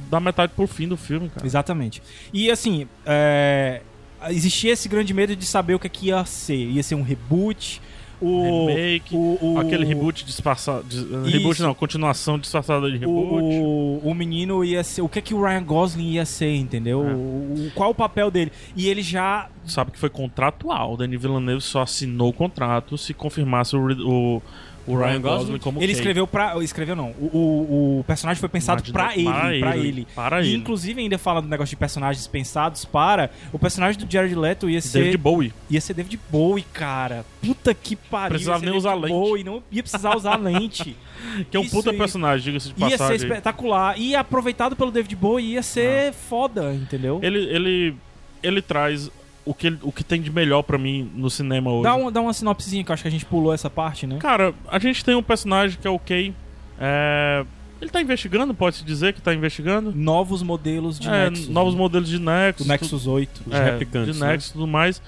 [0.10, 1.46] da metade pro fim do filme, cara.
[1.46, 2.02] Exatamente.
[2.34, 3.82] E assim, é,
[4.30, 6.56] existia esse grande medo de saber o que, é que ia ser.
[6.56, 7.82] Ia ser um reboot.
[8.22, 10.84] O, Remake, o, o- Aquele reboot disfarçado.
[10.88, 13.44] dis- Reboot não, continuação disfarçada de reboot.
[13.44, 15.02] o, o menino ia ser.
[15.02, 17.04] O que é que o Ryan Gosling ia ser, entendeu?
[17.08, 17.14] É.
[17.14, 18.52] O- qual o papel dele?
[18.76, 19.50] E ele já.
[19.66, 20.94] Sabe que foi contratual.
[20.94, 24.42] O Denis Villeneuve só assinou o contrato se confirmasse o,
[24.88, 26.56] o, Ryan, Ryan Gosling, como Ele escreveu pra.
[26.64, 27.12] Escreveu não.
[27.20, 29.24] O, o, o personagem foi pensado pra ele.
[29.26, 30.08] para Pra ele, ele.
[30.16, 30.58] para e ele.
[30.58, 33.30] inclusive ainda fala do negócio de personagens pensados para.
[33.54, 35.00] O personagem do Jared Leto ia ser.
[35.00, 35.54] David Bowie.
[35.70, 37.26] Ia ser David Bowie, cara.
[37.42, 38.30] Puta que pariu.
[38.30, 39.14] Precisava nem usar David lente.
[39.30, 40.96] Bowie, não ia precisar usar lente.
[41.52, 43.16] Que é um Isso puta ia- personagem, diga-se de Ia ser passagem.
[43.28, 43.96] espetacular.
[44.00, 47.20] E aproveitado pelo David Bowie ia ser foda, entendeu?
[47.22, 47.96] Ele, ele,
[48.42, 49.12] ele traz
[49.46, 51.84] o que, o que tem de melhor pra mim no cinema hoje.
[51.84, 54.18] Dá, um, dá uma sinopsezinha que eu acho que a gente pulou essa parte, né?
[54.20, 56.34] Cara, a gente tem um personagem que é o Kay.
[56.80, 57.46] É...
[57.82, 59.92] Ele tá investigando, pode-se dizer que tá investigando.
[59.96, 61.50] Novos modelos de É, Nexus.
[61.50, 61.80] novos né?
[61.80, 62.68] modelos de Nexus.
[62.68, 63.44] Do Nexus 8.
[63.48, 64.28] Os é, replicantes, De né?
[64.28, 65.02] Nexus e tudo mais.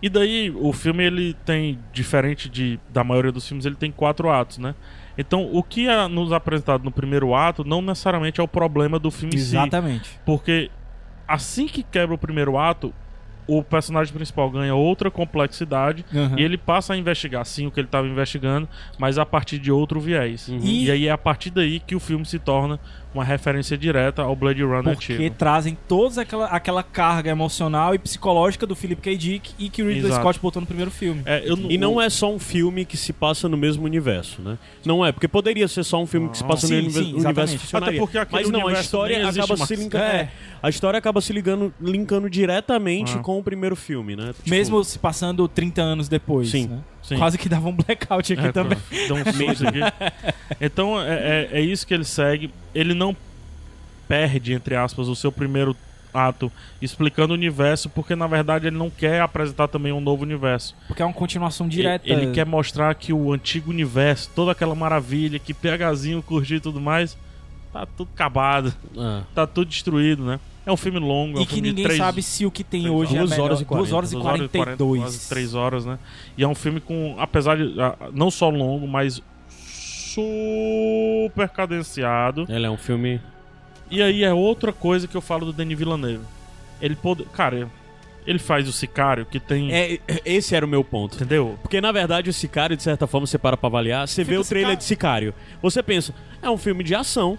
[0.00, 4.30] E daí, o filme, ele tem, diferente de, da maioria dos filmes, ele tem quatro
[4.30, 4.74] atos, né?
[5.18, 9.10] Então, o que é nos apresentado no primeiro ato não necessariamente é o problema do
[9.10, 9.56] filme em si.
[9.56, 10.08] Exatamente.
[10.24, 10.70] Porque
[11.26, 12.94] assim que quebra o primeiro ato,
[13.48, 16.38] o personagem principal ganha outra complexidade Aham.
[16.38, 18.68] e ele passa a investigar sim o que ele estava investigando,
[18.98, 20.46] mas a partir de outro viés.
[20.48, 20.90] E- E...
[20.90, 22.78] aí é a partir daí que o filme se torna
[23.18, 25.34] uma referência direta ao Blade Runner Porque antigo.
[25.36, 29.16] trazem toda aquela, aquela carga emocional e psicológica do Philip K.
[29.16, 30.20] Dick e que o Ridley Exato.
[30.22, 31.22] Scott botou no primeiro filme.
[31.26, 34.56] É, eu E não é só um filme que se passa no mesmo universo, né?
[34.84, 37.14] Não é, porque poderia ser só um filme que se passa Sim, no uni- sim,
[37.14, 37.76] universo.
[37.76, 39.70] Até porque aquele Mas não, a história acaba se mais.
[39.70, 40.04] linkando.
[40.04, 40.16] É.
[40.16, 40.28] é,
[40.62, 43.20] a história acaba se ligando, linkando diretamente Ah.
[43.20, 44.32] com o primeiro filme, né?
[44.32, 46.50] Tipo, Mesmo se passando 30 anos depois.
[46.50, 46.78] Sim, né?
[47.08, 47.16] Sim.
[47.16, 48.78] Quase que dava um blackout aqui É, também.
[49.08, 49.80] Dá um susto aqui.
[50.60, 52.50] Então é, é- é isso que ele segue.
[52.74, 53.16] Ele não
[54.06, 55.76] perde, entre aspas, o seu primeiro
[56.12, 56.50] ato
[56.80, 60.74] explicando o universo, porque na verdade ele não quer apresentar também um novo universo.
[60.86, 62.08] Porque é uma continuação direta.
[62.08, 66.60] Ele, ele quer mostrar que o antigo universo, toda aquela maravilha, que PHzinho curtiu e
[66.60, 67.16] tudo mais,
[67.72, 69.22] tá tudo acabado, ah.
[69.34, 70.40] tá tudo destruído, né?
[70.68, 72.50] É um filme longo, é um E que filme de ninguém três- sabe se o
[72.50, 73.30] que tem hoje é horas.
[73.30, 73.48] melhor.
[73.48, 75.00] Duas horas e 2 horas e duas horas e 42.
[75.02, 75.98] quase três horas, né?
[76.36, 79.22] E é um filme com, apesar de ah, não só longo, mas
[80.18, 82.46] super cadenciado.
[82.48, 83.20] Ele é um filme.
[83.90, 86.24] E aí é outra coisa que eu falo do Denis Villeneuve.
[86.80, 87.68] Ele pode, cara,
[88.26, 91.16] ele faz o Sicário que tem, É, esse era o meu ponto.
[91.16, 91.58] entendeu?
[91.62, 94.40] Porque na verdade o Sicário, de certa forma, você para pra avaliar, você vê Fica
[94.42, 94.78] o trailer Sicário.
[94.78, 94.84] de
[95.32, 95.34] Sicário.
[95.62, 97.38] Você pensa, é um filme de ação.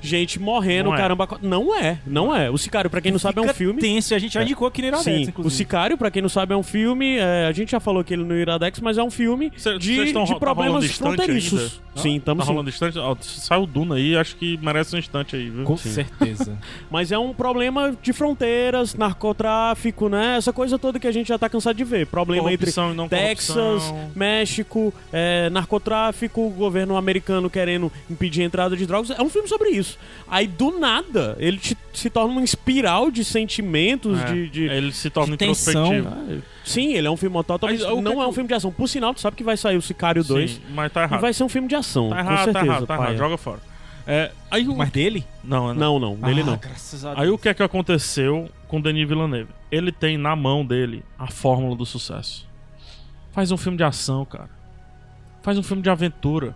[0.00, 0.98] Gente morrendo, Não é.
[0.98, 1.28] caramba.
[1.42, 2.50] Não é, não é.
[2.50, 3.80] O Sicário, pra quem não sabe, é um filme.
[3.80, 5.46] tenso, e a gente já indicou aqui no Iradex, Sim, inclusive.
[5.46, 7.16] o Sicário, pra quem não sabe, é um filme.
[7.18, 10.12] é, a gente já falou que ele no Iradex, mas é um filme Cê- de,
[10.12, 11.60] tão de tá problemas distante fronteiriços.
[11.60, 11.72] ainda?
[12.02, 12.98] Sim, estamos Tá rolando distante.
[12.98, 15.64] Ó, saiu Duna aí, acho que merece um instante aí, viu?
[15.64, 15.90] Com Sim.
[15.90, 16.56] certeza.
[16.90, 20.36] Mas é um problema de fronteiras, narcotráfico, né?
[20.36, 22.06] Essa coisa toda que a gente já tá cansado de ver.
[22.06, 24.10] Problema entre Corrupção e não Texas, corrupção.
[24.14, 29.10] México, é, narcotráfico, o governo americano querendo impedir a entrada de drogas.
[29.10, 29.89] É um filme sobre isso.
[30.28, 34.48] Aí, do nada, ele te- se torna uma espiral de sentimentos, É, de...
[34.50, 35.94] de- Ele se torna de tensão.
[35.94, 36.42] introspectivo.
[36.64, 37.82] Sim, ele é um filme totalmente...
[37.82, 38.70] Mas não que é um filme de ação.
[38.70, 41.20] Por sinal, tu sabe que vai sair o Sicário 2 Sim, mas tá e errado.
[41.20, 42.52] vai ser um filme de ação, Tá com errado, certeza.
[42.60, 43.16] tá errado, tá errado.
[43.16, 43.60] Joga fora.
[44.06, 44.76] É, aí o...
[44.76, 45.24] Mas dele?
[45.42, 45.74] Não, não.
[45.74, 46.56] Não, não, dele Ah, não.
[46.58, 47.20] Graças a Deus.
[47.22, 49.50] Aí o que é que aconteceu com o Denis Villeneuve?
[49.70, 52.46] Ele tem na mão dele a fórmula do sucesso.
[53.32, 54.50] Faz um filme de ação, cara.
[55.42, 56.54] Faz um filme de aventura.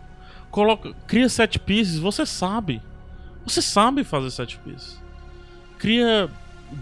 [0.51, 2.81] Coloca, cria set pieces, você sabe.
[3.47, 4.99] Você sabe fazer set pieces.
[5.79, 6.29] Cria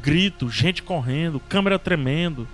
[0.01, 2.47] grito, gente correndo, câmera tremendo.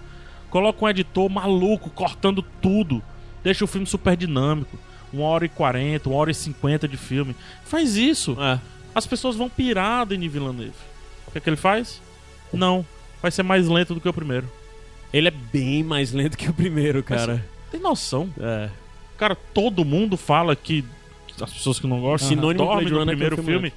[0.51, 3.03] Coloca um editor maluco cortando tudo.
[3.43, 4.79] Deixa o filme super dinâmico.
[5.13, 7.35] Uma hora e quarenta, uma hora e cinquenta de filme.
[7.65, 8.59] Faz isso É.
[8.95, 10.73] as pessoas vão pirar Denis Villeneuve.
[11.27, 12.01] O que, é que ele faz?
[12.53, 12.85] Não.
[13.21, 14.51] Vai ser mais lento do que o primeiro.
[15.13, 17.45] Ele é bem mais lento que o primeiro, cara.
[17.71, 18.31] Tem noção.
[18.41, 18.71] É.
[19.19, 20.85] Cara, todo mundo fala que
[21.43, 23.71] as pessoas que não gostam Sinônimo dormem Blade no Runner que é um primeiro filme
[23.71, 23.73] filme.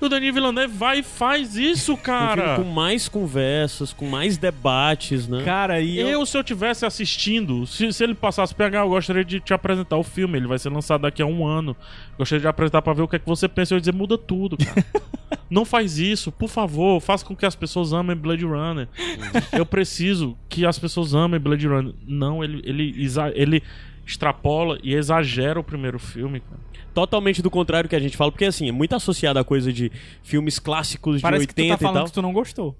[0.00, 2.56] E o Denis Villeneuve vai e faz isso, Um cara.
[2.56, 5.42] filme com mais conversas, com mais debates, né?
[5.44, 6.08] Cara, e eu...
[6.08, 9.96] Eu, se eu tivesse assistindo, se, se ele passasse pegar, eu gostaria de te apresentar
[9.96, 10.36] o filme.
[10.36, 11.76] Ele vai ser lançado daqui a um ano.
[12.18, 13.74] Gostaria de apresentar pra ver o que é que você pensa.
[13.74, 14.84] Eu ia dizer, muda tudo, cara.
[15.48, 17.00] Não faz isso, por favor.
[17.00, 18.88] Faça com que as pessoas amem Blade Runner.
[19.52, 21.94] eu preciso que as pessoas amem Blade Runner.
[22.06, 23.62] Não, ele, ele, ele
[24.06, 26.60] extrapola e exagera o primeiro filme, cara.
[26.92, 29.90] Totalmente do contrário que a gente fala, porque assim, é muito associado a coisa de
[30.22, 32.06] filmes clássicos Parece de que tu 80 tá falando e tal.
[32.06, 32.76] que tu não gostou.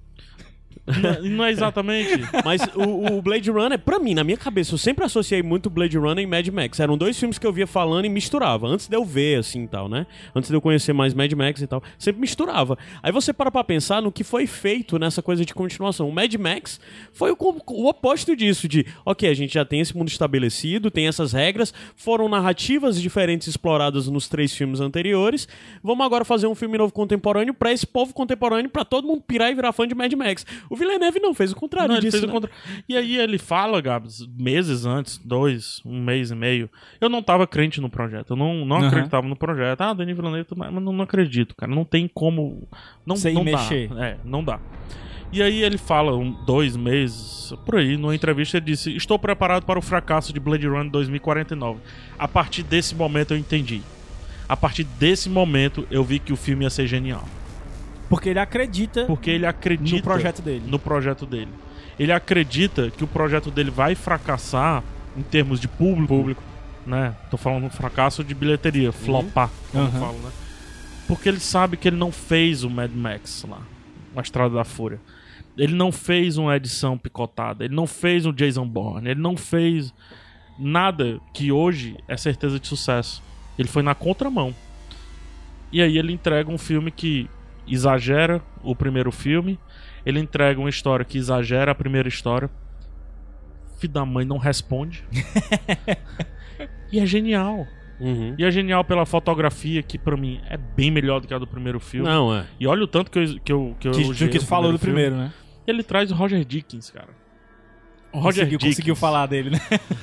[0.86, 2.20] Não, não é exatamente.
[2.44, 5.96] Mas o, o Blade Runner, pra mim, na minha cabeça, eu sempre associei muito Blade
[5.96, 6.78] Runner e Mad Max.
[6.80, 8.66] Eram dois filmes que eu via falando e misturava.
[8.66, 10.06] Antes de eu ver, assim, tal, né?
[10.34, 11.82] Antes de eu conhecer mais Mad Max e tal.
[11.98, 12.76] Sempre misturava.
[13.02, 16.08] Aí você para pra pensar no que foi feito nessa coisa de continuação.
[16.08, 16.80] O Mad Max
[17.12, 21.06] foi o, o oposto disso, de, ok, a gente já tem esse mundo estabelecido, tem
[21.06, 25.48] essas regras, foram narrativas diferentes exploradas nos três filmes anteriores,
[25.82, 29.50] vamos agora fazer um filme novo contemporâneo pra esse povo contemporâneo, pra todo mundo pirar
[29.50, 30.44] e virar fã de Mad Max.
[30.74, 32.32] O Villeneuve não, fez o contrário Não, ele disso, fez o né?
[32.32, 32.58] contrário.
[32.88, 36.68] E aí ele fala, Gabs, meses antes, dois, um mês e meio,
[37.00, 38.30] eu não tava crente no projeto.
[38.30, 38.88] Eu não, não Aham.
[38.88, 39.80] acreditava no projeto.
[39.80, 41.72] Ah, Denis Villeneuve, mas não, não acredito, cara.
[41.72, 42.66] Não tem como.
[43.06, 43.88] Não, Sem não mexer.
[43.88, 44.04] dá.
[44.06, 44.58] É, não dá.
[45.32, 49.64] E aí ele fala, um, dois meses, por aí, numa entrevista, ele disse: Estou preparado
[49.64, 51.80] para o fracasso de Blade Runner 2049.
[52.18, 53.80] A partir desse momento eu entendi.
[54.48, 57.24] A partir desse momento eu vi que o filme ia ser genial.
[58.14, 60.62] Porque ele acredita Porque ele acredita no projeto dele.
[60.66, 61.50] no projeto dele.
[61.98, 64.82] Ele acredita que o projeto dele vai fracassar
[65.16, 66.14] em termos de público.
[66.14, 66.42] Público.
[66.86, 67.14] Né?
[67.30, 70.00] Tô falando um fracasso de bilheteria, flopar, como Aham.
[70.00, 70.30] falo, né?
[71.08, 73.60] Porque ele sabe que ele não fez o Mad Max lá,
[74.16, 75.00] a Estrada da Fúria.
[75.56, 79.94] Ele não fez uma edição picotada, ele não fez um Jason Bourne, ele não fez
[80.58, 83.22] nada que hoje é certeza de sucesso.
[83.58, 84.54] Ele foi na contramão.
[85.72, 87.28] E aí ele entrega um filme que
[87.66, 89.58] exagera o primeiro filme,
[90.04, 92.50] ele entrega uma história que exagera a primeira história.
[93.78, 95.04] Filho da mãe não responde.
[96.92, 97.66] e é genial.
[98.00, 98.34] Uhum.
[98.36, 101.46] E é genial pela fotografia, que pra mim é bem melhor do que a do
[101.46, 102.08] primeiro filme.
[102.08, 102.44] Não, é.
[102.58, 104.94] E olha o tanto que eu, que eu, que eu Que, tu falou do filme.
[104.94, 105.32] primeiro, né?
[105.66, 107.08] Ele traz o Roger Dickens, cara.
[108.12, 108.74] O Roger conseguiu, Dickens.
[108.76, 109.60] conseguiu falar dele, né?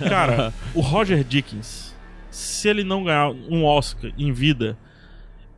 [0.09, 1.95] Cara, o Roger Dickens,
[2.29, 4.77] se ele não ganhar um Oscar em vida,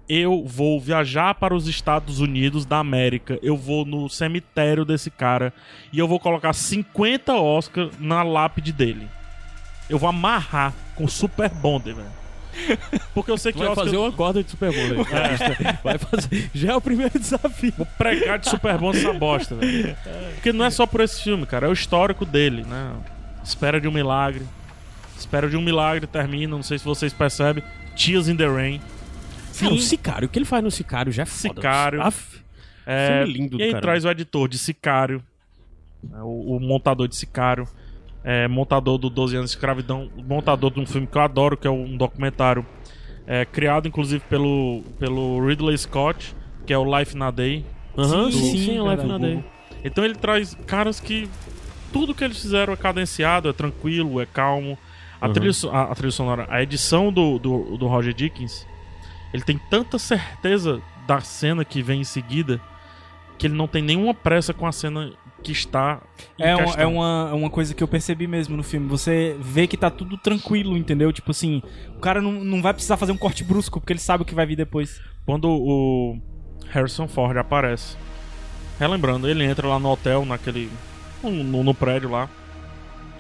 [0.07, 3.39] eu vou viajar para os Estados Unidos da América.
[3.41, 5.53] Eu vou no cemitério desse cara
[5.91, 9.07] e eu vou colocar 50 Oscars na lápide dele.
[9.89, 12.23] Eu vou amarrar com Super Bonder, velho.
[13.13, 13.85] Porque eu sei que Vai Oscar...
[13.85, 15.05] fazer uma corda de Super Bowl.
[15.05, 15.77] aí.
[15.83, 16.49] Vai fazer.
[16.53, 17.73] Já é o primeiro desafio.
[17.77, 19.95] Vou pregar de Super Bonder essa bosta, velho.
[20.35, 21.67] Porque não é só por esse filme, cara.
[21.67, 22.91] É o histórico dele, né?
[23.43, 24.45] Espera de um milagre.
[25.17, 26.55] Espera de um milagre termina.
[26.55, 27.63] Não sei se vocês percebem.
[27.95, 28.79] Tears in the Rain.
[29.59, 31.55] Cara, o Sicário, o que ele faz no Sicário já é foda.
[31.55, 32.01] Sicário.
[32.01, 32.41] Aff.
[32.85, 33.81] É, Filme lindo do e aí caramba.
[33.81, 35.23] traz o editor de Sicário,
[36.03, 37.65] né, o, o montador de Sicário,
[38.23, 41.65] é, montador do 12 anos de escravidão, montador de um filme que eu adoro, que
[41.67, 42.65] é um documentário
[43.25, 46.35] é, criado inclusive pelo, pelo Ridley Scott,
[46.65, 47.65] que é o Life na Day.
[47.97, 49.43] Aham, Sim, sim, sim, sim, Life na Day.
[49.85, 51.29] Então ele traz caras que
[51.93, 54.77] tudo que eles fizeram é cadenciado, é tranquilo, é calmo.
[55.21, 55.33] A, Uhum.
[55.33, 58.67] trilha, a, a trilha sonora, a edição do, do, do Roger Dickens,
[59.33, 62.61] ele tem tanta certeza da cena que vem em seguida
[63.37, 65.11] que ele não tem nenhuma pressa com a cena
[65.43, 66.01] que está
[66.39, 66.81] em É, uma, questão.
[66.81, 68.87] é uma, é uma coisa que eu percebi mesmo no filme.
[68.87, 71.11] Você vê que tá tudo tranquilo, entendeu?
[71.11, 71.61] Tipo assim,
[71.97, 74.35] o cara não, não vai precisar fazer um corte brusco, porque ele sabe o que
[74.35, 75.01] vai vir depois.
[75.25, 76.17] Quando o
[76.69, 77.97] Harrison Ford aparece,
[78.79, 80.69] relembrando, ele entra lá no hotel, naquele.
[81.21, 82.29] no, no prédio lá.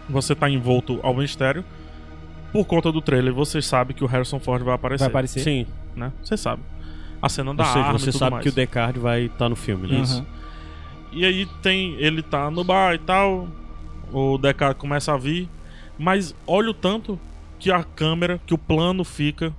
[0.09, 1.65] Você tá envolto ao mistério.
[2.51, 4.99] Por conta do trailer, você sabe que o Harrison Ford vai aparecer.
[5.03, 5.39] Vai aparecer.
[5.39, 5.65] Sim.
[5.95, 6.11] Né?
[6.23, 6.61] Você sabe.
[7.21, 8.43] A cena da Ou seja, arma você e tudo sabe mais.
[8.43, 10.01] que o Descartes vai estar no filme, né?
[10.01, 10.25] Aham.
[11.11, 11.95] E aí tem.
[11.99, 13.47] Ele tá no bar e tal.
[14.11, 15.47] O Deckard começa a vir.
[15.97, 17.19] Mas olha o tanto
[17.59, 19.53] que a câmera, que o plano fica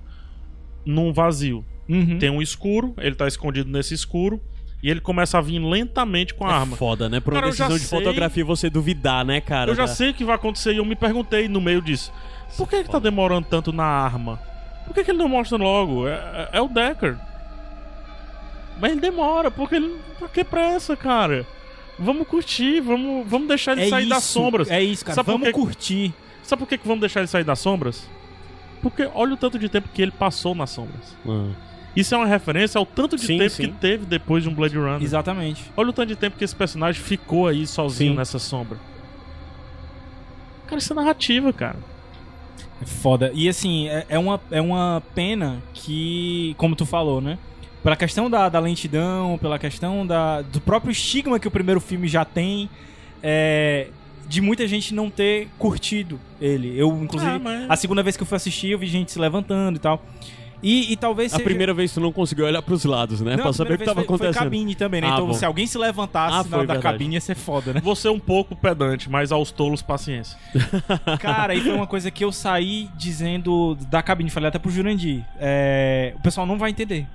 [0.84, 1.64] num vazio.
[1.88, 2.18] Uhum.
[2.18, 4.40] Tem um escuro, ele tá escondido nesse escuro.
[4.82, 6.76] E ele começa a vir lentamente com a É arma.
[6.76, 7.18] foda, né?
[7.18, 9.70] Pra uma Cara, decisão de sei- fotografia você duvidar, né, cara?
[9.70, 12.12] Eu já sei o que vai acontecer e eu me perguntei no meio disso.
[12.58, 14.38] Por que, que tá demorando tanto na arma?
[14.86, 16.06] Por que, que ele não mostra logo?
[16.06, 17.16] É, é- é o Decker.
[18.80, 19.98] Mas ele demora, porque ele.
[20.18, 21.46] Pra que pressa, cara?
[21.98, 24.70] Vamos curtir, vamos, vamos deixar ele É sair isso, das sombras.
[24.70, 25.14] É isso, cara.
[25.14, 26.12] Sabe por Vamos curtir.
[26.42, 28.08] Sabe por que, que vamos deixar ele sair das sombras?
[28.82, 31.16] Porque olha o tanto de tempo que ele passou nas sombras.
[31.26, 31.50] Ah.
[31.96, 33.62] Isso é uma referência ao tanto de Sim, tempo sim.
[33.62, 35.00] que teve depois de um Blade Runner.
[35.00, 35.70] Exatamente.
[35.76, 38.16] Olha o tanto de tempo que esse personagem ficou aí sozinho Sim.
[38.18, 38.76] nessa sombra.
[40.66, 41.76] Cara, isso é narrativa, cara.
[42.82, 43.30] É foda.
[43.34, 47.38] E assim, é, é uma, é uma pena que, como tu falou, né?
[47.82, 52.08] Pela questão da, da lentidão, pela questão da, do próprio estigma que o primeiro filme
[52.08, 52.68] já tem,
[53.22, 53.88] é,
[54.26, 56.72] de muita gente não ter curtido ele.
[56.78, 59.18] Eu, inclusive, Ah, mas- a segunda vez que eu fui assistir, eu vi gente se
[59.18, 60.02] levantando e tal.
[60.66, 61.44] E, e talvez A seja...
[61.44, 63.32] primeira vez tu não conseguiu olhar pros lados, né?
[63.36, 64.32] Não, pra a saber o que tava foi- acontecendo.
[64.34, 65.08] Foi cabine também, né?
[65.08, 65.34] Ah, então, bom.
[65.34, 66.82] se alguém se levantasse Ah, na foi da verdade.
[66.82, 67.80] cabine, ia ser foda, né?
[67.84, 70.38] Você é um pouco pedante, mas aos tolos, paciência.
[71.20, 75.22] Cara, e foi uma coisa que eu saí dizendo da cabine, falei até pro Jurandir.
[75.38, 77.06] É, o pessoal não vai entender.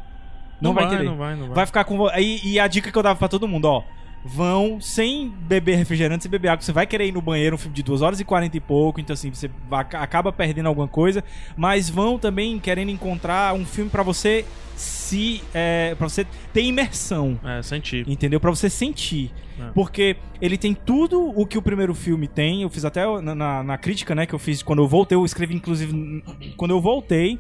[0.61, 1.03] Não, vai, entender.
[1.05, 1.55] Não vai, não vai.
[1.55, 2.07] Vai ficar com.
[2.19, 3.83] E, e a dica que eu dava pra todo mundo, ó.
[4.23, 6.61] Vão sem beber refrigerante, sem beber água.
[6.61, 8.99] Você vai querer ir no banheiro, um filme de 2 horas e 40 e pouco.
[8.99, 11.23] Então, assim, você acaba perdendo alguma coisa.
[11.55, 15.41] Mas vão também querendo encontrar um filme pra você se.
[15.53, 17.39] É, para você ter imersão.
[17.43, 18.03] É, senti.
[18.07, 18.39] Entendeu?
[18.41, 19.31] Pra você sentir.
[19.59, 19.69] É.
[19.73, 22.61] Porque ele tem tudo o que o primeiro filme tem.
[22.63, 24.25] Eu fiz até na, na- na crítica, né?
[24.25, 25.15] Que eu fiz quando eu voltei.
[25.17, 26.23] Eu escrevi, inclusive,
[26.57, 27.39] quando eu voltei.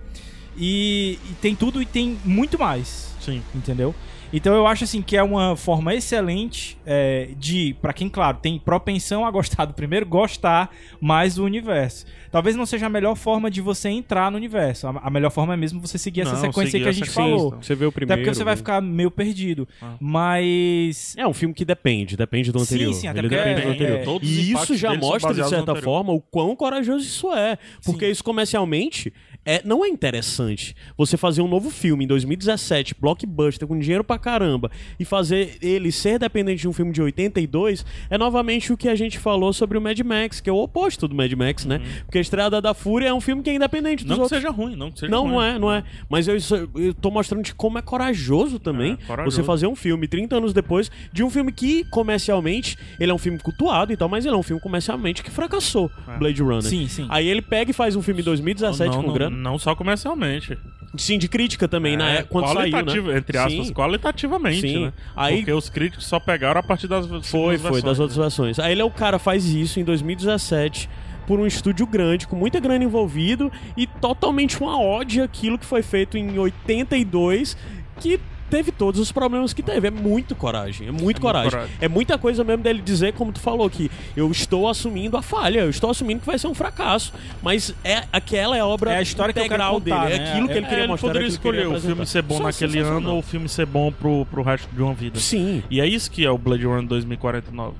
[0.57, 3.13] E, e tem tudo e tem muito mais.
[3.21, 3.41] Sim.
[3.55, 3.93] Entendeu?
[4.31, 8.59] Então eu acho assim que é uma forma excelente é, de, pra quem, claro, tem
[8.59, 10.69] propensão a gostar do primeiro, gostar
[11.01, 12.05] mais do universo.
[12.31, 14.85] Talvez não seja a melhor forma de você entrar no universo.
[14.87, 17.09] A, a melhor forma é mesmo você seguir essa Não, sequência seguir que a gente
[17.09, 17.35] sequência.
[17.37, 17.57] falou.
[17.59, 18.21] Você vê o Até primeiro.
[18.21, 18.57] porque você vai né?
[18.57, 19.67] ficar meio perdido.
[19.81, 19.95] Ah.
[19.99, 21.15] Mas.
[21.17, 22.93] É um filme que depende, depende do Sim, anterior.
[22.93, 23.99] sim, até Ele porque depende é- do anterior.
[24.21, 27.57] é- E isso já mostra, de certa forma, o quão corajoso isso é.
[27.83, 29.11] Porque isso comercialmente
[29.45, 30.75] é, não é interessante.
[30.97, 35.91] Você fazer um novo filme em 2017, blockbuster, com dinheiro pra caramba, e fazer ele
[35.91, 39.77] ser dependente de um filme de 82, é novamente o que a gente falou sobre
[39.77, 41.81] o Mad Max, que é o oposto do Mad Max, né?
[42.05, 44.39] Porque a Estrada da Fúria é um filme que é independente dos Não que outros.
[44.41, 45.31] seja ruim, não que seja Não, ruim.
[45.31, 45.83] não é, não é.
[46.09, 46.35] Mas eu,
[46.75, 49.35] eu tô mostrando de como é corajoso também É, corajoso.
[49.37, 53.17] você fazer um filme 30 anos depois de um filme que, comercialmente, ele é um
[53.17, 56.17] filme cultuado e tal, mas ele é um filme comercialmente que fracassou, É.
[56.17, 56.61] Blade Runner.
[56.63, 57.05] Sim, sim.
[57.09, 59.28] Aí ele pega e faz um filme em 2017 não, com não, grana.
[59.29, 60.57] Não só comercialmente.
[60.97, 63.17] Sim, de crítica também, na É, época, quando saiu, né?
[63.17, 63.73] Entre aspas, Sim.
[63.73, 64.85] qualitativamente, Sim.
[64.85, 64.93] né?
[65.15, 68.23] Aí- Porque os críticos só pegaram a partir das Foi, foi, versões, das outras né?
[68.23, 68.59] versões.
[68.59, 70.89] Aí ele é o cara faz isso em 2017
[71.27, 75.83] por um estúdio grande, com muita grana envolvido e totalmente uma ode àquilo que foi
[75.83, 77.55] feito em 82,
[77.99, 78.19] que
[78.49, 79.87] teve todos os problemas que teve.
[79.87, 81.51] É muito coragem, é muito coragem.
[81.51, 81.73] coragem.
[81.79, 85.59] É muita coisa mesmo dele dizer, como tu falou, que eu estou assumindo a falha,
[85.59, 87.13] eu estou assumindo que vai ser um fracasso.
[87.41, 90.11] Mas é aquela é a obra É a história que eu contar, dele, né?
[90.27, 91.07] é aquilo que É- ele É, queria ele mostrar.
[91.09, 92.97] poderia é ele escolher queria o filme ser bom Só naquele sensacional.
[93.01, 95.19] ano ou o filme ser bom pro, pro resto de uma vida.
[95.19, 95.63] Sim.
[95.69, 97.75] E é isso que é o Blade Runner 2049.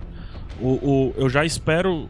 [0.62, 2.10] O, o, eu já espero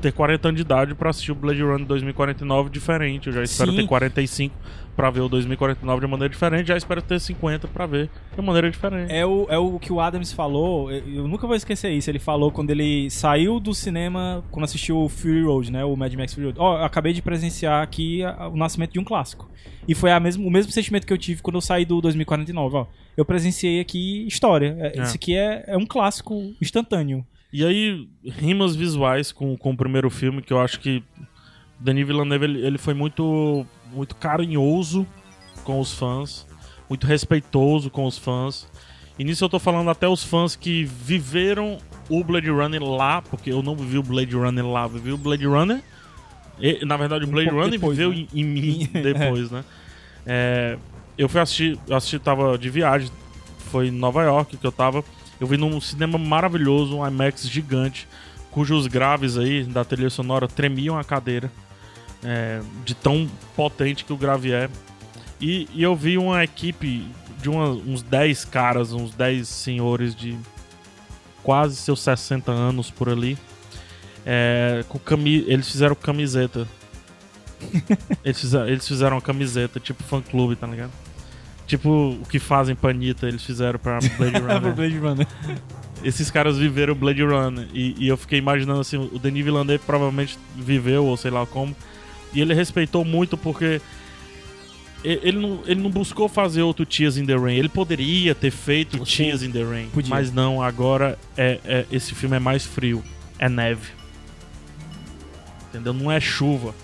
[0.00, 3.28] ter 40 anos de idade pra assistir o Blade Runner 2049 diferente.
[3.28, 3.76] Eu já espero Sim.
[3.78, 4.54] ter 45
[4.96, 6.66] pra ver o 2049 de maneira diferente.
[6.68, 9.12] Já espero ter 50 pra ver de maneira diferente.
[9.12, 12.10] É o, é o que o Adams falou, eu nunca vou esquecer isso.
[12.10, 15.84] Ele falou quando ele saiu do cinema, quando assistiu o Fury Road, né?
[15.84, 16.58] O Mad Max Fury Road.
[16.60, 18.20] Ó, eu acabei de presenciar aqui
[18.52, 19.48] o nascimento de um clássico.
[19.88, 22.76] E foi a mesmo, o mesmo sentimento que eu tive quando eu saí do 2049,
[22.76, 22.86] ó.
[23.16, 24.76] Eu presenciei aqui história.
[24.78, 25.02] É, É.
[25.02, 27.24] Isso aqui é, é um clássico instantâneo.
[27.52, 31.02] E aí, rimas visuais com, com o primeiro filme, que eu acho que
[31.78, 35.06] Denis Villeneuve ele, ele foi muito, muito carinhoso
[35.64, 36.46] com os fãs,
[36.88, 38.68] muito respeitoso com os fãs.
[39.18, 41.78] E nisso eu tô falando até os fãs que viveram
[42.08, 45.46] o Blade Runner lá, porque eu não vivi o Blade Runner lá, vivi o Blade
[45.46, 45.82] Runner.
[46.60, 48.26] e, na verdade, o Um Blade pouco Runner depois, viveu né?
[48.32, 49.64] em, em mim depois, né?
[50.24, 50.78] É,
[51.18, 53.10] eu fui assistir, eu assisti, tava de viagem,
[53.70, 55.04] foi em Nova York que eu tava.
[55.40, 58.06] Eu vi num cinema maravilhoso, um IMAX gigante,
[58.50, 61.50] cujos graves aí da trilha sonora tremiam a cadeira,
[62.22, 64.68] é, de tão potente que o grave é.
[65.40, 67.06] E, e eu vi uma equipe
[67.40, 70.36] de uma- uns 10 caras, uns 10 senhores de
[71.42, 73.38] quase seus 60 anos por ali.
[74.26, 76.68] É, com cami eles fizeram camiseta.
[78.22, 80.90] eles, fizeram, eles fizeram uma camiseta, tipo fã clube, tá ligado?
[81.70, 84.74] Tipo o que fazem Panita, eles fizeram pra Blade Runner.
[84.74, 85.26] Blade Runner.
[86.02, 87.68] Esses caras viveram o Blade Runner.
[87.72, 91.76] E, e eu fiquei imaginando assim, o Denis Villeneuve provavelmente viveu, ou sei lá como.
[92.32, 93.80] E ele respeitou muito porque
[95.04, 97.56] ele não, ele não buscou fazer outro Tears in the Rain.
[97.56, 99.24] Ele poderia ter feito Sim.
[99.24, 99.88] Tears in the Rain.
[99.90, 100.10] Podia.
[100.10, 103.02] Mas não, agora é, é- esse filme é mais frio.
[103.38, 103.92] É neve.
[105.68, 105.92] Entendeu?
[105.92, 106.74] Não é chuva.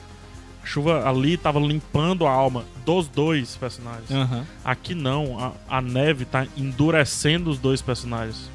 [0.66, 4.10] A chuva ali tava limpando a alma dos dois personagens.
[4.10, 4.44] Aham.
[4.64, 8.50] Aqui não, a, a neve tá endurecendo os dois personagens.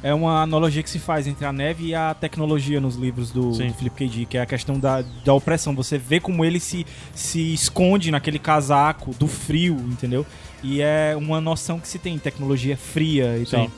[0.00, 3.50] É uma analogia que se faz entre a neve e a tecnologia nos livros do,
[3.50, 4.08] do Philip K.
[4.08, 5.74] Dick, que é a questão da, da opressão.
[5.74, 10.24] Você vê como ele se, se esconde naquele casaco do frio, entendeu?
[10.62, 13.50] E é uma noção que se tem, tecnologia fria e Sim.
[13.50, 13.70] tal.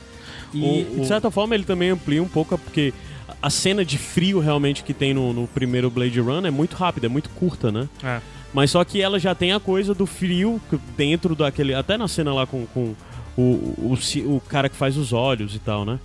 [0.53, 2.93] E, E, de certa forma, ele também amplia um pouco, porque
[3.41, 7.05] a cena de frio realmente que tem no, no primeiro Blade Runner é muito rápida,
[7.07, 7.87] é muito curta, né?
[8.03, 8.19] É.
[8.53, 10.59] Mas só que ela já tem a coisa do frio
[10.97, 11.73] dentro daquele.
[11.73, 12.95] Até na cena lá com, com
[13.37, 15.99] o, o, ci- o cara que faz os olhos e tal, né?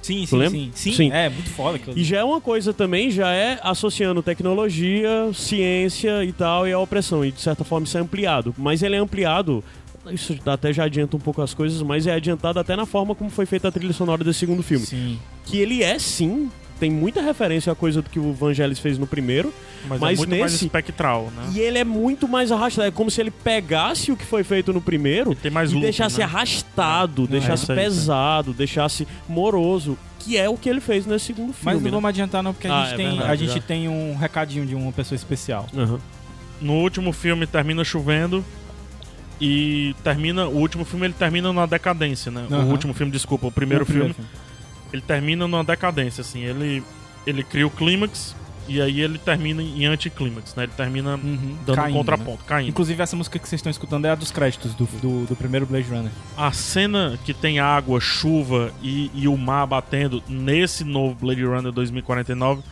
[0.00, 0.92] sim, sim, sim, sim.
[0.92, 1.12] Sim.
[1.12, 1.98] É, muito foda aquilo.
[1.98, 6.78] E já é uma coisa também, já é associando tecnologia, ciência e tal, e a
[6.78, 7.24] opressão.
[7.24, 8.54] E de certa forma isso é ampliado.
[8.56, 9.62] Mas ele é ampliado.
[10.10, 13.28] Isso até já adianta um pouco as coisas, mas é adiantado até na forma como
[13.28, 14.86] foi feita a trilha sonora desse segundo filme.
[14.86, 15.18] Sim.
[15.44, 16.48] Que ele é sim,
[16.78, 19.52] tem muita referência à coisa do que o Vangelis fez no primeiro.
[19.88, 21.50] Mas, Mas é muito mais nesse- espectral, né?
[21.54, 22.88] E ele é muito mais arrastado.
[22.88, 26.18] É como se ele pegasse o que foi feito no primeiro Tem mais e deixasse
[26.18, 26.24] né?
[26.24, 31.52] arrastado, deixasse isso aí, pesado, deixasse moroso, que é o que ele fez nesse segundo
[31.52, 31.64] filme.
[31.64, 31.90] Mas não né?
[31.90, 33.60] vamos adiantar não, porque a Ah, gente, é tem, verdade, a gente já.
[33.60, 35.66] tem um recadinho de uma pessoa especial.
[35.76, 36.00] Aham.
[36.60, 38.44] No último filme termina chovendo
[39.40, 40.48] e termina.
[40.48, 42.46] O último filme ele termina na decadência, né?
[42.50, 42.64] Aham.
[42.64, 44.14] O último filme, desculpa, o primeiro O filme,
[44.92, 46.42] ele termina numa decadência, assim.
[46.42, 46.82] Ele,
[47.26, 48.34] ele cria o clímax
[48.68, 50.64] e aí ele termina em anticlímax, né?
[50.64, 52.68] Ele termina Uhum, dando caindo, um contraponto, caindo.
[52.68, 55.64] Inclusive, essa música que vocês estão escutando é a dos créditos do, do, do primeiro
[55.64, 56.12] Blade Runner.
[56.36, 61.72] A cena que tem água, chuva e, e o mar batendo nesse novo Blade Runner
[61.72, 62.62] 2049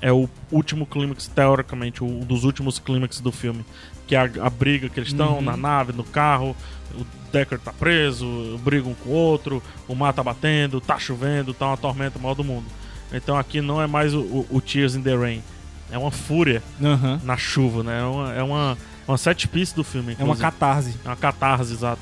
[0.00, 3.64] é o último clímax, teoricamente, um dos últimos clímax do filme.
[4.06, 5.40] Que é a, a briga que eles estão Uhum.
[5.42, 6.54] na nave, no carro,
[6.94, 11.52] o Decker tá preso, brigam um com o outro, o mar tá batendo, tá chovendo,
[11.52, 12.66] tá uma tormenta maior do mundo.
[13.12, 15.42] Então aqui não é mais o, o- o Tears in the Rain.
[15.90, 17.20] É uma fúria Aham.
[17.24, 18.00] na chuva, né?
[18.00, 20.12] É uma, é uma, uma set piece do filme.
[20.12, 20.42] É uma inclusive.
[20.42, 20.94] catarse.
[21.04, 22.00] É uma catarse, exato.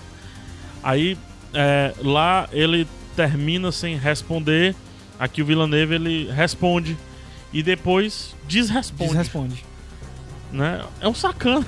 [0.82, 1.18] Aí,
[1.52, 2.86] é, lá ele
[3.16, 4.74] termina sem responder.
[5.18, 6.96] Aqui o Villeneuve ele responde
[7.52, 9.10] e depois desresponde.
[9.10, 9.64] Desresponde.
[10.54, 10.84] Né?
[11.00, 11.66] É um sacana.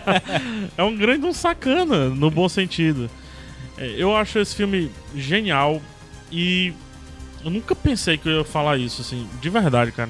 [0.74, 3.10] é um grande um sacana, no bom sentido.
[3.76, 5.82] É, eu acho esse filme genial
[6.32, 6.72] e
[7.44, 10.08] eu nunca pensei que eu ia falar isso, assim, de verdade, cara.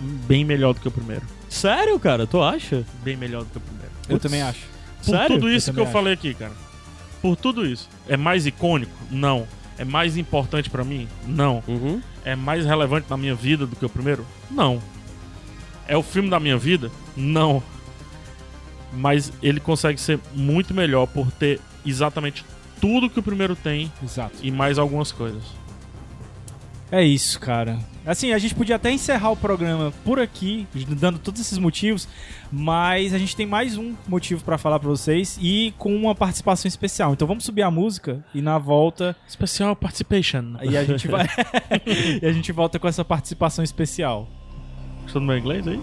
[0.00, 1.22] Bem melhor do que o primeiro.
[1.48, 2.28] Sério, cara?
[2.28, 2.84] Tu acha?
[3.02, 3.90] Bem melhor do que o primeiro.
[4.08, 4.60] Eu também acho.
[5.04, 5.36] Por Sério?
[5.36, 6.52] tudo isso Eu que eu também falei aqui, cara.
[7.20, 7.88] Por tudo isso.
[8.08, 8.92] É mais icônico?
[9.10, 9.48] Não.
[9.76, 11.08] É mais importante pra mim?
[11.26, 11.60] Não.
[11.66, 12.00] Uhum.
[12.24, 14.24] É mais relevante na minha vida do que o primeiro?
[14.48, 14.80] Não.
[15.86, 16.90] É o filme da minha vida?
[17.16, 17.62] Não.
[18.92, 22.44] Mas ele consegue ser muito melhor por ter exatamente
[22.80, 24.36] tudo que o primeiro tem Exato.
[24.42, 25.42] e mais algumas coisas.
[26.92, 27.78] É isso, cara.
[28.06, 32.06] Assim, a gente podia até encerrar o programa por aqui, dando todos esses motivos,
[32.52, 36.68] mas a gente tem mais um motivo pra falar pra vocês e com uma participação
[36.68, 37.12] especial.
[37.12, 40.56] Então vamos subir a música e na volta Special Participation.
[40.62, 41.26] e a gente vai
[42.22, 44.28] e a gente volta com essa participação especial.
[45.04, 45.80] Gostou do meu inglês aí?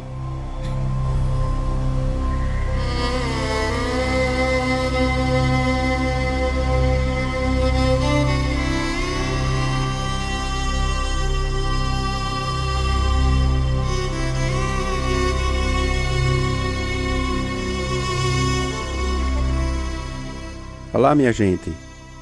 [20.94, 21.72] Olá, minha gente.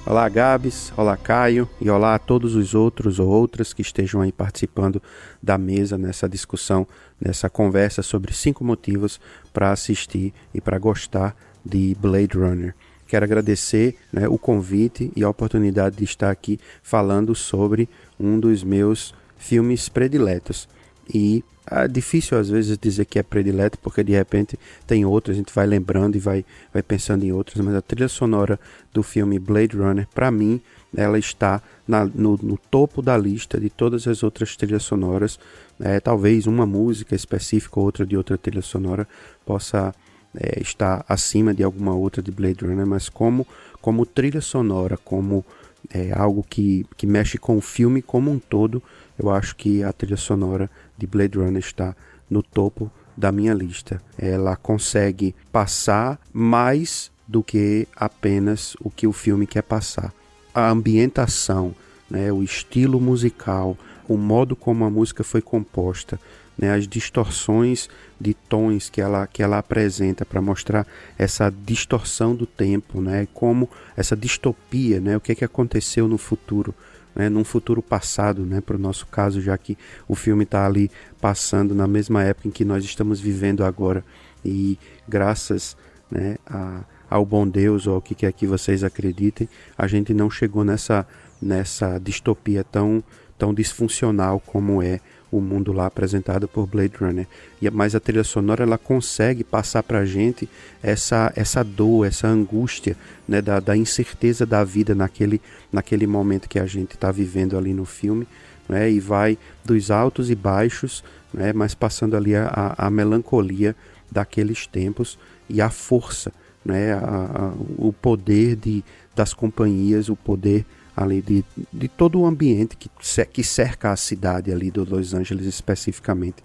[0.05, 0.93] Olá, Gabs.
[0.95, 1.69] Olá, Caio.
[1.79, 5.01] E olá a todos os outros ou outras que estejam aí participando
[5.43, 6.87] da mesa nessa discussão,
[7.19, 9.19] nessa conversa sobre cinco motivos
[9.53, 12.73] para assistir e para gostar de Blade Runner.
[13.07, 17.89] Quero agradecer né, o convite e a oportunidade de estar aqui falando sobre
[18.19, 20.67] um dos meus filmes prediletos.
[21.13, 25.37] E é difícil às vezes dizer que é predileto, porque de repente tem outros, a
[25.37, 28.59] gente vai lembrando e vai, vai pensando em outros, mas a trilha sonora
[28.93, 30.61] do filme Blade Runner, para mim,
[30.95, 35.39] ela está na- no, no topo da lista de todas as outras trilhas sonoras.
[35.79, 39.07] É, talvez uma música específica ou outra de outra trilha sonora
[39.45, 39.93] possa
[40.35, 43.45] é, estar acima de alguma outra de Blade Runner, mas como,
[43.81, 45.45] como trilha sonora, como
[45.93, 48.81] é, algo que, que mexe com o filme como um todo,
[49.17, 50.69] eu acho que a trilha sonora
[50.99, 51.95] de Blade Runner está
[52.29, 54.01] no topo da minha lista.
[54.17, 60.13] Ela consegue passar mais do que apenas o que o filme quer passar.
[60.53, 61.73] A ambientação,
[62.09, 63.77] né, o estilo musical,
[64.07, 66.19] o modo como a música foi composta,
[66.57, 67.87] né, as distorções
[68.19, 70.85] de tons que ela, que ela apresenta para mostrar
[71.17, 76.17] essa distorção do tempo, né, como essa distopia, né, o que, é que aconteceu no
[76.17, 76.73] futuro,
[77.19, 79.77] né, num futuro passado, né, para o nosso caso, já que
[80.07, 80.89] o filme está ali
[81.19, 84.05] passando na mesma época em que nós estamos vivendo agora.
[84.43, 85.75] E graças
[86.09, 86.79] né, a,
[87.09, 91.05] ao bom Deus, ou ao que quer que vocês acreditem, a gente não chegou nessa,
[91.41, 93.03] nessa distopia tão,
[93.37, 95.01] tão disfuncional como é
[95.31, 97.27] o mundo lá apresentado por Blade Runner.
[97.61, 100.49] E mas a trilha sonora ela consegue passar para a gente
[100.81, 102.95] essa essa dor, essa angústia,
[103.27, 105.41] né, da, da incerteza da vida naquele
[105.71, 108.27] naquele momento que a gente está vivendo ali no filme,
[108.67, 111.03] né, e vai dos altos e baixos,
[111.33, 113.75] né, mas passando ali a, a, a melancolia
[114.11, 116.31] daqueles tempos e a força,
[116.65, 118.83] né, a, a, o poder de,
[119.15, 120.65] das companhias, o poder
[120.99, 122.89] ali de, de todo o ambiente que,
[123.25, 126.43] que cerca a cidade ali do Los Angeles especificamente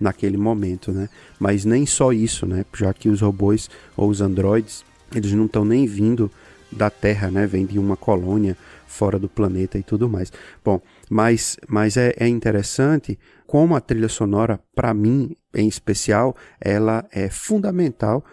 [0.00, 1.10] naquele momento, né?
[1.38, 2.64] Mas nem só isso, né?
[2.74, 4.82] Já que os robôs ou os androides,
[5.14, 6.30] eles não estão nem vindo
[6.72, 7.46] da Terra, né?
[7.46, 8.56] Vem de uma colônia
[8.86, 10.32] fora do planeta e tudo mais.
[10.64, 17.04] Bom, mas, mas é, é interessante como a trilha sonora, para mim em especial, ela
[17.12, 18.24] é fundamental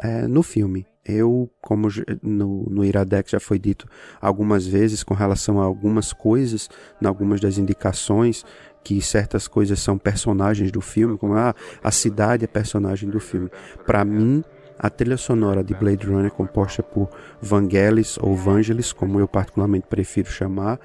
[0.00, 0.86] é, no filme.
[1.06, 1.88] Eu, como
[2.22, 3.86] no, no Iradex já foi dito
[4.20, 6.68] algumas vezes com relação a algumas coisas,
[7.00, 8.44] em algumas das indicações,
[8.82, 13.50] que certas coisas são personagens do filme, como ah, a cidade é personagem do filme.
[13.84, 14.44] Para mim,
[14.78, 17.08] a trilha sonora de Blade Runner, composta por
[17.40, 20.78] Vangelis ou Vangelis, como eu particularmente prefiro chamar,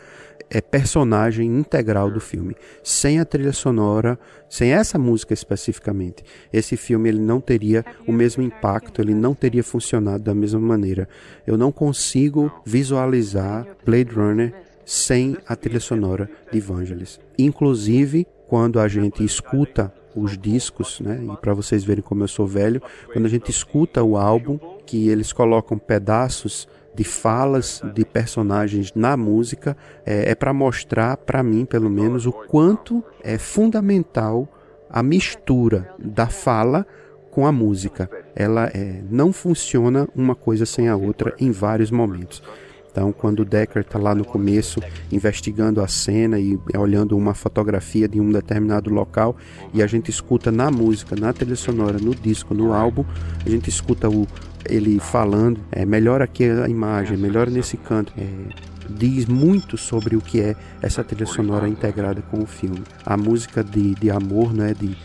[0.49, 2.55] é personagem integral do filme.
[2.83, 4.19] Sem a trilha sonora,
[4.49, 9.63] sem essa música especificamente, esse filme ele não teria o mesmo impacto, ele não teria
[9.63, 11.07] funcionado da mesma maneira.
[11.47, 14.53] Eu não consigo visualizar Blade Runner
[14.85, 17.17] sem a trilha sonora de Vangelis.
[17.39, 21.23] Inclusive, quando a gente escuta os discos, né?
[21.23, 22.81] E para vocês verem como eu sou velho,
[23.11, 29.15] quando a gente escuta o álbum, que eles colocam pedaços de falas de personagens na
[29.15, 34.47] música, é, é para mostrar, para mim pelo menos, o quanto é fundamental
[34.89, 36.85] a mistura da fala
[37.31, 38.09] com a música.
[38.35, 42.43] Ela é, não funciona uma coisa sem a outra em vários momentos.
[42.91, 44.81] Então, quando o Decker está lá no começo
[45.11, 49.35] investigando a cena e olhando uma fotografia de um determinado local
[49.73, 53.05] e a gente escuta na música, na trilha sonora, no disco, no álbum,
[53.45, 54.27] a gente escuta o,
[54.65, 58.11] ele falando, é melhor aqui a imagem, melhor nesse canto.
[58.17, 62.83] É, diz muito sobre o que é essa trilha sonora integrada com o filme.
[63.05, 64.97] A música de, de amor, né, de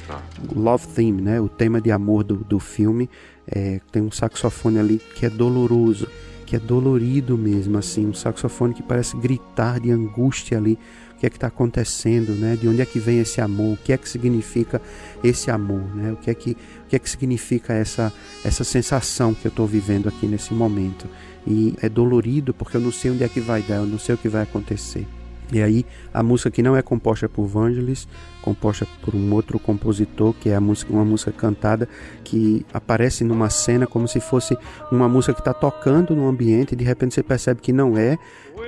[0.54, 3.08] Love Theme, né, o tema de amor do, do filme,
[3.46, 6.08] é, tem um saxofone ali que é doloroso,
[6.46, 10.78] que é dolorido mesmo, assim, um saxofone que parece gritar de angústia ali.
[11.16, 12.56] O que é que está acontecendo, né?
[12.56, 13.74] De onde é que vem esse amor?
[13.74, 14.80] O que é que significa
[15.24, 16.12] esse amor, né?
[16.12, 18.12] O que é que, o que, é que significa essa,
[18.44, 21.08] essa sensação que eu estou vivendo aqui nesse momento?
[21.46, 24.14] E é dolorido porque eu não sei onde é que vai dar, eu não sei
[24.14, 25.06] o que vai acontecer.
[25.52, 28.06] E aí a música que não é composta por Vangelis,
[28.46, 31.88] composta por um outro compositor, que é música, uma música cantada
[32.22, 34.56] que aparece numa cena como se fosse
[34.92, 38.16] uma música que está tocando no ambiente e de repente você percebe que não é.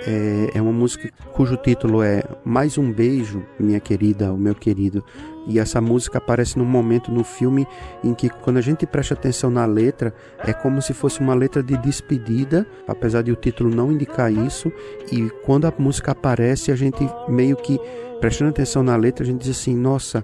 [0.05, 5.05] É, é uma música cujo título é Mais um beijo, minha querida, o meu querido.
[5.49, 7.66] E essa música aparece num momento no filme
[8.05, 10.15] em que, quando a gente presta atenção na letra,
[10.45, 14.70] é como se fosse uma letra de despedida, apesar de o título não indicar isso.
[15.11, 17.81] E quando a música aparece, a gente meio que
[18.20, 20.23] prestando atenção na letra, a gente diz assim: nossa,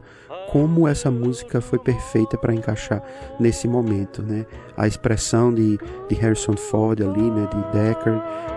[0.51, 3.03] como essa música foi perfeita para encaixar
[3.41, 4.45] nesse momento, né?
[4.77, 5.79] A expressão de,
[6.09, 7.49] de Harrison Ford ali, né?
[7.51, 8.13] De Decker,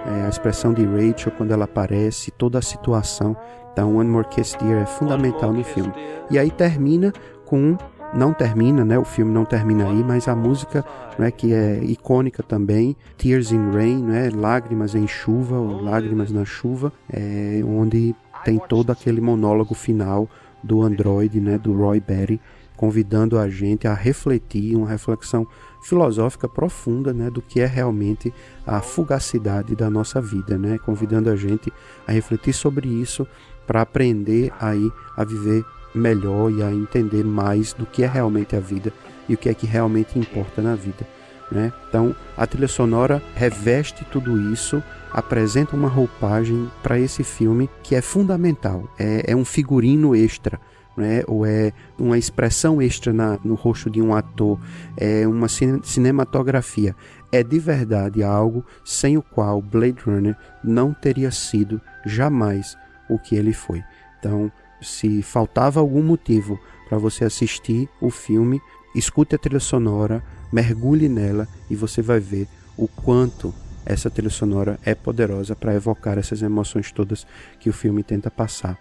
[0.05, 3.37] é, a expressão de Rachel quando ela aparece, toda a situação.
[3.77, 5.93] Então, One More Kiss Dear é fundamental no filme.
[6.31, 7.13] E aí termina
[7.45, 7.77] com
[8.11, 8.97] não termina, né?
[8.97, 10.83] O filme não termina aí, mas a música,
[11.19, 14.31] né, que é icônica também, Tears in Rain, né?
[14.33, 20.27] Lágrimas em chuva ou Lágrimas na chuva, é onde tem todo aquele monólogo final
[20.63, 22.41] do Android, né, do Roy Batty,
[22.75, 25.45] convidando a gente a refletir, uma reflexão
[25.83, 28.33] filosófica profunda, né, do que é realmente
[28.65, 31.71] a fugacidade da nossa vida, né, convidando a gente
[32.07, 33.27] a refletir sobre isso
[33.67, 35.63] para aprender aí a viver
[35.93, 38.93] melhor e a entender mais do que é realmente a vida
[39.27, 41.05] e o que é que realmente importa na vida.
[41.51, 41.71] Né?
[41.87, 48.01] Então, a trilha sonora reveste tudo isso, apresenta uma roupagem para esse filme que é
[48.01, 48.87] fundamental.
[48.99, 50.59] É, é um figurino extra.
[50.95, 51.23] Né?
[51.27, 54.59] ou é uma expressão extra na, no rosto de um ator,
[54.97, 56.95] é uma cine, cinematografia.
[57.31, 62.75] É de verdade algo sem o qual Blade Runner não teria sido jamais
[63.09, 63.83] o que ele foi.
[64.19, 64.51] Então,
[64.81, 68.61] se faltava algum motivo para você assistir o filme,
[68.95, 72.47] escute a trilha sonora, mergulhe nela e você vai ver
[72.77, 73.53] o quanto
[73.85, 77.25] essa trilha sonora é poderosa para evocar essas emoções todas
[77.59, 78.77] que o filme tenta passar.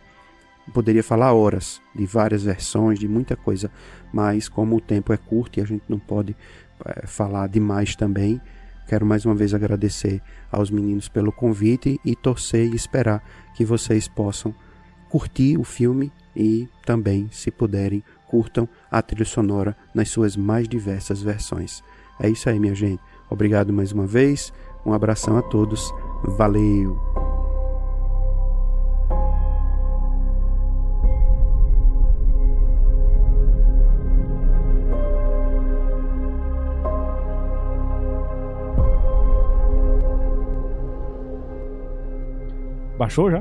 [0.74, 3.70] Poderia falar horas de várias versões, de muita coisa,
[4.12, 6.36] mas como o tempo é curto e a gente não pode
[6.84, 8.40] é, falar demais também,
[8.86, 13.22] quero mais uma vez agradecer aos meninos pelo convite e torcer e esperar
[13.54, 14.54] que vocês possam
[15.08, 21.22] curtir o filme e também, se puderem, curtam a trilha sonora nas suas mais diversas
[21.22, 21.82] versões.
[22.20, 23.02] É isso aí, minha gente.
[23.30, 24.52] Obrigado mais uma vez.
[24.84, 25.92] Um abração a todos.
[26.36, 27.25] Valeu!
[43.06, 43.40] Baixou já?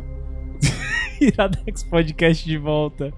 [1.20, 3.12] Iradex Podcast de volta.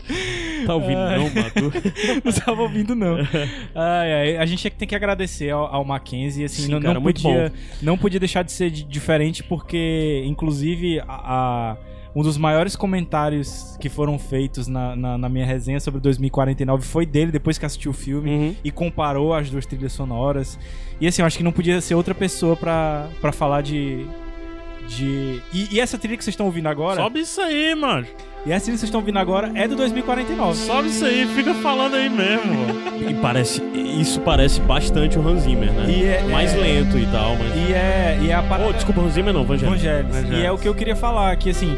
[0.66, 1.18] Tá ouvindo, Ai.
[1.18, 1.74] não, Matu?
[2.24, 3.18] não estava ouvindo, não.
[3.76, 7.02] Ai, ai, a gente tem que agradecer ao, ao Mackenzie, assim, Sim, não, cara, não
[7.02, 7.52] muito podia,
[7.82, 11.78] não podia deixar de ser di- diferente, porque, inclusive, a, a-
[12.16, 17.06] um dos maiores comentários que foram feitos na, na, na minha resenha sobre 2049 foi
[17.06, 18.56] dele, depois que assistiu o filme, Uhum.
[18.64, 20.58] e comparou as duas trilhas sonoras.
[21.02, 24.06] E assim, eu acho que não podia ser outra pessoa pra falar de...
[24.88, 25.42] De...
[25.54, 28.08] E, e essa trilha que vocês estão ouvindo agora, Sobe isso aí, mano.
[28.46, 30.56] e essa trilha que vocês estão ouvindo agora é do 2049.
[30.58, 32.54] Sobe isso aí, fica falando aí mesmo.
[33.10, 35.86] E parece, isso parece bastante o Hans Zimmer, né?
[35.90, 37.54] E é- Mais é- lento e tal, mas...
[37.70, 38.70] E é, e é a parada...
[38.70, 39.76] Oh, desculpa, Hans Zimmer não, Vangelis.
[39.76, 40.16] Vangelis.
[40.16, 40.40] Vangelis.
[40.40, 41.78] E é o que eu queria falar, que assim,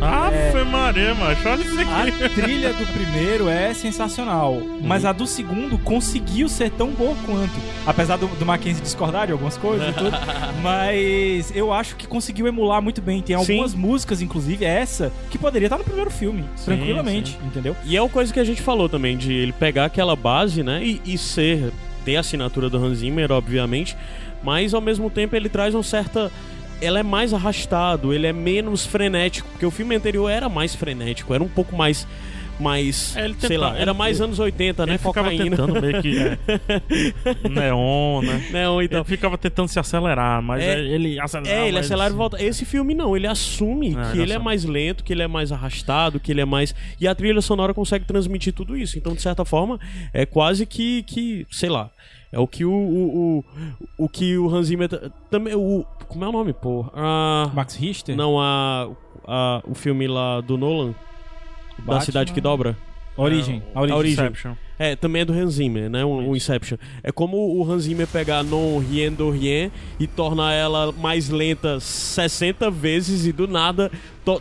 [0.00, 1.48] Ave Maria, macho.
[1.48, 2.34] Olha isso a aqui.
[2.34, 7.54] trilha do primeiro é sensacional, mas a do segundo conseguiu ser tão boa quanto.
[7.84, 10.16] Apesar do, do Mackenzie discordar de algumas coisas e tudo,
[10.62, 13.20] mas eu acho que conseguiu emular muito bem.
[13.22, 17.76] Tem algumas músicas, inclusive essa, que poderia estar no primeiro filme, tranquilamente, entendeu?
[17.84, 20.80] E é uma coisa que a gente falou também, de ele pegar aquela base, né,
[20.82, 21.72] e, e ser,
[22.04, 23.96] ter a assinatura do Hans Zimmer, obviamente,
[24.42, 26.30] mas ao mesmo tempo ele traz uma certa...
[26.80, 31.34] Ela é mais arrastado, ele é menos frenético, porque o filme anterior era mais frenético,
[31.34, 32.06] era um pouco mais...
[32.60, 34.92] mais É, ele sei lá, era ele- mais anos 80, né?
[34.92, 35.56] Ele ficava Cocaína.
[35.56, 36.16] tentando meio que.
[36.18, 36.38] é,
[37.48, 38.48] neon, né?
[38.52, 41.52] Não, então, Ele ficava tentando se acelerar, mas É- ele acelera.
[41.54, 42.16] É, ele mais acelera e assim.
[42.16, 42.42] volta.
[42.42, 45.28] Esse filme não, ele assume É, que ele ele é mais lento, que ele é
[45.28, 46.74] mais arrastado, que ele é mais.
[47.00, 48.98] E a trilha sonora consegue transmitir tudo isso.
[48.98, 49.78] Então, de certa forma,
[50.12, 51.90] é quase que, que sei lá.
[52.32, 52.70] É o que o.
[52.72, 53.44] O, o,
[54.04, 54.88] o que o Hans Zimmer.
[54.88, 55.54] ta- Também.
[55.54, 56.86] O, como é o nome, pô?
[56.94, 58.16] Ah, Max Richter?
[58.16, 58.88] não, a,
[59.26, 59.62] a.
[59.66, 60.92] O filme lá do Nolan.
[61.78, 62.00] Da Batman.
[62.02, 62.76] Cidade que Dobra.
[63.16, 63.62] Origem.
[63.74, 63.94] a origem.
[63.94, 64.32] a origem.
[64.78, 66.04] É, também é do Hans Zimmer, né?
[66.04, 66.78] O, o Inception.
[67.02, 71.80] É como o Hans Zimmer pegar Non Rien do Rien e tornar ela mais lenta
[71.80, 73.90] 60 vezes e do nada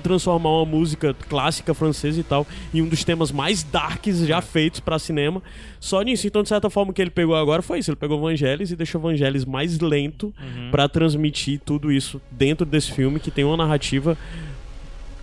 [0.04, 4.80] transformar uma música clássica francesa e tal em um dos temas mais darks já feitos
[4.80, 5.42] pra cinema.
[5.80, 6.28] Só nisso.
[6.28, 7.90] Então, de certa forma, o que ele pegou agora foi isso.
[7.90, 10.34] Ele pegou Vangelis e deixou Vangelis mais lento
[10.72, 14.18] pra transmitir tudo isso dentro desse filme que tem uma narrativa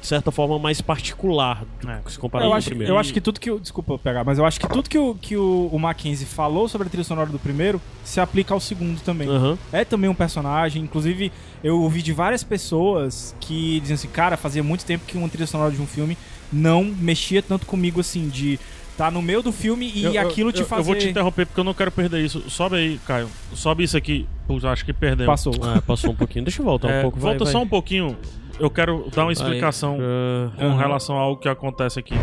[0.05, 1.98] de certa forma mais particular É.
[2.10, 2.93] se comparado Eu com o acho, primeiro.
[2.93, 3.59] eu acho que tudo que o.
[3.59, 6.86] Desculpa pegar, mas eu acho que tudo que o, que o, o Mackenzie falou sobre
[6.86, 9.26] a trilha sonora do primeiro se aplica ao segundo também.
[9.31, 9.56] Aham.
[9.72, 11.32] É também um personagem, inclusive
[11.62, 15.47] eu ouvi de várias pessoas que diziam assim, cara, fazia muito tempo que uma trilha
[15.47, 16.18] sonora de um filme
[16.52, 18.60] não mexia tanto comigo assim, de
[18.98, 20.82] tá no meio do filme e Eu- eu- aquilo te fazer.
[20.82, 22.44] Eu vou te interromper porque eu não quero perder isso.
[22.51, 23.28] Sobe aí, Caio.
[23.55, 24.26] Sobe isso aqui.
[24.47, 25.24] Putz, acho que perdeu.
[25.24, 25.55] Passou.
[25.62, 26.44] Ah, passou um pouquinho.
[26.44, 27.18] Deixa eu voltar É, um pouco.
[27.18, 27.52] vai, volta vai.
[27.52, 28.14] só um pouquinho.
[28.59, 30.78] Eu quero dar uma explicação Ah, com Aham.
[30.78, 32.14] relação ao que acontece aqui.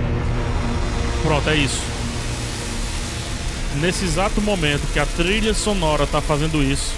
[1.23, 1.81] Pronto, é isso.
[3.79, 6.93] Nesse exato momento que a trilha sonora tá fazendo isso,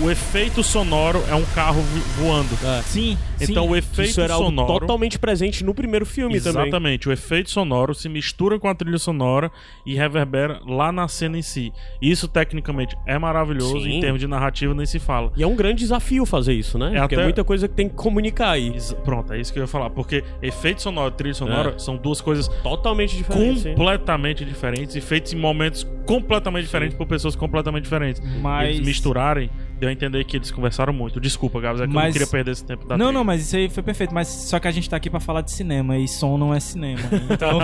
[0.00, 1.82] o efeito sonoro é um carro
[2.18, 2.48] voando.
[2.62, 2.82] é.
[2.82, 3.70] Sim, Então sim.
[3.70, 4.80] o efeito Isso era algo sonoro.
[4.80, 6.62] totalmente presente no primeiro filme também.
[6.62, 9.50] Exatamente, o efeito sonoro se mistura com a trilha sonora
[9.84, 11.72] e reverbera lá na cena em si.
[12.00, 13.98] Isso tecnicamente é maravilhoso, Sim.
[13.98, 15.32] em termos de narrativa nem se fala.
[15.36, 16.96] E é um grande desafio fazer isso, né?
[16.96, 18.74] É Porque é até- muita coisa que tem que comunicar aí.
[19.04, 21.78] Pronto, é isso que eu ia falar, porque efeito sonoro e trilha sonora É.
[21.78, 23.60] são duas coisas Totalmente diferente.
[23.60, 23.74] sim.
[23.74, 28.22] completamente diferentes e feitos em momentos completamente diferentes por pessoas completamente diferentes.
[28.40, 31.18] Mas- Eles misturarem, deu a entender que eles conversaram muito.
[31.20, 33.18] Desculpa, Gabs, é que eu não Mas- queria perder esse tempo da Não, trilha.
[33.18, 34.12] não, mas isso aí foi perfeito.
[34.14, 36.60] Mas só que a gente tá aqui pra falar de cinema e som não é
[36.60, 37.00] cinema.
[37.30, 37.58] Então.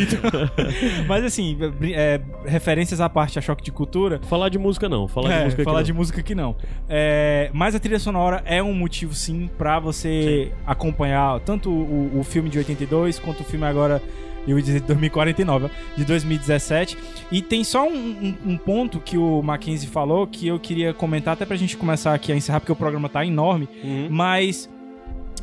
[0.00, 0.30] Então-
[1.06, 1.56] mas assim,
[1.94, 4.20] é, referências à parte a choque de cultura.
[4.28, 5.06] Falar de música não.
[5.08, 5.84] Falar É, de música aqui falar não.
[5.84, 6.56] de música que não.
[6.88, 12.24] É, mas a trilha sonora é um motivo, sim, pra você acompanhar tanto o, o
[12.24, 14.02] filme de 82 quanto o filme agora.
[14.46, 16.96] Eu ia dizer de 2049, ó, de 2017.
[17.32, 21.34] E tem só um, um- um ponto que o Mackenzie falou que eu queria comentar,
[21.34, 23.68] até pra gente começar aqui a encerrar, porque o programa tá enorme.
[23.82, 24.08] Uhum.
[24.10, 24.68] Mas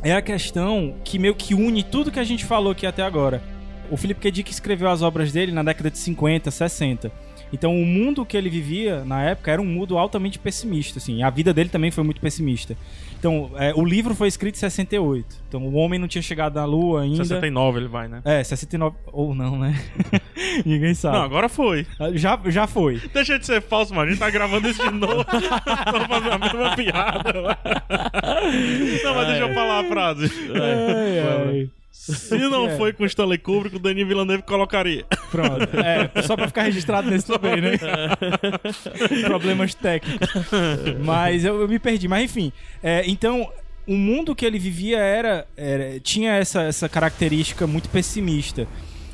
[0.02, 3.42] é a questão que meio que une tudo que a gente falou aqui até agora.
[3.90, 4.30] O Philip K.
[4.30, 7.12] Dick escreveu as obras dele na década de 50, 60.
[7.52, 11.22] Então o mundo que ele vivia na época era um mundo altamente pessimista, assim.
[11.22, 12.76] A vida dele também foi muito pessimista.
[13.24, 15.44] Então, é, o livro foi escrito em 68.
[15.48, 17.24] Então o homem não tinha chegado na lua ainda.
[17.24, 18.20] 69 ele vai, né?
[18.22, 19.82] É, 69 ou não, né?
[20.66, 21.16] Ninguém sabe.
[21.16, 21.86] Não, agora foi.
[22.12, 23.00] Já já foi.
[23.14, 24.08] Deixa de ser falso, mano.
[24.08, 25.24] A gente tá gravando isso de novo.
[25.24, 27.32] Tô fazendo a mesma piada.
[29.02, 30.30] Não, mas deixa eu falar a frase.
[32.04, 32.76] Se não É.
[32.76, 35.04] foi com o Stanley Kubrick, o Denis Villeneuve colocaria.
[35.30, 35.68] Pronto.
[35.78, 37.78] É, só pra ficar registrado nesse também, né?
[39.26, 40.28] Problemas técnicos.
[41.04, 42.08] Mas eu, eu me perdi.
[42.08, 42.52] Mas enfim.
[42.82, 43.50] é, então,
[43.86, 48.66] o mundo que ele vivia era, era- tinha essa, essa característica muito pessimista.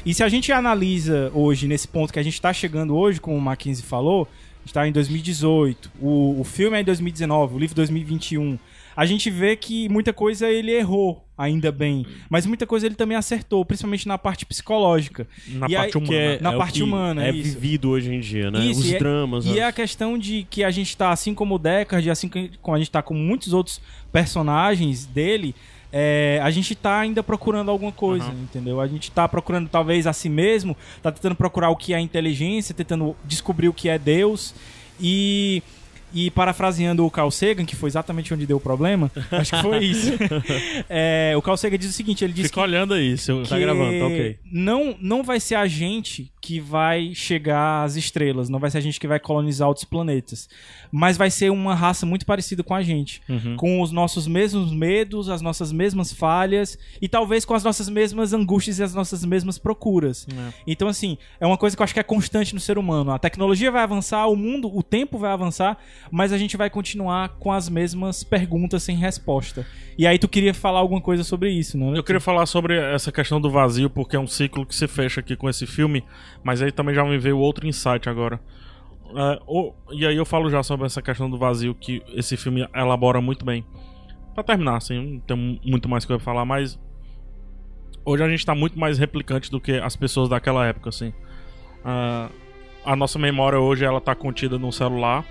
[0.05, 3.37] E se a gente analisa hoje, nesse ponto que a gente está chegando hoje, como
[3.37, 4.27] o Mackenzie falou,
[4.65, 8.59] está em 2018, o, o filme é em 2019, o livro 2021.
[9.01, 12.05] A gente vê que muita coisa ele errou, ainda bem.
[12.29, 15.27] Mas muita coisa ele também acertou, principalmente na parte psicológica.
[15.49, 16.07] Na E parte aí- humana.
[16.09, 17.59] Que é, Na é parte humana, É isso.
[17.59, 18.59] vivido hoje em dia, né?
[18.67, 19.47] Isso, Os e é- dramas.
[19.47, 22.29] E as- é a questão de que a gente tá, assim como o Deckard, assim
[22.61, 23.81] como a gente tá com muitos outros
[24.13, 25.55] personagens dele,
[25.91, 28.43] é, a gente tá ainda procurando alguma coisa, Aham.
[28.43, 28.81] entendeu?
[28.83, 32.75] A gente tá procurando talvez a si mesmo, tá tentando procurar o que é inteligência,
[32.75, 34.55] tentando descobrir o que é Deus
[35.01, 35.63] e...
[36.13, 39.85] E parafraseando o Carl Sagan, que foi exatamente onde deu o problema, acho que foi
[39.85, 40.11] isso.
[40.89, 43.17] É, o Carl Sagan diz o seguinte, ele diz Fica olhando aí.
[43.17, 43.43] Seu...
[43.43, 44.39] Tá que gravando, tá ok.
[44.51, 48.81] Não, não vai ser a gente que vai chegar às estrelas, não vai ser a
[48.81, 50.49] gente que vai colonizar outros planetas.
[50.91, 53.21] Mas vai ser uma raça muito parecida com a gente.
[53.29, 53.57] Uhum.
[53.57, 58.33] Com os nossos mesmos medos, as nossas mesmas falhas e talvez com as nossas mesmas
[58.33, 60.27] angústias e as nossas mesmas procuras.
[60.29, 60.53] É.
[60.67, 63.13] Então, assim, é uma coisa que eu acho que é constante no ser humano.
[63.13, 65.79] A tecnologia vai avançar, o mundo, o tempo vai avançar,
[66.11, 69.67] mas a gente vai continuar com as mesmas perguntas sem resposta.
[69.99, 71.97] E aí tu queria falar alguma coisa sobre isso, né?
[71.99, 75.21] Eu queria falar sobre essa questão do vazio, porque é um ciclo que se fecha
[75.21, 76.05] aqui com esse filme,
[76.43, 78.41] mas aí também já me veio outro insight agora.
[79.15, 82.67] É, o- e aí eu falo já sobre essa questão do vazio que esse filme
[82.75, 83.65] elabora muito bem.
[84.35, 86.79] Pra terminar, assim, não tem muito mais que eu falar, mas
[88.05, 91.13] hoje a gente tá muito mais replicante do que as pessoas daquela época, assim.
[91.85, 92.29] Ah,
[92.85, 95.25] a nossa memória hoje ela tá contida no celular,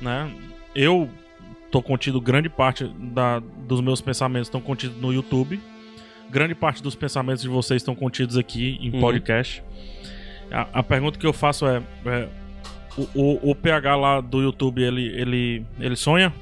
[0.00, 0.30] né?
[0.74, 1.08] Eu
[1.70, 5.60] tô contido grande parte da, dos meus pensamentos estão contidos no YouTube.
[6.30, 9.00] Grande parte dos pensamentos de vocês estão contidos aqui em Uhum.
[9.00, 9.62] podcast.
[10.50, 12.28] A, a pergunta que eu faço é, é,
[12.96, 16.32] o, o, o PH lá do YouTube, ele, ele, ele sonha?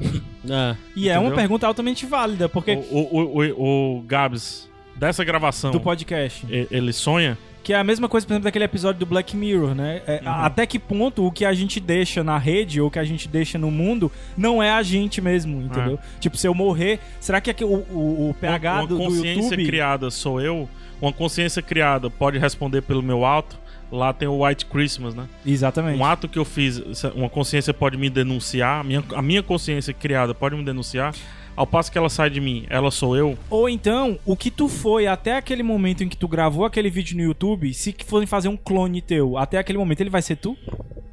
[0.48, 0.74] É.
[0.96, 5.78] E é uma pergunta altamente válida, porque O, o, o, o Gabs, dessa gravação, do
[5.78, 6.46] podcast.
[6.70, 7.36] ele sonha?
[7.70, 10.02] Que é a mesma coisa, por exemplo, daquele episódio do Black Mirror, né?
[10.04, 10.28] É, Uhum.
[10.28, 13.28] Até que ponto o que a gente deixa na rede ou o que a gente
[13.28, 15.96] deixa no mundo não é a gente mesmo, entendeu?
[16.18, 19.42] Tipo, se eu morrer, será que o, o, o PH uma, uma do, do consciência
[19.42, 19.66] YouTube...
[19.66, 20.68] criada sou eu?
[21.00, 23.56] Uma consciência criada pode responder pelo meu ato?
[23.92, 25.28] Lá tem o White Christmas, né?
[25.46, 25.96] Exatamente.
[25.96, 26.82] Um ato que eu fiz,
[27.14, 31.14] uma consciência pode me denunciar, a minha, a minha consciência criada pode me denunciar.
[31.60, 33.36] Ao passo que ela sai de mim, ela sou eu.
[33.50, 37.14] Ou então, o que tu foi até aquele momento em que tu gravou aquele vídeo
[37.18, 40.56] no YouTube, se forem fazer um clone teu, até aquele momento ele vai ser tu?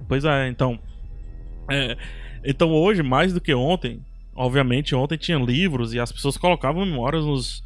[0.08, 0.80] Pois é, então.
[1.70, 1.98] é,
[2.46, 4.00] então hoje, mais do que ontem,
[4.34, 7.62] obviamente ontem tinha livros e as pessoas colocavam memórias nos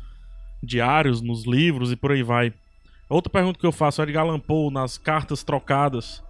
[0.63, 2.51] diários, nos livros e por aí vai.
[3.07, 6.23] Outra pergunta que eu faço, Edgar Allan Poe, nas cartas trocadas,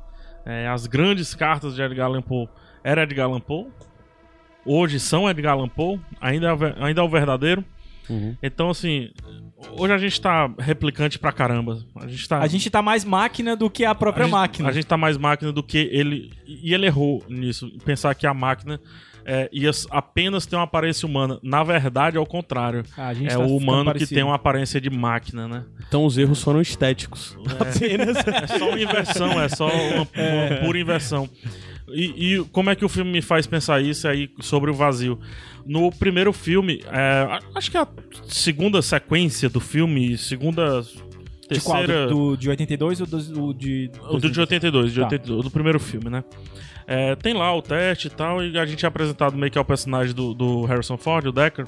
[0.45, 2.49] é, as grandes cartas de Edgar Allan Poe,
[2.83, 3.67] era Edgar Allan Poe?
[4.65, 5.99] Hoje são Edgar Allan Poe?
[6.19, 7.63] Ainda é, ainda é o verdadeiro?
[8.09, 8.35] Uhum.
[8.43, 9.09] Então, assim,
[9.77, 11.79] hoje a gente tá replicante pra caramba.
[11.95, 12.39] A gente tá...
[12.39, 14.69] A gente tá mais máquina do que a própria A gente- máquina.
[14.69, 16.31] A gente tá mais máquina do que ele.
[16.45, 17.71] E ele errou nisso.
[17.85, 18.79] Pensar que a máquina
[19.23, 21.39] é, ia apenas ter uma aparência humana.
[21.41, 22.83] Na verdade, é o contrário.
[22.97, 25.63] Ah, a gente É tá o humano que tem uma aparência de máquina, né?
[25.87, 27.37] Então os erros foram estéticos.
[27.59, 28.17] Apenas.
[28.17, 31.29] É só uma inversão, é só uma, uma pura inversão.
[31.93, 35.19] E, e como é que o filme me faz pensar isso aí sobre o vazio?
[35.65, 37.87] No primeiro filme, é, acho que a
[38.25, 40.81] segunda sequência do filme, segunda.
[41.49, 41.77] De qual?
[41.79, 42.07] Terceira.
[42.07, 43.91] Do, do- de 82 ou do, do de...
[44.09, 45.05] O do de 82, de Tá.
[45.07, 46.23] 82, do primeiro filme, né?
[46.87, 49.65] É, tem lá o teste e tal, e a gente é apresentado meio que ao
[49.65, 51.65] personagem do, do Harrison Ford, o Decker.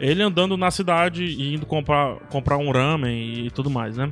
[0.00, 4.10] Ele andando na cidade e indo comprar, comprar um ramen e tudo mais, né?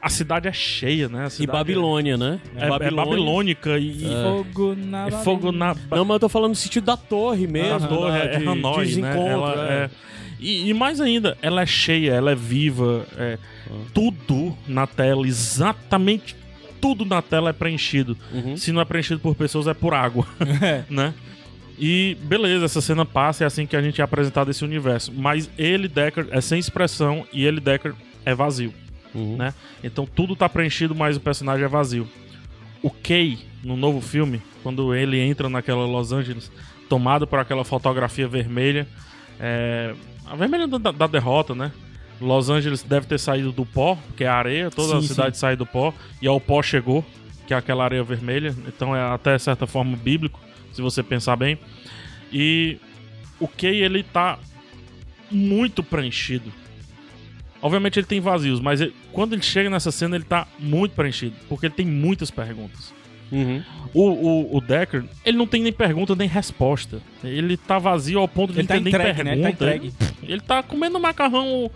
[0.00, 1.24] A cidade é cheia, né?
[1.24, 2.40] A E cidade Babilônia, né?
[2.56, 5.08] É, é, é babilônica e, e Fogo na...
[5.08, 5.74] é fogo na.
[5.90, 7.74] Não, mas eu tô falando no sentido da torre mesmo.
[7.84, 9.10] a torre, da- é, é de- Hanoi, de né?
[9.10, 9.84] desencontro, Ela é.
[9.84, 9.90] é-
[10.40, 13.38] E, e mais ainda, ela é cheia, ela é viva, é,
[13.92, 16.36] tudo na tela, exatamente
[16.80, 18.16] tudo na tela é preenchido.
[18.32, 18.56] Uhum.
[18.56, 20.24] Se não é preenchido por pessoas, é por água,
[20.62, 20.84] É.
[20.88, 21.12] né?
[21.76, 25.12] E beleza, essa cena passa, é assim que a gente é apresentado esse universo.
[25.12, 27.94] Mas ele, Decker, é sem expressão e ele, Decker,
[28.24, 28.72] é vazio,
[29.14, 29.36] Uhum.
[29.36, 29.54] né?
[29.82, 32.08] Então tudo tá preenchido, mas o personagem é vazio.
[32.82, 36.50] O Kay, no novo filme, quando ele entra naquela Los Angeles,
[36.88, 38.86] tomado por aquela fotografia vermelha,
[39.40, 39.94] é,
[40.26, 41.72] a vermelha da, da derrota, né?
[42.20, 45.38] Los Angeles deve ter saído do pó, que é a areia, toda a Sim, cidade
[45.38, 47.04] sai do pó, e ao pó chegou,
[47.46, 50.40] que é aquela areia vermelha, então é até certa forma bíblico,
[50.72, 51.58] se você pensar bem.
[52.32, 52.78] E
[53.38, 54.38] o Kay, ele tá
[55.30, 56.52] muito preenchido.
[57.60, 61.34] Obviamente ele tem vazios, mas ele- quando ele chega nessa cena ele tá muito preenchido,
[61.48, 62.92] porque ele tem muitas perguntas.
[63.30, 63.62] Uhum.
[63.92, 67.00] O, o, o Decker, ele não tem nem pergunta nem resposta.
[67.22, 69.32] Ele tá vazio ao ponto de Ele não tá ter nem entregue, né?
[69.32, 69.86] Ele tá pergunta.
[70.04, 70.32] entregue.
[70.32, 71.70] Ele tá comendo macarrão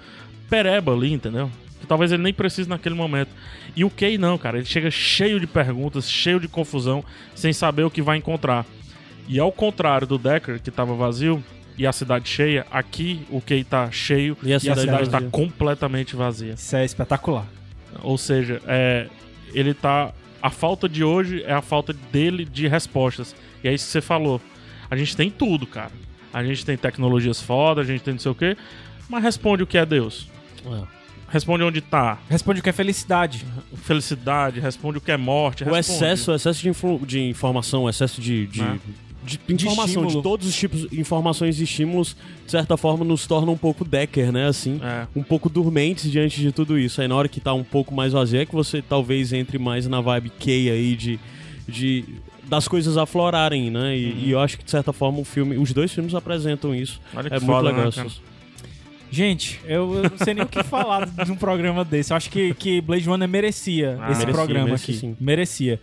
[0.49, 1.51] pereba ali, entendeu?
[1.81, 3.31] Que talvez ele nem precise naquele momento.
[3.77, 4.59] E o Kay não, cara.
[4.59, 7.05] Ele chega cheio de perguntas, cheio de confusão,
[7.35, 8.65] sem saber o que vai encontrar.
[9.29, 11.43] E ao contrário do Decker, que tava vazio,
[11.77, 15.11] e a cidade cheia, aqui o Kay tá cheio E a e a cidade cidade
[15.11, 16.55] tá completamente vazia.
[16.55, 17.47] Isso é espetacular.
[18.03, 19.09] Ou seja, é,
[19.53, 20.13] ele tá.
[20.41, 23.35] A falta de hoje é a falta dele de respostas.
[23.63, 24.41] E é isso que você falou.
[24.91, 25.93] A gente tem tudo, cara.
[26.33, 28.57] A gente tem tecnologias foda, a gente tem não sei o quê.
[29.09, 30.29] Mas responde o que é Deus.
[30.67, 31.03] É.
[31.29, 32.19] Responde onde tá.
[32.29, 33.47] Responde o que é felicidade.
[33.77, 35.65] Felicidade, responde o que é morte.
[35.65, 35.97] O responde.
[35.97, 38.79] excesso, o excesso de, de informação, o excesso de, de, Né?
[39.25, 40.23] De informação, de, estímulo.
[40.23, 44.33] todos os tipos de informações e estímulos, de certa forma, nos torna um pouco Decker,
[44.33, 44.47] né?
[44.49, 45.07] Assim, É.
[45.15, 47.01] um pouco dormentes diante de tudo isso.
[47.01, 49.87] Aí na hora que tá um pouco mais vazio é que você talvez entre mais
[49.87, 51.21] na vibe Kay aí de.
[51.69, 52.05] de
[52.45, 53.97] das coisas aflorarem, né?
[53.97, 54.19] E, Uhum.
[54.25, 57.01] e eu acho que de certa forma o filme, os dois filmes apresentam isso.
[57.15, 57.83] Olha que É muito foda, legal.
[57.85, 58.33] né, essas- cara?
[59.11, 62.13] Gente, eu, eu não sei nem o que falar de um programa desse.
[62.13, 65.01] Eu acho que, que Blade Runner merecia Ah, esse merecia, programa merecia aqui.
[65.01, 65.17] sim.
[65.21, 65.81] Merecia.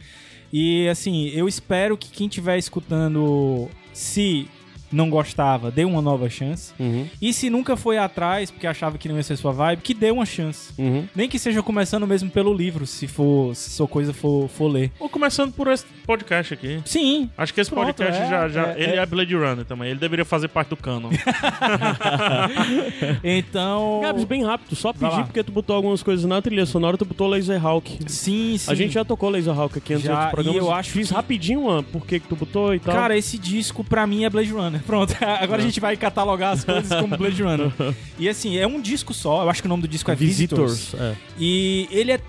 [0.51, 4.47] E assim, eu espero que quem estiver escutando, se
[4.91, 6.73] não gostava, dê uma nova chance.
[6.79, 9.93] Uhum, E se nunca foi atrás, porque achava que não ia ser sua vibe, que
[9.93, 10.73] dê uma chance.
[10.77, 11.07] uhum.
[11.15, 14.91] Nem que seja começando mesmo pelo livro, se for, se sua coisa for, for ler.
[14.99, 16.79] Ou começando por esse podcast aqui.
[16.85, 18.49] Sim, Acho que esse Pronto, podcast é, já.
[18.49, 18.97] já é, ele é.
[18.97, 19.89] é Blade Runner também.
[19.91, 21.09] Ele deveria fazer parte do canon.
[23.23, 23.99] então.
[24.01, 27.27] Gabs, bem rápido, só pedir porque tu botou algumas coisas na trilha sonora, tu botou
[27.27, 27.99] Laserhawk.
[28.07, 28.71] Sim, sim.
[28.71, 30.55] A gente já tocou Laserhawk aqui antes programas.
[30.55, 32.93] e eu acho Fiz que- rapidinho uma, por que que tu botou e tal.
[32.93, 34.78] Cara, esse disco pra mim é Blade Runner.
[34.85, 37.71] Pronto, agora a gente vai catalogar as coisas como Blade Runner.
[38.17, 40.71] E assim, é um disco só, eu acho que o nome do disco é Visitors.
[40.91, 41.01] Visitors.
[41.01, 41.15] É.
[41.39, 42.19] E ele é.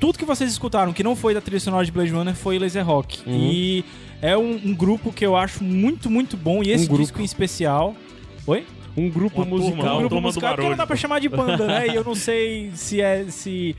[0.00, 2.84] Tudo que vocês escutaram que não foi da trilha sonora de Blade Runner foi Laser
[2.84, 3.20] Rock.
[3.26, 3.36] Uhum.
[3.36, 3.84] E
[4.20, 6.62] é um, um grupo que eu acho muito, muito bom.
[6.62, 7.02] E esse grupo.
[7.02, 7.94] disco em especial.
[8.46, 8.64] Oi?
[8.96, 9.84] Um grupo Uma turma, musical.
[9.84, 11.88] uma um grupo turma do musical que não dá pra chamar de banda, né?
[11.88, 13.24] E eu não sei se é.
[13.28, 13.76] Se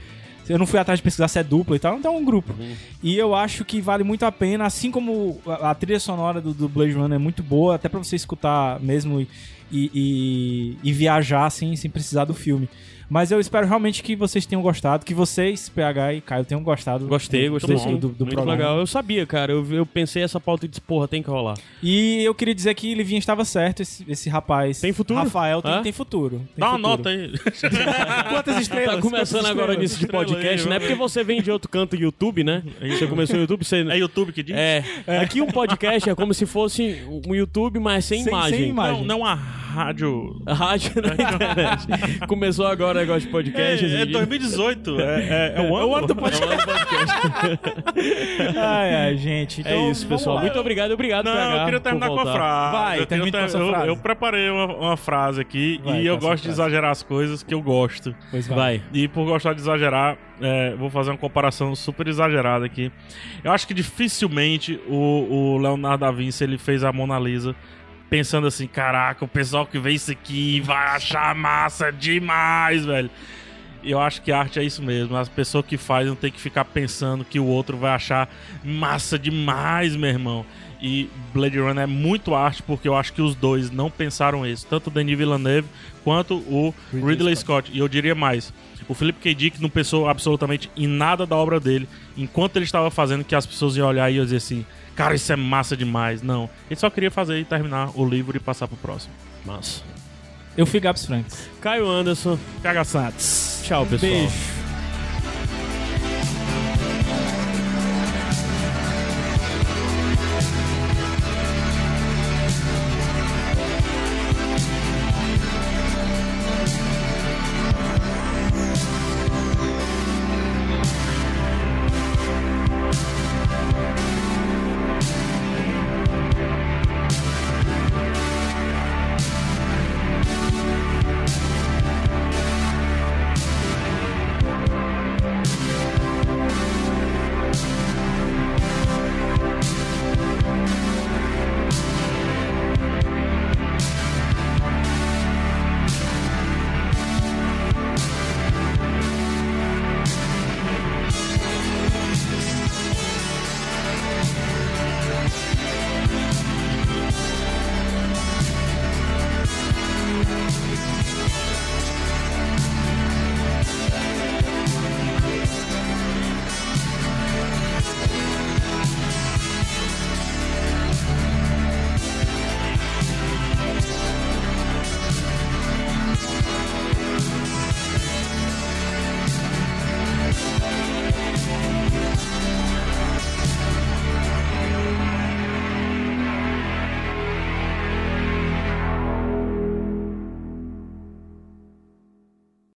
[0.50, 2.54] eu não fui atrás de pesquisar se é dupla e tal, então é um grupo.
[2.60, 2.74] Uhum.
[3.04, 6.54] E eu acho que vale muito a pena, assim como a, a trilha sonora do,
[6.54, 9.28] do Blade Runner é muito boa, até pra você escutar mesmo e,
[9.72, 12.68] e, e- e viajar assim, sem precisar do filme.
[13.10, 17.08] Mas eu espero realmente que vocês tenham gostado, que vocês, PH e Caio, tenham gostado.
[17.08, 18.52] Gostei, do- gostei do, do, do Muito programa.
[18.52, 18.78] legal.
[18.80, 19.52] Eu sabia, cara.
[19.52, 21.56] Eu, eu pensei essa pauta e disse, porra, tem que rolar.
[21.82, 24.80] E eu queria dizer que Livinha estava certo, esse, esse rapaz.
[24.80, 25.20] Tem futuro?
[25.20, 26.38] Rafael tem, tem futuro.
[26.38, 26.98] Tem Dá uma futuro.
[26.98, 27.34] nota aí.
[28.30, 28.96] Quantas estrelas?
[28.96, 29.80] Tá começando Quantas agora estrelas?
[29.80, 30.80] nisso de podcast, aí, né?
[30.80, 32.64] Porque você vem de outro canto YouTube, né?
[32.82, 33.78] Você começou no YouTube, você...
[33.90, 34.56] É YouTube que diz?
[34.56, 34.84] É,
[35.22, 38.60] aqui um podcast é como se fosse um YouTube, mas sem, Sem- imagem.
[38.60, 39.00] sem imagem.
[39.06, 40.42] Não, não a rádio.
[40.46, 41.88] A rádio na internet.
[42.28, 43.86] Começou agora negócio de podcast.
[43.86, 45.00] É, é esse 2018.
[45.00, 45.80] É, é, é o ano.
[45.80, 46.44] É o ano do podcast.
[46.48, 47.80] É ano do podcast.
[48.58, 49.60] Ai, ai, gente.
[49.60, 50.36] É Então, isso, vamos pessoal.
[50.38, 50.42] lá.
[50.42, 52.72] Muito obrigado, obrigado, Não, PH, eu queria terminar com a frase.
[52.78, 53.88] Vai, eu, termina queria com a sua eu, frase.
[53.88, 56.62] eu preparei uma, uma frase aqui Vai, e eu gosto de frase.
[56.62, 58.16] exagerar as coisas que eu gosto.
[58.32, 58.58] Pois vai.
[58.58, 58.82] Vai.
[58.94, 62.92] E por gostar de exagerar, é, vou fazer uma comparação super exagerada aqui.
[63.44, 67.56] Eu acho que dificilmente o, o Leonardo da Vinci ele fez a Mona Lisa
[68.10, 73.10] pensando assim: caraca, o pessoal que vê isso aqui vai achar massa demais, velho.
[73.82, 75.16] Eu acho que arte é isso mesmo.
[75.16, 78.30] As pessoas que fazem não tem que ficar pensando que o outro vai achar
[78.64, 80.46] massa demais, meu irmão.
[80.82, 84.68] E Blade Runner é muito arte porque eu acho que os dois não pensaram isso.
[84.68, 85.68] Tanto o Denis Villeneuve
[86.04, 87.72] quanto o Ridley, Scott.
[87.74, 88.54] E eu diria mais.
[88.88, 89.36] O Philip K.
[89.36, 91.88] Dick não pensou absolutamente em nada da obra dele
[92.18, 94.66] enquanto ele estava fazendo que as pessoas iam olhar e iam dizer assim:
[95.00, 96.22] Cara, isso é massa demais.
[96.22, 96.50] Não.
[96.70, 99.14] Ele só queria fazer e terminar o livro e passar pro próximo.
[99.46, 99.82] Massa.
[100.58, 101.50] Eu fui Gabs Franks.
[101.62, 102.38] Caio Anderson.
[102.62, 103.62] Caga Santos.
[103.64, 104.12] Tchau, pessoal.
[104.12, 104.69] Beijo.